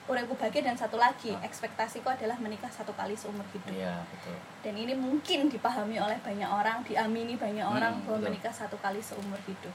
uripku 0.05 0.37
bahagia 0.37 0.61
dan 0.61 0.77
satu 0.77 0.95
lagi 0.95 1.33
ekspektasiku 1.41 2.05
adalah 2.05 2.37
menikah 2.37 2.69
satu 2.69 2.93
kali 2.93 3.17
seumur 3.17 3.45
hidup 3.49 3.73
iya 3.73 3.97
betul 4.05 4.37
dan 4.61 4.73
ini 4.73 4.93
mungkin 4.93 5.49
dipahami 5.49 5.97
oleh 5.97 6.17
banyak 6.21 6.45
orang 6.45 6.85
diamini 6.85 7.33
banyak 7.35 7.65
orang 7.65 7.97
Hmm, 7.97 8.03
bahwa 8.05 8.17
betul. 8.21 8.27
menikah 8.29 8.53
satu 8.53 8.77
kali 8.77 9.01
seumur 9.01 9.39
hidup 9.45 9.73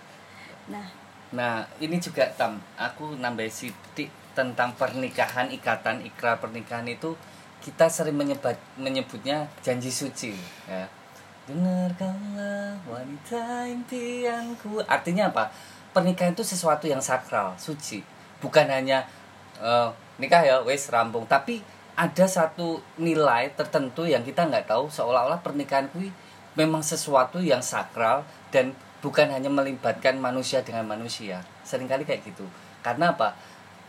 nah 0.69 0.87
Nah, 1.31 1.63
ini 1.79 1.95
juga 2.03 2.27
Tam, 2.35 2.59
aku 2.75 3.15
nambahin 3.15 3.47
sidik 3.47 4.11
tentang 4.35 4.75
pernikahan, 4.75 5.47
ikatan 5.47 6.03
ikrar 6.03 6.43
pernikahan 6.43 6.83
itu 6.83 7.15
kita 7.63 7.87
sering 7.87 8.19
menyebat, 8.19 8.59
menyebutnya 8.75 9.47
janji 9.63 9.95
suci, 9.95 10.35
ya. 10.67 10.91
Dengarkanlah 11.47 12.83
wanita 12.83 13.63
impianku. 13.63 14.83
Artinya 14.91 15.31
apa? 15.31 15.55
Pernikahan 15.95 16.35
itu 16.35 16.43
sesuatu 16.43 16.91
yang 16.91 16.99
sakral, 16.99 17.55
suci. 17.55 18.03
Bukan 18.43 18.67
hanya 18.67 19.07
eh, 19.63 19.87
nikah 20.21 20.45
ya, 20.45 20.57
wes 20.63 20.93
rampung, 20.93 21.25
tapi 21.25 21.65
ada 21.97 22.25
satu 22.25 22.81
nilai 22.97 23.53
tertentu 23.57 24.09
yang 24.09 24.25
kita 24.25 24.49
nggak 24.49 24.71
tahu 24.71 24.89
seolah-olah 24.89 25.45
pernikahan 25.45 25.91
kui 25.93 26.09
memang 26.57 26.81
sesuatu 26.81 27.41
yang 27.41 27.61
sakral 27.61 28.25
dan 28.49 28.73
bukan 29.05 29.29
hanya 29.33 29.49
melibatkan 29.49 30.17
manusia 30.21 30.61
dengan 30.65 30.85
manusia. 30.89 31.45
Seringkali 31.65 32.05
kayak 32.05 32.25
gitu. 32.25 32.45
Karena 32.81 33.13
apa? 33.13 33.37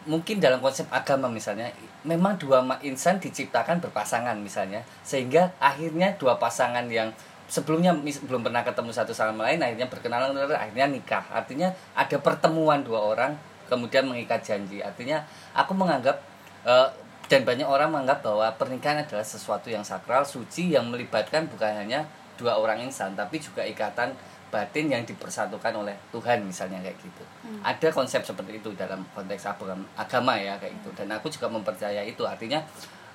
Mungkin 0.07 0.41
dalam 0.41 0.59
konsep 0.59 0.89
agama 0.89 1.29
misalnya 1.29 1.69
memang 2.01 2.35
dua 2.41 2.65
insan 2.81 3.21
diciptakan 3.21 3.77
berpasangan 3.85 4.33
misalnya 4.41 4.81
sehingga 5.05 5.53
akhirnya 5.61 6.17
dua 6.17 6.41
pasangan 6.41 6.89
yang 6.89 7.13
sebelumnya 7.45 7.93
belum 8.01 8.41
pernah 8.41 8.65
ketemu 8.65 8.89
satu 8.89 9.13
sama 9.13 9.45
lain 9.45 9.61
akhirnya 9.61 9.85
berkenalan 9.85 10.33
akhirnya 10.51 10.87
nikah. 10.89 11.21
Artinya 11.29 11.69
ada 11.93 12.17
pertemuan 12.17 12.81
dua 12.81 13.03
orang 13.03 13.37
kemudian 13.71 14.03
mengikat 14.03 14.43
janji. 14.43 14.83
Artinya 14.83 15.23
aku 15.55 15.71
menganggap 15.71 16.19
eh, 16.67 16.91
dan 17.31 17.47
banyak 17.47 17.63
orang 17.63 17.87
menganggap 17.87 18.19
bahwa 18.19 18.51
pernikahan 18.59 19.07
adalah 19.07 19.23
sesuatu 19.23 19.71
yang 19.71 19.87
sakral 19.87 20.27
suci 20.27 20.75
yang 20.75 20.91
melibatkan 20.91 21.47
bukan 21.47 21.71
hanya 21.71 22.03
dua 22.35 22.59
orang 22.59 22.83
insan 22.83 23.15
tapi 23.15 23.39
juga 23.39 23.63
ikatan 23.63 24.11
batin 24.51 24.91
yang 24.91 25.07
dipersatukan 25.07 25.71
oleh 25.71 25.95
Tuhan 26.11 26.43
misalnya 26.43 26.83
kayak 26.83 26.99
gitu. 26.99 27.23
Hmm. 27.47 27.63
ada 27.63 27.87
konsep 27.87 28.19
seperti 28.27 28.59
itu 28.59 28.75
dalam 28.75 28.99
konteks 29.15 29.47
agama, 29.47 29.87
agama 29.95 30.35
ya 30.35 30.59
kayak 30.59 30.75
gitu. 30.83 30.91
Dan 30.91 31.07
aku 31.15 31.31
juga 31.31 31.47
mempercayai 31.47 32.11
itu. 32.11 32.27
Artinya 32.27 32.59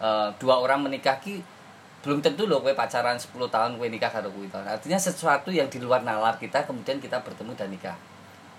eh, 0.01 0.29
dua 0.41 0.65
orang 0.65 0.89
menikah 0.89 1.21
ki 1.21 1.45
belum 2.07 2.23
tentu 2.23 2.47
loh 2.47 2.63
kue 2.63 2.71
pacaran 2.71 3.19
10 3.19 3.35
tahun 3.35 3.83
kue 3.83 3.91
nikah 3.91 4.07
karo 4.07 4.31
kue 4.31 4.47
tahun 4.47 4.71
artinya 4.71 4.95
sesuatu 4.95 5.51
yang 5.51 5.67
di 5.67 5.83
luar 5.83 6.07
nalar 6.07 6.39
kita 6.39 6.63
kemudian 6.63 7.03
kita 7.03 7.19
bertemu 7.19 7.51
dan 7.59 7.67
nikah 7.67 7.99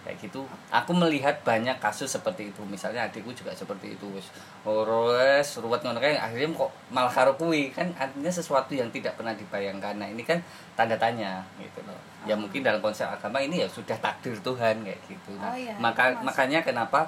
kayak 0.07 0.23
gitu. 0.23 0.47
Aku 0.71 0.95
melihat 0.95 1.43
banyak 1.43 1.75
kasus 1.77 2.07
seperti 2.07 2.55
itu. 2.55 2.63
Misalnya 2.63 3.03
adikku 3.03 3.35
juga 3.35 3.51
seperti 3.51 3.99
itu 3.99 4.07
wis. 4.15 4.31
Wes 4.63 5.59
ruwet 5.59 5.83
ngono 5.83 5.99
kae. 5.99 6.15
Akhirnya 6.15 6.47
kok 6.55 6.71
malah 6.87 7.11
karo 7.11 7.35
kuwi. 7.35 7.75
Kan 7.75 7.91
artinya 7.93 8.31
sesuatu 8.31 8.71
yang 8.71 8.87
tidak 8.87 9.19
pernah 9.19 9.35
dibayangkan. 9.35 9.99
Nah 9.99 10.07
ini 10.07 10.23
kan 10.23 10.39
tanda 10.73 10.95
tanya 10.95 11.43
gitu 11.59 11.83
loh. 11.83 11.99
Ya 12.23 12.33
Oh. 12.33 12.39
mungkin 12.39 12.63
dalam 12.63 12.79
konsep 12.79 13.03
agama 13.03 13.43
ini 13.43 13.59
ya 13.59 13.67
sudah 13.67 13.99
takdir 13.99 14.39
Tuhan 14.39 14.87
kayak 14.87 14.99
gitu. 15.05 15.35
Nah, 15.35 15.51
Oh 15.51 15.59
iya, 15.59 15.75
maka 15.77 16.15
itu 16.15 16.15
masuk. 16.15 16.25
makanya 16.31 16.59
kenapa 16.63 16.99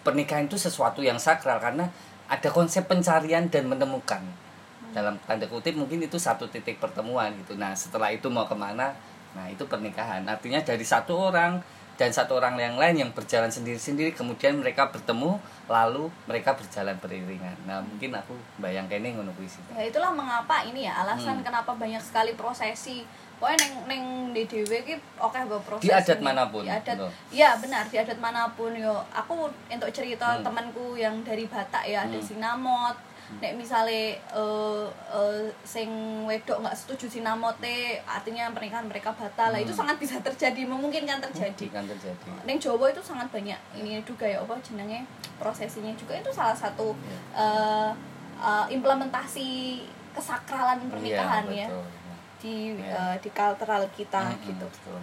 pernikahan 0.00 0.48
itu 0.48 0.56
sesuatu 0.56 1.04
yang 1.04 1.20
sakral? 1.20 1.60
Karena 1.60 1.84
ada 2.24 2.48
konsep 2.48 2.88
pencarian 2.88 3.52
dan 3.52 3.68
menemukan. 3.68 4.24
Hmm. 4.24 4.96
dalam 4.96 5.14
tanda 5.28 5.44
kutip 5.44 5.76
mungkin 5.76 6.00
itu 6.00 6.16
satu 6.16 6.48
titik 6.48 6.80
pertemuan 6.80 7.28
gitu. 7.44 7.60
Nah 7.60 7.76
setelah 7.76 8.08
itu 8.08 8.24
mau 8.32 8.48
ke 8.48 8.56
mana? 8.56 8.96
Nah 9.36 9.44
itu 9.52 9.68
pernikahan. 9.68 10.24
Artinya 10.24 10.64
dari 10.64 10.80
satu 10.80 11.28
orang 11.28 11.60
dan 11.98 12.14
satu 12.14 12.38
orang 12.38 12.54
yang 12.54 12.78
lain 12.78 12.94
yang 12.96 13.10
berjalan 13.10 13.50
sendiri-sendiri 13.50 14.14
kemudian 14.14 14.54
mereka 14.54 14.86
bertemu 14.86 15.34
lalu 15.66 16.06
mereka 16.24 16.54
berjalan 16.54 16.94
beriringan 16.96 17.58
nah 17.66 17.82
mungkin 17.82 18.14
aku 18.14 18.38
bayangkan 18.62 19.02
ini 19.02 19.18
ngono 19.18 19.34
kuwi 19.34 19.50
ya 19.74 19.82
itulah 19.84 20.14
mengapa 20.14 20.62
ini 20.62 20.86
ya 20.86 21.02
alasan 21.02 21.42
Hmm. 21.42 21.44
kenapa 21.44 21.74
banyak 21.74 21.98
sekali 21.98 22.38
prosesi 22.38 23.02
pokoknya 23.38 23.66
neng 23.66 23.74
neng 23.86 24.02
di 24.30 24.42
DW 24.46 24.72
ki 24.82 24.94
oke 25.18 25.38
bawa 25.46 25.62
prosesi 25.62 25.86
Di 25.86 25.92
adat 25.92 26.18
mana 26.18 26.46
pun, 26.46 26.62
di 26.62 26.70
adat 26.70 26.96
ya 27.30 27.58
benar 27.58 27.84
di 27.86 27.96
adat 27.98 28.18
mana 28.18 28.46
pun 28.54 28.70
yo 28.72 28.94
aku 29.10 29.50
untuk 29.66 29.90
cerita 29.90 30.38
Hmm. 30.38 30.46
temanku 30.46 30.94
yang 30.94 31.18
dari 31.26 31.50
Batak 31.50 31.82
ya 31.82 32.06
ada 32.06 32.14
Hmm. 32.14 32.22
sinamot 32.22 32.94
nek 33.38 33.52
misale 33.54 34.16
eh 34.16 34.84
eh, 35.10 35.42
sing 35.62 35.88
wedok 36.24 36.58
nggak 36.58 36.72
setuju 36.74 37.06
sinamote 37.10 37.78
artinya 38.02 38.48
pernikahan 38.50 38.84
mereka 38.84 39.12
batal 39.12 39.52
lah 39.52 39.60
itu 39.60 39.68
Hmm. 39.68 39.84
sangat 39.84 39.96
bisa 39.96 40.16
terjadi 40.18 40.64
memungkinkan 40.64 41.20
terjadi 41.22 41.66
kan 41.70 41.84
terjadi 41.84 42.28
Neng 42.42 42.56
Jawa 42.56 42.88
itu 42.88 42.98
sangat 42.98 43.28
banyak 43.28 43.60
ini 43.74 44.00
juga 44.02 44.24
ya 44.24 44.40
apa 44.40 44.56
jenenge 44.58 45.04
prosesinya 45.36 45.92
juga 45.92 46.16
itu 46.16 46.30
salah 46.30 46.56
satu 46.56 46.96
eh, 47.32 47.90
eh, 48.38 48.66
implementasi 48.70 49.84
kesakralan 50.10 50.88
pernikahan 50.88 51.44
ya 51.46 51.52
Iya, 51.54 51.66
betul. 51.68 51.84
di 52.38 52.56
Iya. 52.74 52.96
eh, 52.96 53.16
di 53.20 53.30
cultural 53.30 53.82
kita 53.92 54.22
Mm-mm, 54.24 54.46
gitu. 54.46 54.66
betul. 54.66 55.00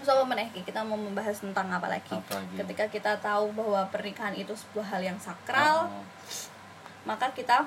So 0.00 0.14
apa 0.14 0.24
meneh 0.24 0.48
kita 0.54 0.80
mau 0.80 0.96
membahas 0.96 1.36
tentang 1.36 1.68
apa 1.68 1.84
lagi? 1.86 2.08
Apa 2.10 2.32
lagi? 2.32 2.56
Ketika 2.56 2.84
kita 2.88 3.12
tahu 3.18 3.52
bahwa 3.52 3.84
pernikahan 3.86 4.32
itu 4.32 4.54
sebuah 4.54 4.86
hal 4.88 5.02
yang 5.04 5.18
sakral, 5.18 5.92
Oh, 5.92 6.00
maka 7.02 7.30
kita 7.30 7.64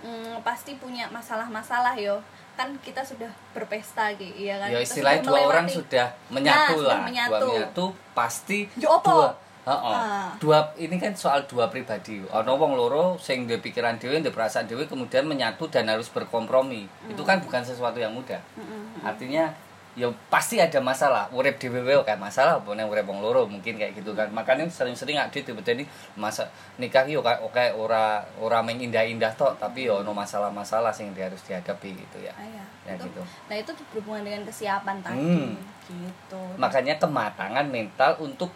mm, 0.00 0.40
pasti 0.40 0.74
punya 0.74 1.06
masalah-masalah 1.08 1.94
yo. 1.94 2.18
Kan 2.54 2.70
kita 2.78 3.02
sudah 3.02 3.26
berpesta 3.50 4.14
gitu, 4.14 4.30
iya 4.30 4.54
kan? 4.56 4.70
ya 4.70 4.78
istilahnya 4.78 5.26
dua 5.26 5.42
orang 5.44 5.66
melewati- 5.66 5.74
sudah 5.74 6.06
menyatu 6.30 6.74
sudah 6.76 6.86
lah 6.86 6.98
menyatu. 7.02 7.30
dua 7.34 7.50
menyatu 7.50 7.84
pasti 8.12 8.58
Ya 8.76 8.88
apa? 8.88 9.02
dua 9.04 9.28
Heeh. 9.64 9.96
Ah. 9.96 10.28
dua 10.36 10.58
ini 10.76 10.94
kan 10.94 11.10
soal 11.10 11.42
dua 11.44 11.66
pribadi 11.66 12.20
ono 12.22 12.52
wong 12.54 12.76
loro 12.76 13.16
sing 13.16 13.48
duwe 13.48 13.58
pikiran 13.58 13.96
dhewe 13.96 14.20
duwe 14.20 14.30
perasaan 14.30 14.68
dhewe 14.68 14.84
kemudian 14.84 15.24
menyatu 15.24 15.66
dan 15.66 15.88
harus 15.88 16.06
berkompromi 16.06 16.84
itu 17.08 17.22
kan 17.24 17.40
bukan 17.40 17.64
sesuatu 17.64 17.96
yang 17.96 18.12
mudah 18.12 18.38
Mm-mm. 18.54 19.00
artinya 19.02 19.48
ya 19.94 20.10
pasti 20.26 20.58
ada 20.58 20.82
masalah 20.82 21.30
urip 21.30 21.54
dhewe 21.54 21.78
wae 21.80 22.02
kayak 22.02 22.18
masalah 22.18 22.58
apa 22.58 22.66
ning 22.74 22.90
urip 22.90 23.06
wong 23.06 23.22
loro 23.22 23.46
mungkin 23.46 23.78
kayak 23.78 23.94
gitu 23.94 24.10
kan 24.10 24.26
makanya 24.28 24.66
sering-sering 24.66 25.14
ada 25.14 25.30
tiba-tiba 25.30 25.86
masa 26.14 26.50
nikah 26.76 27.06
yo 27.06 27.22
kayak 27.22 27.38
oke 27.40 27.62
ora 27.78 28.18
ora 28.36 28.58
meng 28.58 28.82
indah-indah 28.82 29.30
tok 29.32 29.54
tapi 29.56 29.86
yo 29.86 30.02
ono 30.02 30.10
masalah-masalah 30.10 30.90
sing 30.90 31.14
dia 31.14 31.30
harus 31.30 31.38
dihadapi 31.42 31.94
gitu 31.94 32.18
ya 32.20 32.34
Ah, 32.34 32.42
ya. 32.42 32.64
Ya, 32.84 32.92
itu, 32.98 33.06
gitu. 33.06 33.22
Nah 33.46 33.56
itu 33.56 33.70
berhubungan 33.94 34.22
dengan 34.22 34.42
kesiapan 34.44 34.96
tadi, 35.00 35.16
Hmm. 35.16 35.54
gitu. 35.88 36.42
makanya 36.58 36.98
kematangan 36.98 37.64
mental 37.64 38.18
untuk 38.18 38.50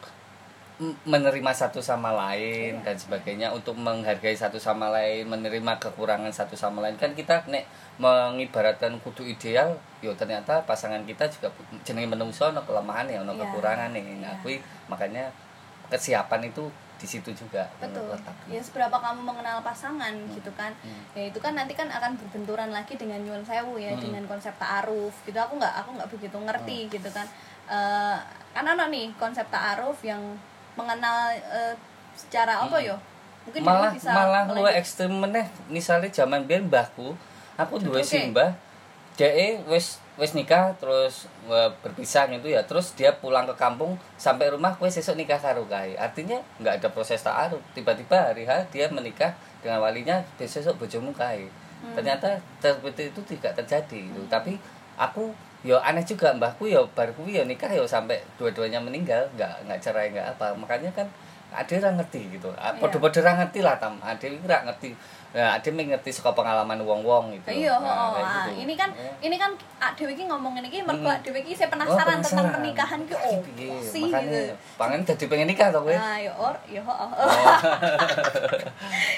menerima 0.79 1.51
satu 1.53 1.83
sama 1.83 2.14
lain 2.14 2.79
Iya. 2.79 2.85
dan 2.85 2.97
sebagainya 2.97 3.49
untuk 3.51 3.75
menghargai 3.75 4.33
satu 4.33 4.57
sama 4.57 4.87
lain 4.88 5.27
menerima 5.27 5.75
kekurangan 5.77 6.31
satu 6.31 6.55
sama 6.55 6.79
lain 6.81 6.95
kan 6.95 7.12
kita 7.12 7.43
nek 7.47 7.67
mengibaratkan 7.99 8.95
kudu 9.03 9.27
ideal 9.27 9.75
yo 9.99 10.14
ternyata 10.14 10.62
pasangan 10.62 11.03
kita 11.03 11.27
juga 11.29 11.51
jenenge 11.83 12.07
menungso 12.09 12.47
ono 12.47 12.62
kelemahan 12.62 13.07
ya 13.07 13.19
ono 13.21 13.35
Iya. 13.35 13.43
kekurangan 13.45 13.91
nih 13.91 14.03
nah 14.19 14.31
Iya. 14.31 14.38
kui 14.38 14.57
makanya 14.87 15.35
kesiapan 15.87 16.47
itu 16.47 16.71
di 16.95 17.07
situ 17.07 17.31
juga 17.33 17.62
betul 17.79 18.11
letaknya. 18.11 18.47
ya 18.51 18.61
seberapa 18.61 18.91
kamu 18.93 19.23
mengenal 19.25 19.62
pasangan 19.62 20.11
gitu 20.29 20.51
kan 20.53 20.75
Hmm. 20.79 21.03
ya 21.14 21.27
itu 21.27 21.38
kan 21.38 21.55
nanti 21.55 21.71
kan 21.73 21.87
akan 21.88 22.14
berbenturan 22.17 22.71
lagi 22.71 22.95
dengan 22.95 23.19
nyuwun 23.19 23.43
sewu 23.43 23.79
ya 23.79 23.95
Hmm. 23.95 24.03
dengan 24.05 24.27
konsep 24.27 24.51
ta'aruf 24.55 25.14
gitu 25.23 25.35
aku 25.35 25.59
nggak 25.59 25.75
aku 25.77 25.91
nggak 25.95 26.09
begitu 26.09 26.37
ngerti 26.38 26.79
gitu 26.88 27.11
kan 27.11 27.27
Eh 27.69 28.19
kan 28.51 28.64
ada 28.64 28.88
nih 28.88 29.12
konsep 29.14 29.45
ta'aruf 29.47 30.01
yang 30.01 30.25
mengenal 30.79 31.19
eh, 31.35 31.75
secara 32.14 32.62
apa 32.62 32.79
Hmm. 32.79 32.88
yo 32.88 32.97
mungkin 33.45 33.61
malah 33.64 33.91
dia 33.91 33.99
bisa 33.99 34.11
malah 34.12 34.43
luwih 34.47 34.75
ekstrem 34.77 35.11
meneh 35.11 35.47
misalnya 35.67 36.07
zaman 36.09 36.45
biyen 36.45 36.69
mbahku 36.69 37.17
aku 37.57 37.75
duwe 37.81 38.01
Oke. 38.01 38.07
simbah 38.07 38.55
dhek 39.19 39.67
wis 39.67 39.99
wis 40.14 40.35
nikah 40.35 40.75
terus 40.77 41.27
eh, 41.49 41.71
berpisah 41.83 42.29
gitu 42.29 42.47
ya 42.47 42.62
terus 42.62 42.95
dia 42.95 43.11
pulang 43.11 43.47
ke 43.47 43.55
kampung 43.55 43.99
sampai 44.14 44.51
rumah 44.51 44.79
wis 44.79 44.95
sesuk 44.95 45.17
nikah 45.17 45.38
karo 45.38 45.67
kae 45.67 45.97
artinya 45.97 46.38
nggak 46.61 46.79
ada 46.79 46.88
proses 46.91 47.19
ta'aruf 47.23 47.59
tiba-tiba 47.73 48.31
hari 48.31 48.47
H 48.47 48.71
dia 48.71 48.87
menikah 48.91 49.35
dengan 49.59 49.83
walinya 49.83 50.23
besok 50.38 50.77
bojomu 50.77 51.11
kae 51.11 51.49
Hmm. 51.79 51.95
ternyata 51.95 52.43
seperti 52.59 53.14
itu 53.14 53.23
tidak 53.23 53.55
terjadi 53.55 54.11
gitu. 54.11 54.27
tapi 54.27 54.59
aku 54.99 55.31
yo 55.66 55.77
aneh 55.83 56.07
juga 56.07 56.31
mbahku 56.35 56.71
yo 56.71 56.87
bar 56.94 57.11
kuwi 57.18 57.35
yo 57.38 57.42
nikah 57.42 57.71
yo 57.75 57.83
sampai 57.83 58.23
dua-duanya 58.38 58.79
meninggal 58.79 59.27
nggak 59.35 59.66
nggak 59.66 59.79
cerai 59.83 60.14
nggak 60.14 60.38
apa. 60.38 60.55
Makanya 60.55 60.90
kan 60.94 61.07
ada 61.49 61.73
orang 61.81 61.97
ngerti 61.99 62.21
gitu. 62.38 62.53
Ah, 62.61 62.71
Iya. 62.77 62.81
podo-podo 62.85 63.18
ngerti 63.25 63.61
lah 63.64 63.75
tam. 63.81 63.97
Ada 64.05 64.29
yang 64.29 64.38
ngerti 64.68 64.92
ya 65.29 65.61
yang 65.61 65.88
ngerti 65.91 66.09
suka 66.11 66.33
pengalaman 66.33 66.81
wong-wong 66.81 67.31
gitu 67.35 67.49
Iya, 67.61 67.77
Nah, 67.77 68.11
oh, 68.11 68.17
gitu. 68.17 68.64
ini 68.64 68.75
kan 68.75 68.88
Ya. 68.91 69.12
ini 69.23 69.37
kan 69.37 69.51
ah, 69.77 69.93
Dewi 69.93 70.12
ki 70.12 70.25
ngomongin 70.25 70.64
ini 70.64 70.81
mergo 70.81 71.05
Hmm. 71.05 71.21
Dewi 71.21 71.41
ki 71.43 71.53
saya 71.53 71.69
penasaran, 71.69 71.93
Oh, 72.17 72.19
tentang 72.19 72.25
penasaran. 72.25 72.53
pernikahan 72.55 73.01
ki 73.03 73.14
oh 73.14 73.37
Piye, 73.47 73.77
sih 73.79 74.05
makanya 74.07 74.41
gitu. 74.49 74.55
pangan 74.75 75.01
jadi 75.03 75.25
pengen 75.27 75.47
nikah 75.47 75.69
tau 75.69 75.83
gue 75.83 75.93
Nah, 75.93 76.17
ya 76.17 76.33
or, 76.33 76.57
ya 76.64 76.81
oh. 76.81 76.97
Oh. 77.12 77.29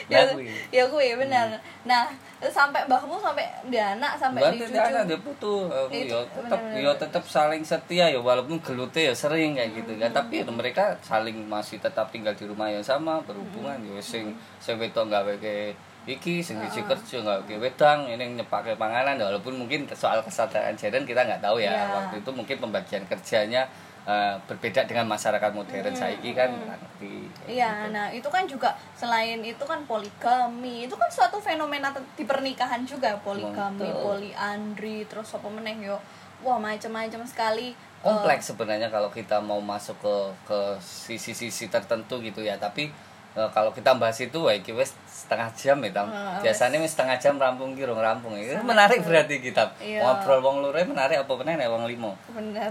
ya, 0.08 0.20
kuwi. 0.28 0.50
ya 0.70 0.84
gue 0.84 1.06
benar. 1.16 1.46
Nah, 1.82 2.04
sampai 2.40 2.82
mbahmu 2.84 3.16
sampai 3.16 3.46
dia 3.68 3.94
anak 3.94 4.16
sampai 4.16 4.40
di 4.50 4.58
cucu. 4.60 4.72
dia 4.72 5.18
putus 5.18 5.68
aku 5.68 5.92
Itu, 5.92 6.16
ya 6.16 6.20
bener-bener. 6.34 6.80
ya 6.80 6.92
tetap 6.96 7.24
saling 7.24 7.62
setia 7.62 8.08
ya 8.08 8.18
walaupun 8.18 8.58
gelute 8.58 9.00
ya 9.02 9.14
sering 9.14 9.54
kayak 9.54 9.76
gitu 9.76 9.92
kan 9.96 10.10
tapi 10.10 10.40
ya 10.40 10.48
mereka 10.48 10.96
saling 11.00 11.36
masih 11.44 11.78
tetap 11.78 12.08
tinggal 12.08 12.32
di 12.32 12.44
rumah 12.44 12.66
yang 12.66 12.82
sama 12.82 13.20
berhubungan 13.22 13.76
ya 13.86 14.00
sing 14.00 14.32
sing 14.56 14.74
wedok 14.74 15.06
gawe 15.06 15.34
ke 15.36 15.76
iki 16.10 16.42
sing 16.42 16.58
siji 16.66 16.82
kerja 16.82 17.16
nggak 17.22 17.46
ke 17.46 17.54
wedang 17.60 18.08
ini 18.10 18.34
nyepake 18.34 18.74
panganan. 18.74 19.14
Walaupun 19.14 19.54
mungkin 19.54 19.86
soal 19.94 20.18
kesadaran 20.24 20.74
gender 20.74 21.06
kita 21.06 21.22
nggak 21.22 21.42
tahu 21.42 21.62
ya. 21.62 21.70
Iya. 21.70 21.84
waktu 21.94 22.14
itu 22.24 22.30
mungkin 22.34 22.56
pembagian 22.58 23.04
kerjanya 23.06 23.62
eh, 24.08 24.34
berbeda 24.48 24.88
dengan 24.88 25.06
masyarakat 25.06 25.50
modern 25.54 25.94
saiki 25.94 26.34
kan 26.34 26.50
ngerti. 26.50 27.30
Iya, 27.46 27.92
nah 27.92 28.10
itu 28.10 28.26
kan 28.26 28.48
juga 28.48 28.74
selain 28.96 29.38
itu 29.44 29.64
kan 29.64 29.84
poligami, 29.84 30.88
itu 30.88 30.94
kan 30.96 31.10
suatu 31.12 31.38
fenomena 31.38 31.92
di 32.16 32.24
pernikahan 32.24 32.82
juga. 32.82 33.14
Poligami, 33.20 33.86
Betul. 33.86 34.00
poliandri, 34.00 35.04
terus 35.06 35.36
apa 35.36 35.46
meneh 35.46 35.78
yo, 35.84 36.00
wah 36.42 36.56
macam-macam 36.56 37.22
sekali. 37.28 37.76
Eh, 38.00 38.04
kompleks 38.08 38.48
sebenarnya 38.48 38.88
kalau 38.88 39.12
kita 39.12 39.36
mau 39.44 39.60
masuk 39.60 40.00
ke 40.00 40.16
ke 40.48 40.60
sisi-sisi 40.80 41.68
tertentu 41.68 42.16
gitu 42.24 42.40
ya. 42.40 42.56
Tapi 42.56 42.88
eh, 43.32 43.48
kalau 43.50 43.70
kita 43.70 43.94
bahas 43.94 44.18
itu 44.18 44.38
wah 44.38 44.50
iki 44.50 44.70
wis 44.70 44.90
setengah 45.06 45.46
jam 45.52 45.78
ya. 45.78 45.90
Ah, 45.96 46.38
biasanya 46.38 46.78
wis 46.78 46.90
setengah 46.90 47.14
jam 47.16 47.34
rampung 47.36 47.72
ki 47.72 47.82
rong 47.82 47.98
rampung 47.98 48.34
ini 48.34 48.50
menarik 48.60 49.00
berarti 49.00 49.38
kita 49.38 49.70
Iya. 49.78 50.02
ngobrol 50.02 50.40
wong 50.40 50.56
loro 50.60 50.78
menarik 50.80 51.18
apa 51.18 51.32
meneh 51.36 51.54
nek 51.56 51.68
wong 51.68 51.84
limo 51.86 52.12
benar. 52.28 52.70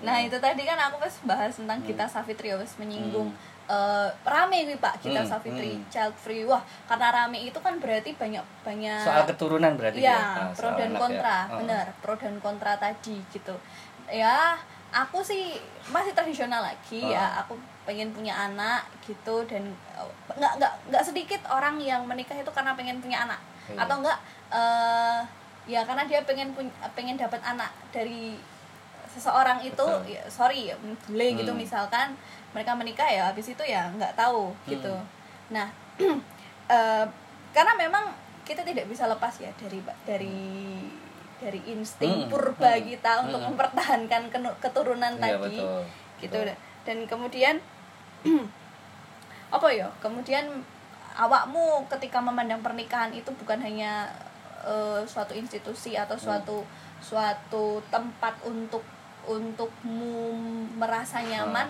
nah 0.00 0.16
itu 0.18 0.36
tadi 0.36 0.62
kan 0.62 0.76
aku 0.82 0.96
pas 0.98 1.14
bahas 1.24 1.52
tentang 1.54 1.80
kita 1.80 2.04
Savitri 2.04 2.48
ya 2.48 2.56
wis 2.56 2.76
menyinggung 2.76 3.32
eh, 3.64 4.08
rame 4.22 4.58
gue 4.64 4.76
pak 4.76 5.00
kita 5.00 5.20
Hmm, 5.20 5.30
Savitri 5.30 5.72
hmm. 5.74 5.88
child 5.88 6.12
free 6.14 6.44
wah 6.44 6.60
karena 6.84 7.08
rame 7.10 7.40
itu 7.40 7.56
kan 7.58 7.76
berarti 7.78 8.12
banyak 8.12 8.44
banyak 8.60 9.00
soal 9.00 9.24
keturunan 9.24 9.72
berarti 9.74 10.00
Iya, 10.00 10.12
ya 10.12 10.20
pro 10.50 10.68
soal 10.68 10.76
dan 10.76 10.90
anak 10.90 11.00
kontra, 11.00 11.36
ya. 11.38 11.40
Oh. 11.46 11.58
benar, 11.60 11.86
pro 11.98 12.14
dan 12.14 12.34
kontra 12.38 12.72
tadi 12.76 13.16
gitu. 13.30 13.56
Ya, 14.06 14.60
aku 14.94 15.18
sih 15.20 15.58
masih 15.90 16.14
tradisional 16.14 16.62
lagi 16.62 17.02
Oh. 17.02 17.10
ya. 17.10 17.42
Aku 17.42 17.58
pengen 17.82 18.14
punya 18.14 18.32
anak 18.32 18.86
gitu 19.02 19.42
dan 19.44 19.60
eh, 19.92 20.08
nggak 20.32 20.52
nggak 20.56 20.72
nggak 20.88 21.02
sedikit 21.04 21.42
orang 21.50 21.76
yang 21.76 22.06
menikah 22.06 22.32
itu 22.32 22.48
karena 22.48 22.72
pengen 22.72 23.02
punya 23.02 23.26
anak 23.26 23.40
Iya. 23.66 23.80
atau 23.82 23.96
enggak 23.98 24.18
eh 24.54 25.20
ya 25.64 25.80
karena 25.82 26.04
dia 26.04 26.20
pengen 26.22 26.52
punya 26.52 26.68
pengen 26.92 27.16
dapat 27.16 27.40
anak 27.40 27.72
dari 27.90 28.36
seseorang 29.08 29.60
itu 29.60 29.72
Betul. 29.72 30.04
ya, 30.10 30.22
sorry 30.28 30.68
ya, 30.68 30.76
bule 30.78 31.26
gitu 31.34 31.52
Hmm. 31.52 31.60
misalkan 31.60 32.12
mereka 32.52 32.72
menikah 32.74 33.06
ya 33.06 33.28
habis 33.28 33.48
itu 33.48 33.64
ya 33.64 33.88
nggak 33.90 34.14
tahu 34.14 34.52
gitu 34.64 34.92
Hmm. 34.92 35.08
nah 35.50 35.66
eh, 36.70 37.04
karena 37.52 37.72
memang 37.74 38.12
kita 38.44 38.60
tidak 38.60 38.84
bisa 38.86 39.08
lepas 39.08 39.32
ya 39.40 39.48
dari 39.56 39.80
dari 40.04 40.36
dari 41.38 41.60
insting 41.66 42.26
Hmm, 42.26 42.30
purba 42.30 42.72
hmm, 42.74 42.84
kita 42.86 43.12
untuk 43.22 43.40
hmm. 43.42 43.48
mempertahankan 43.52 44.22
kenu- 44.30 44.58
keturunan 44.58 45.12
Iya, 45.18 45.36
tadi 45.38 45.58
betul. 45.58 45.82
gitu 46.20 46.38
Betul. 46.40 46.56
dan 46.84 46.96
kemudian 47.04 47.54
apa 49.54 49.68
ya 49.70 49.86
kemudian 49.98 50.46
awakmu 51.14 51.86
ketika 51.88 52.18
memandang 52.18 52.58
pernikahan 52.58 53.10
itu 53.10 53.30
bukan 53.34 53.60
hanya 53.60 54.10
eh, 54.62 55.00
suatu 55.04 55.34
institusi 55.34 55.94
atau 55.94 56.16
Hmm. 56.16 56.24
suatu 56.24 56.58
suatu 56.98 57.64
tempat 57.88 58.32
untuk 58.42 58.82
untukmu 59.24 60.32
merasa 60.74 61.20
nyaman 61.20 61.68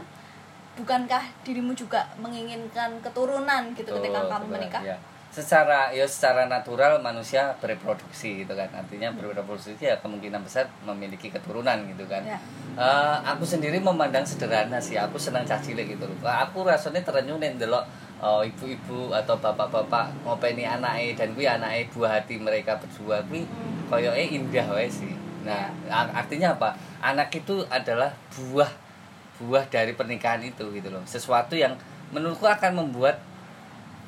bukankah 0.75 1.23
dirimu 1.47 1.71
juga 1.71 2.03
menginginkan 2.19 2.99
keturunan 2.99 3.71
gitu 3.75 3.95
ketika 3.95 4.19
Betul, 4.21 4.31
kamu 4.31 4.45
betul, 4.45 4.55
menikah 4.59 4.83
ya. 4.85 4.97
Secara 5.35 5.91
ya 5.91 6.07
secara 6.07 6.47
natural 6.47 7.03
manusia 7.03 7.59
bereproduksi 7.59 8.47
gitu 8.47 8.55
kan. 8.55 8.71
Artinya 8.71 9.11
bereproduksi 9.11 9.75
ya 9.83 9.99
kemungkinan 9.99 10.47
besar 10.47 10.71
memiliki 10.87 11.27
keturunan 11.35 11.75
gitu 11.91 12.07
kan. 12.07 12.23
Ya. 12.23 12.39
Eh, 12.79 13.17
aku 13.27 13.43
sendiri 13.43 13.83
memandang 13.83 14.23
sederhana 14.23 14.79
sih. 14.79 14.95
Aku 14.95 15.19
senang 15.19 15.43
cah 15.43 15.59
cilik 15.59 15.99
gitu 15.99 16.07
loh. 16.07 16.15
Aku 16.23 16.63
rasanya 16.63 17.03
terenyuh 17.03 17.43
nih 17.43 17.59
delok 17.59 17.83
eh, 18.23 18.47
ibu-ibu 18.55 19.11
atau 19.11 19.35
bapak-bapak 19.35 20.23
ngopeni 20.23 20.63
anaknya 20.63 21.19
dan 21.19 21.35
gue 21.35 21.47
anaknya 21.51 21.83
buah 21.91 22.11
hati 22.23 22.39
mereka 22.39 22.79
berdua 22.79 23.19
gue 23.27 23.43
koyoke 23.91 24.25
indah 24.31 24.71
wae 24.71 24.87
sih. 24.87 25.11
Nah 25.43 25.75
ar- 25.91 26.15
artinya 26.15 26.55
apa? 26.55 26.79
Anak 27.03 27.35
itu 27.35 27.67
adalah 27.67 28.15
buah 28.39 28.71
buah 29.43 29.67
dari 29.67 29.99
pernikahan 29.99 30.47
itu 30.47 30.63
gitu 30.71 30.95
loh. 30.95 31.03
Sesuatu 31.11 31.59
yang 31.59 31.75
menurutku 32.15 32.47
akan 32.47 32.87
membuat 32.87 33.19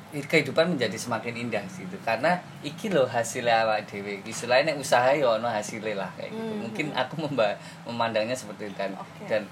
kehidupan 0.09 0.65
menjadi 0.69 0.95
semakin 0.95 1.35
indah 1.37 1.63
gitu 1.67 1.97
karena 2.01 2.35
iki 2.61 2.87
loh 2.87 3.03
hasilnya 3.05 3.63
awak 3.63 3.83
dewe 3.85 4.23
istilahnya 4.23 4.71
nek 4.71 4.79
usaha 4.79 5.11
ya 5.11 5.27
ono 5.33 5.45
hasilnya 5.45 5.93
lah 5.95 6.09
kayak 6.13 6.31
gitu 6.31 6.43
Hmm. 6.47 6.59
mungkin 6.63 6.85
aku 6.93 7.15
memba- 7.21 7.57
memandangnya 7.83 8.31
seperti 8.31 8.67
itu 8.67 8.75
dan 8.75 8.95
Oke. 8.95 9.27
dan 9.27 9.43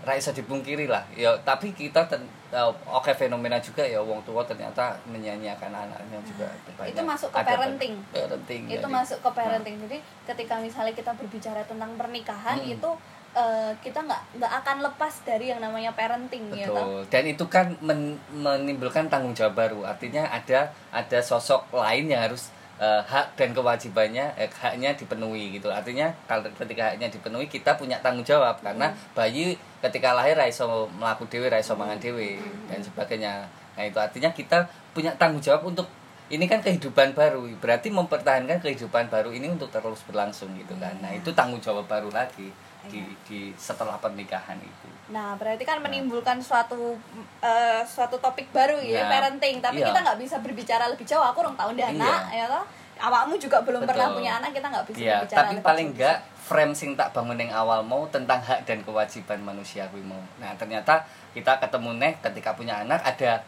ra 0.00 0.14
iso 0.14 0.30
dipungkiri 0.30 0.86
lah 0.86 1.02
ya 1.12 1.34
tapi 1.40 1.72
kita 1.72 2.06
ten- 2.06 2.22
eh, 2.48 2.62
oke 2.86 3.10
fenomena 3.12 3.58
juga 3.58 3.82
ya 3.82 3.98
wong 3.98 4.22
tua 4.22 4.38
ternyata 4.40 4.94
menyanyiakan 5.04 5.66
anaknya 5.66 6.22
juga 6.22 6.46
banyak. 6.72 6.94
Itu 6.94 7.02
masuk 7.02 7.28
ke 7.28 7.42
parenting. 7.42 7.94
parenting 8.06 8.62
itu 8.68 8.78
jadi. 8.78 8.94
masuk 8.94 9.18
ke 9.18 9.30
parenting 9.32 9.74
jadi 9.80 9.98
ketika 10.24 10.54
misalnya 10.56 10.94
kita 10.94 11.10
berbicara 11.12 11.58
tentang 11.62 11.90
pernikahan 11.92 12.54
Hmm. 12.56 12.70
itu 12.70 12.90
eh, 13.36 13.72
kita 13.84 14.00
nggak 14.00 14.40
nggak 14.40 14.52
akan 14.64 14.76
lepas 14.80 15.12
dari 15.28 15.52
yang 15.52 15.60
namanya 15.60 15.92
parenting 15.92 16.48
ya? 16.56 16.66
Betul. 16.72 17.04
Dan 17.12 17.24
itu 17.28 17.44
kan 17.52 17.76
men- 17.84 18.16
menimbulkan 18.32 19.12
tanggung 19.12 19.36
jawab 19.36 19.54
baru. 19.54 19.84
Artinya 19.84 20.24
ada 20.32 20.72
ada 20.88 21.18
sosok 21.20 21.68
lain 21.76 22.08
yang 22.08 22.24
harus 22.24 22.48
eh, 22.80 23.02
hak 23.04 23.36
dan 23.36 23.52
kewajibannya 23.52 24.32
eh, 24.40 24.48
haknya 24.48 24.96
dipenuhi 24.96 25.60
gitu. 25.60 25.68
Artinya 25.68 26.08
kalau 26.24 26.48
ketika 26.48 26.96
haknya 26.96 27.12
dipenuhi 27.12 27.46
kita 27.52 27.76
punya 27.76 28.00
tanggung 28.00 28.24
jawab 28.24 28.56
karena 28.64 28.88
bayi 29.12 29.60
ketika 29.84 30.16
lahir 30.16 30.34
ra 30.34 30.48
iso 30.48 30.88
mlaku 30.96 31.28
dhewe, 31.28 31.52
ra 31.52 31.60
iso 31.60 31.76
mangan 31.76 32.00
dhewe 32.00 32.40
dan 32.72 32.80
sebagainya. 32.80 33.44
Nah, 33.76 33.84
itu 33.84 34.00
artinya 34.00 34.32
kita 34.32 34.64
punya 34.96 35.12
tanggung 35.20 35.44
jawab 35.44 35.68
untuk 35.68 35.84
ini 36.26 36.48
kan 36.48 36.58
kehidupan 36.64 37.12
baru. 37.12 37.44
Berarti 37.60 37.92
mempertahankan 37.92 38.58
kehidupan 38.64 39.12
baru 39.12 39.30
ini 39.30 39.52
untuk 39.52 39.68
terus 39.68 40.00
berlangsung 40.08 40.50
gitu 40.56 40.72
kan. 40.80 40.96
Nah, 41.04 41.12
itu 41.12 41.30
tanggung 41.36 41.60
jawab 41.60 41.84
baru 41.84 42.08
lagi 42.10 42.50
di 42.88 43.00
di 43.26 43.40
setelah 43.54 43.98
pernikahan 43.98 44.58
itu. 44.58 44.88
Nah, 45.14 45.38
berarti 45.38 45.62
kan 45.62 45.78
menimbulkan 45.78 46.42
suatu 46.42 46.98
eh, 47.38 47.82
suatu 47.86 48.18
topik 48.18 48.50
baru 48.50 48.78
ya, 48.82 49.06
Nah, 49.06 49.10
parenting. 49.12 49.62
Tapi 49.62 49.78
iya. 49.82 49.90
kita 49.90 50.00
nggak 50.02 50.18
bisa 50.18 50.36
berbicara 50.42 50.90
lebih 50.90 51.06
jauh. 51.06 51.22
Aku 51.22 51.46
orang 51.46 51.54
tahun 51.54 51.74
anak, 51.78 52.20
ya 52.34 52.46
toh. 52.50 52.64
Awakmu 52.96 53.36
juga 53.36 53.60
belum 53.60 53.84
Betul. 53.84 53.92
pernah 53.92 54.08
punya 54.16 54.32
anak, 54.40 54.56
kita 54.56 54.66
nggak 54.72 54.86
bisa 54.88 54.98
Iya, 54.98 55.14
berbicara 55.20 55.38
tapi 55.38 55.52
lebih 55.52 55.66
paling 55.68 55.86
jauh. 55.86 55.94
enggak 56.00 56.16
frame 56.46 56.72
sing 56.72 56.90
tak 56.96 57.08
bangun 57.12 57.36
yang 57.36 57.52
awal 57.52 57.80
mau 57.84 58.06
tentang 58.08 58.40
hak 58.40 58.64
dan 58.64 58.80
kewajiban 58.86 59.38
manusia 59.44 59.84
mau. 59.92 60.22
Nah, 60.40 60.56
ternyata 60.56 61.04
kita 61.36 61.60
ketemu 61.60 61.90
neh 62.00 62.14
ketika 62.24 62.56
punya 62.56 62.80
anak 62.80 63.04
ada 63.04 63.44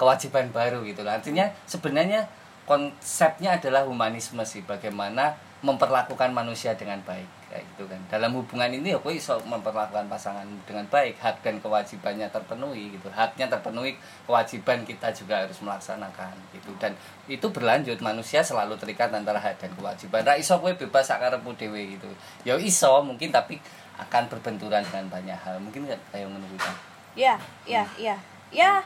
kewajiban 0.00 0.48
baru 0.48 0.80
gitu 0.86 1.04
loh. 1.04 1.12
Artinya 1.12 1.50
sebenarnya 1.68 2.24
konsepnya 2.64 3.56
adalah 3.60 3.86
humanisme 3.86 4.42
sih 4.42 4.64
bagaimana 4.66 5.38
memperlakukan 5.62 6.34
manusia 6.34 6.74
dengan 6.76 7.00
baik 7.06 7.35
kayak 7.46 7.62
gitu 7.74 7.86
kan. 7.86 8.00
Dalam 8.10 8.34
hubungan 8.34 8.68
ini 8.68 8.90
ya 8.94 8.98
kowe 8.98 9.14
iso 9.14 9.38
memperlakukan 9.46 10.10
pasangan 10.10 10.46
dengan 10.66 10.82
baik, 10.90 11.16
hak 11.22 11.46
dan 11.46 11.62
kewajibannya 11.62 12.26
terpenuhi 12.28 12.98
gitu. 12.98 13.06
Haknya 13.10 13.46
terpenuhi, 13.46 13.94
kewajiban 14.26 14.82
kita 14.82 15.14
juga 15.14 15.46
harus 15.46 15.58
melaksanakan 15.62 16.34
gitu. 16.50 16.74
Dan 16.82 16.92
itu 17.30 17.46
berlanjut 17.50 17.98
manusia 18.02 18.42
selalu 18.42 18.74
terikat 18.76 19.14
antara 19.14 19.38
hak 19.38 19.62
dan 19.62 19.70
kewajiban. 19.78 20.26
Ra 20.26 20.34
iso 20.34 20.58
kowe 20.58 20.74
bebas 20.74 21.06
sak 21.06 21.22
karepmu 21.22 21.54
dhewe 21.54 21.96
gitu. 21.96 22.10
Ya 22.42 22.58
iso 22.58 22.90
mungkin 23.06 23.30
tapi 23.30 23.62
akan 23.96 24.28
berbenturan 24.28 24.84
dengan 24.84 25.06
banyak 25.08 25.38
hal. 25.38 25.56
Mungkin 25.62 25.88
nggak 25.88 26.00
kayak 26.12 26.28
Kang. 26.60 26.76
Ya, 27.16 27.40
ya, 27.64 27.86
ya, 27.96 28.16
ya. 28.52 28.84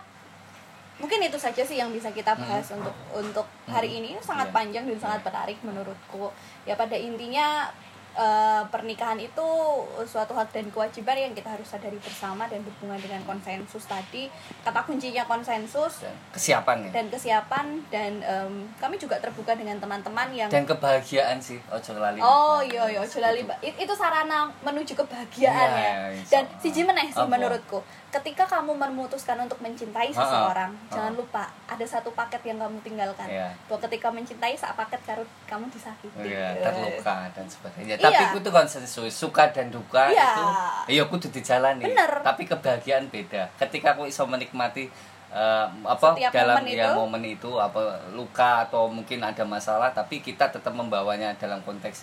Mungkin 1.01 1.19
itu 1.25 1.41
saja 1.41 1.65
sih 1.65 1.81
yang 1.81 1.91
bisa 1.91 2.13
kita 2.13 2.37
bahas 2.37 2.69
untuk 2.77 2.93
untuk 3.11 3.49
hari 3.65 4.05
ini 4.05 4.15
Ini 4.15 4.21
sangat 4.21 4.53
Iya. 4.53 4.55
panjang 4.55 4.85
dan 4.85 4.99
sangat 5.01 5.21
menarik 5.25 5.59
menurutku. 5.65 6.29
Ya 6.69 6.77
pada 6.77 6.93
intinya 6.93 7.73
eh, 8.13 8.63
pernikahan 8.67 9.17
itu 9.17 9.49
suatu 10.03 10.33
hak 10.33 10.51
dan 10.51 10.67
kewajiban 10.69 11.15
yang 11.15 11.33
kita 11.33 11.49
harus 11.49 11.67
sadari 11.67 11.97
bersama 11.97 12.45
dan 12.45 12.61
berhubungan 12.61 12.99
dengan 12.99 13.23
konsensus 13.25 13.85
tadi. 13.85 14.27
Kata 14.61 14.83
kuncinya 14.83 15.25
konsensus 15.25 16.03
Dan 16.03 16.15
kesiapan 16.31 16.77
ya. 16.83 16.91
dan 16.91 17.07
kesiapan 17.07 17.67
dan 17.89 18.13
em, 18.21 18.53
kami 18.77 18.97
juga 18.97 19.17
terbuka 19.17 19.53
dengan 19.53 19.77
teman-teman 19.77 20.29
yang 20.31 20.49
Dan 20.49 20.65
kebahagiaan 20.65 21.39
sih, 21.39 21.59
ojo 21.67 21.91
lali. 21.95 22.19
Oh 22.19 22.59
iya 22.61 22.87
iya 22.87 23.01
ojo 23.01 23.19
lali, 23.19 23.43
itu 23.63 23.93
sarana 23.93 24.51
menuju 24.61 24.93
kebahagiaan 24.95 25.69
Iya, 25.71 25.79
ya. 25.79 25.93
insya 26.13 26.33
Dan 26.33 26.45
Allah. 26.47 26.61
siji 26.61 26.81
meneh 26.83 27.07
sih 27.07 27.25
menurutku. 27.25 27.79
Ketika 28.11 28.43
kamu 28.43 28.75
memutuskan 28.75 29.39
untuk 29.39 29.63
mencintai 29.63 30.11
seseorang, 30.11 30.75
Ha. 30.75 30.91
jangan 30.91 31.15
lupa 31.15 31.47
ada 31.65 31.87
satu 31.87 32.11
paket 32.11 32.43
yang 32.43 32.59
kamu 32.59 32.83
tinggalkan. 32.83 33.31
Iya. 33.31 33.55
Bahwa 33.71 33.79
ketika 33.87 34.11
mencintai 34.11 34.59
saat 34.59 34.75
paket 34.75 34.99
kamu 35.07 35.23
kamu 35.47 35.65
disakiti. 35.71 36.27
Iya, 36.27 36.59
terluka 36.59 37.31
dan 37.31 37.47
sebagainya. 37.47 37.95
Iya. 37.95 38.03
Tapi 38.03 38.23
itu 38.35 38.51
konsensus, 38.51 39.15
suka 39.15 39.55
dan 39.55 39.71
duka 39.71 40.11
Iya. 40.11 40.27
itu 40.27 40.45
iya 40.91 41.03
kudu 41.07 41.31
dijalani. 41.31 41.87
Bener. 41.87 42.11
Tapi 42.27 42.51
kebahagiaan 42.51 43.07
beda. 43.07 43.47
Ketika 43.55 43.95
aku 43.95 44.11
iso 44.11 44.27
menikmati 44.27 44.91
eh, 45.31 45.67
apa 45.87 46.19
Setiap 46.19 46.35
dalam 46.35 46.59
momen 46.59 46.75
ya 46.75 46.91
itu. 46.91 46.99
momen 46.99 47.23
itu 47.23 47.51
apa 47.55 47.81
luka 48.11 48.67
atau 48.67 48.91
mungkin 48.91 49.23
ada 49.23 49.47
masalah 49.47 49.95
tapi 49.95 50.19
kita 50.19 50.51
tetap 50.51 50.75
membawanya 50.75 51.31
dalam 51.39 51.63
konteks 51.63 52.03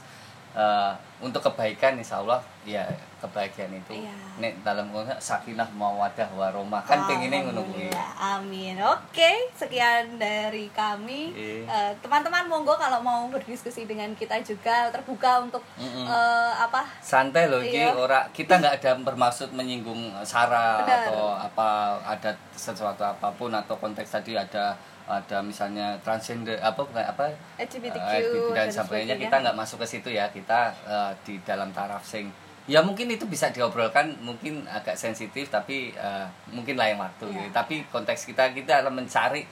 eh, 0.57 0.91
untuk 1.19 1.37
kebaikan 1.39 1.93
insya 1.95 2.17
Allah 2.17 2.41
ya 2.63 2.81
kebahagiaan 3.17 3.73
itu 3.73 3.93
Iya. 3.95 4.13
nek 4.37 4.53
dalam 4.61 4.89
konteks 4.89 5.17
sakinah 5.23 5.65
mawadah 5.71 6.29
warahmah 6.31 6.77
kan 6.79 7.01
pengennya 7.03 7.41
ngono 7.43 7.61
kuwi 7.63 7.89
Alhamdulillah. 7.89 8.09
Amin. 8.35 8.75
Oke, 8.79 9.31
sekian 9.51 10.17
dari 10.17 10.69
kami. 10.69 11.33
Iya. 11.33 11.65
Eh, 11.65 11.91
teman-teman 11.99 12.45
monggo 12.45 12.73
kalau 12.75 13.01
mau 13.01 13.25
berdiskusi 13.27 13.85
dengan 13.85 14.13
kita 14.13 14.37
juga 14.41 14.89
terbuka 14.89 15.41
untuk 15.41 15.61
Mm-mm. 15.75 16.05
eh, 16.05 16.53
apa? 16.55 16.85
santai 16.99 17.47
loh 17.47 17.61
Iya. 17.61 17.93
ora 17.93 18.29
kita 18.29 18.57
nggak 18.57 18.75
ada 18.77 18.91
bermaksud 18.99 19.49
menyinggung 19.51 19.97
sara 20.23 20.81
Benar. 20.81 21.09
atau 21.09 21.21
apa 21.33 21.67
ada 22.03 22.29
sesuatu 22.51 23.01
apa 23.01 23.29
pun 23.31 23.49
atau 23.51 23.73
konteks 23.75 24.09
tadi 24.11 24.33
ada 24.33 24.77
ada 25.07 25.39
misalnya 25.39 25.95
transgender 26.03 26.59
apa 26.59 26.83
bukan 26.83 26.99
apa 27.01 27.31
LGBTQ 27.57 28.11
eh, 28.11 28.21
dan 28.51 28.67
dan 28.67 28.67
sebagainya 28.69 29.15
kita 29.15 29.35
nggak 29.39 29.55
masuk 29.55 29.79
ke 29.81 29.87
situ 29.87 30.09
ya 30.11 30.27
kita 30.27 30.59
eh, 30.83 31.11
di 31.23 31.39
dalam 31.47 31.71
taraf 31.71 32.03
sing 32.03 32.27
ya 32.67 32.83
mungkin 32.83 33.07
itu 33.07 33.23
bisa 33.23 33.47
diobrolkan 33.47 34.19
mungkin 34.19 34.67
agak 34.67 34.99
sensitif 34.99 35.47
tapi 35.47 35.95
eh, 35.95 36.27
mungkin 36.51 36.75
lain 36.75 36.99
waktu 36.99 37.25
Iya. 37.31 37.39
gitu. 37.47 37.51
tapi 37.55 37.75
konteks 37.87 38.27
kita 38.27 38.51
kita 38.51 38.83
mencari 38.91 39.47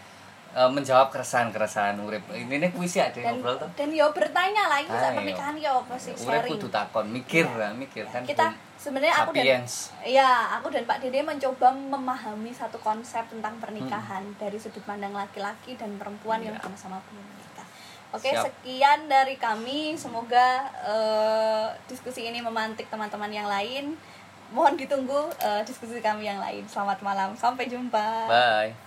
eh, 0.55 0.69
menjawab 0.71 1.11
keresahan-keresahan 1.11 1.99
urip 1.99 2.23
ini 2.31 2.63
nih 2.63 2.71
kuisi 2.71 3.03
ada 3.03 3.11
dan 3.19 3.35
ngobrol 3.35 3.59
tuh 3.59 3.69
dan 3.75 3.89
yo 3.91 4.07
bertanya 4.15 4.71
lah 4.71 4.79
ini 4.79 4.87
saat 4.87 5.11
pernikahan 5.11 5.55
yo 5.59 5.83
apa 5.83 5.95
sih 5.99 6.15
urip 6.15 6.23
sharing. 6.23 6.51
kudu 6.55 6.67
takon 6.71 7.05
mikir 7.11 7.43
Iya. 7.43 7.59
lah 7.59 7.71
mikir 7.75 8.03
kan 8.07 8.23
kita 8.23 8.55
sebenarnya 8.79 9.15
aku 9.19 9.31
dan 9.35 9.61
ya 10.07 10.29
aku 10.55 10.67
dan 10.71 10.83
Pak 10.87 11.03
Dede 11.03 11.19
mencoba 11.19 11.75
memahami 11.75 12.55
satu 12.55 12.79
konsep 12.79 13.27
tentang 13.27 13.59
pernikahan 13.59 14.23
dari 14.39 14.55
sudut 14.55 14.81
pandang 14.87 15.11
laki-laki 15.11 15.75
dan 15.75 15.99
perempuan 15.99 16.39
yang 16.39 16.55
Iya. 16.55 16.63
sama-sama 16.63 16.97
belum 17.11 17.25
menikah. 17.25 17.67
Oke, 18.15 18.31
Siap. 18.31 18.47
sekian 18.47 19.11
dari 19.11 19.35
kami. 19.35 19.97
Semoga 19.99 20.71
eh, 20.85 21.67
diskusi 21.89 22.23
ini 22.23 22.39
memantik 22.39 22.87
teman-teman 22.87 23.27
yang 23.27 23.49
lain. 23.49 23.97
Mohon 24.55 24.79
ditunggu 24.79 25.33
eh, 25.41 25.65
diskusi 25.67 25.99
kami 25.99 26.29
yang 26.29 26.39
lain. 26.39 26.63
Selamat 26.69 27.01
malam, 27.03 27.35
sampai 27.35 27.67
jumpa. 27.67 28.07
bye 28.29 28.84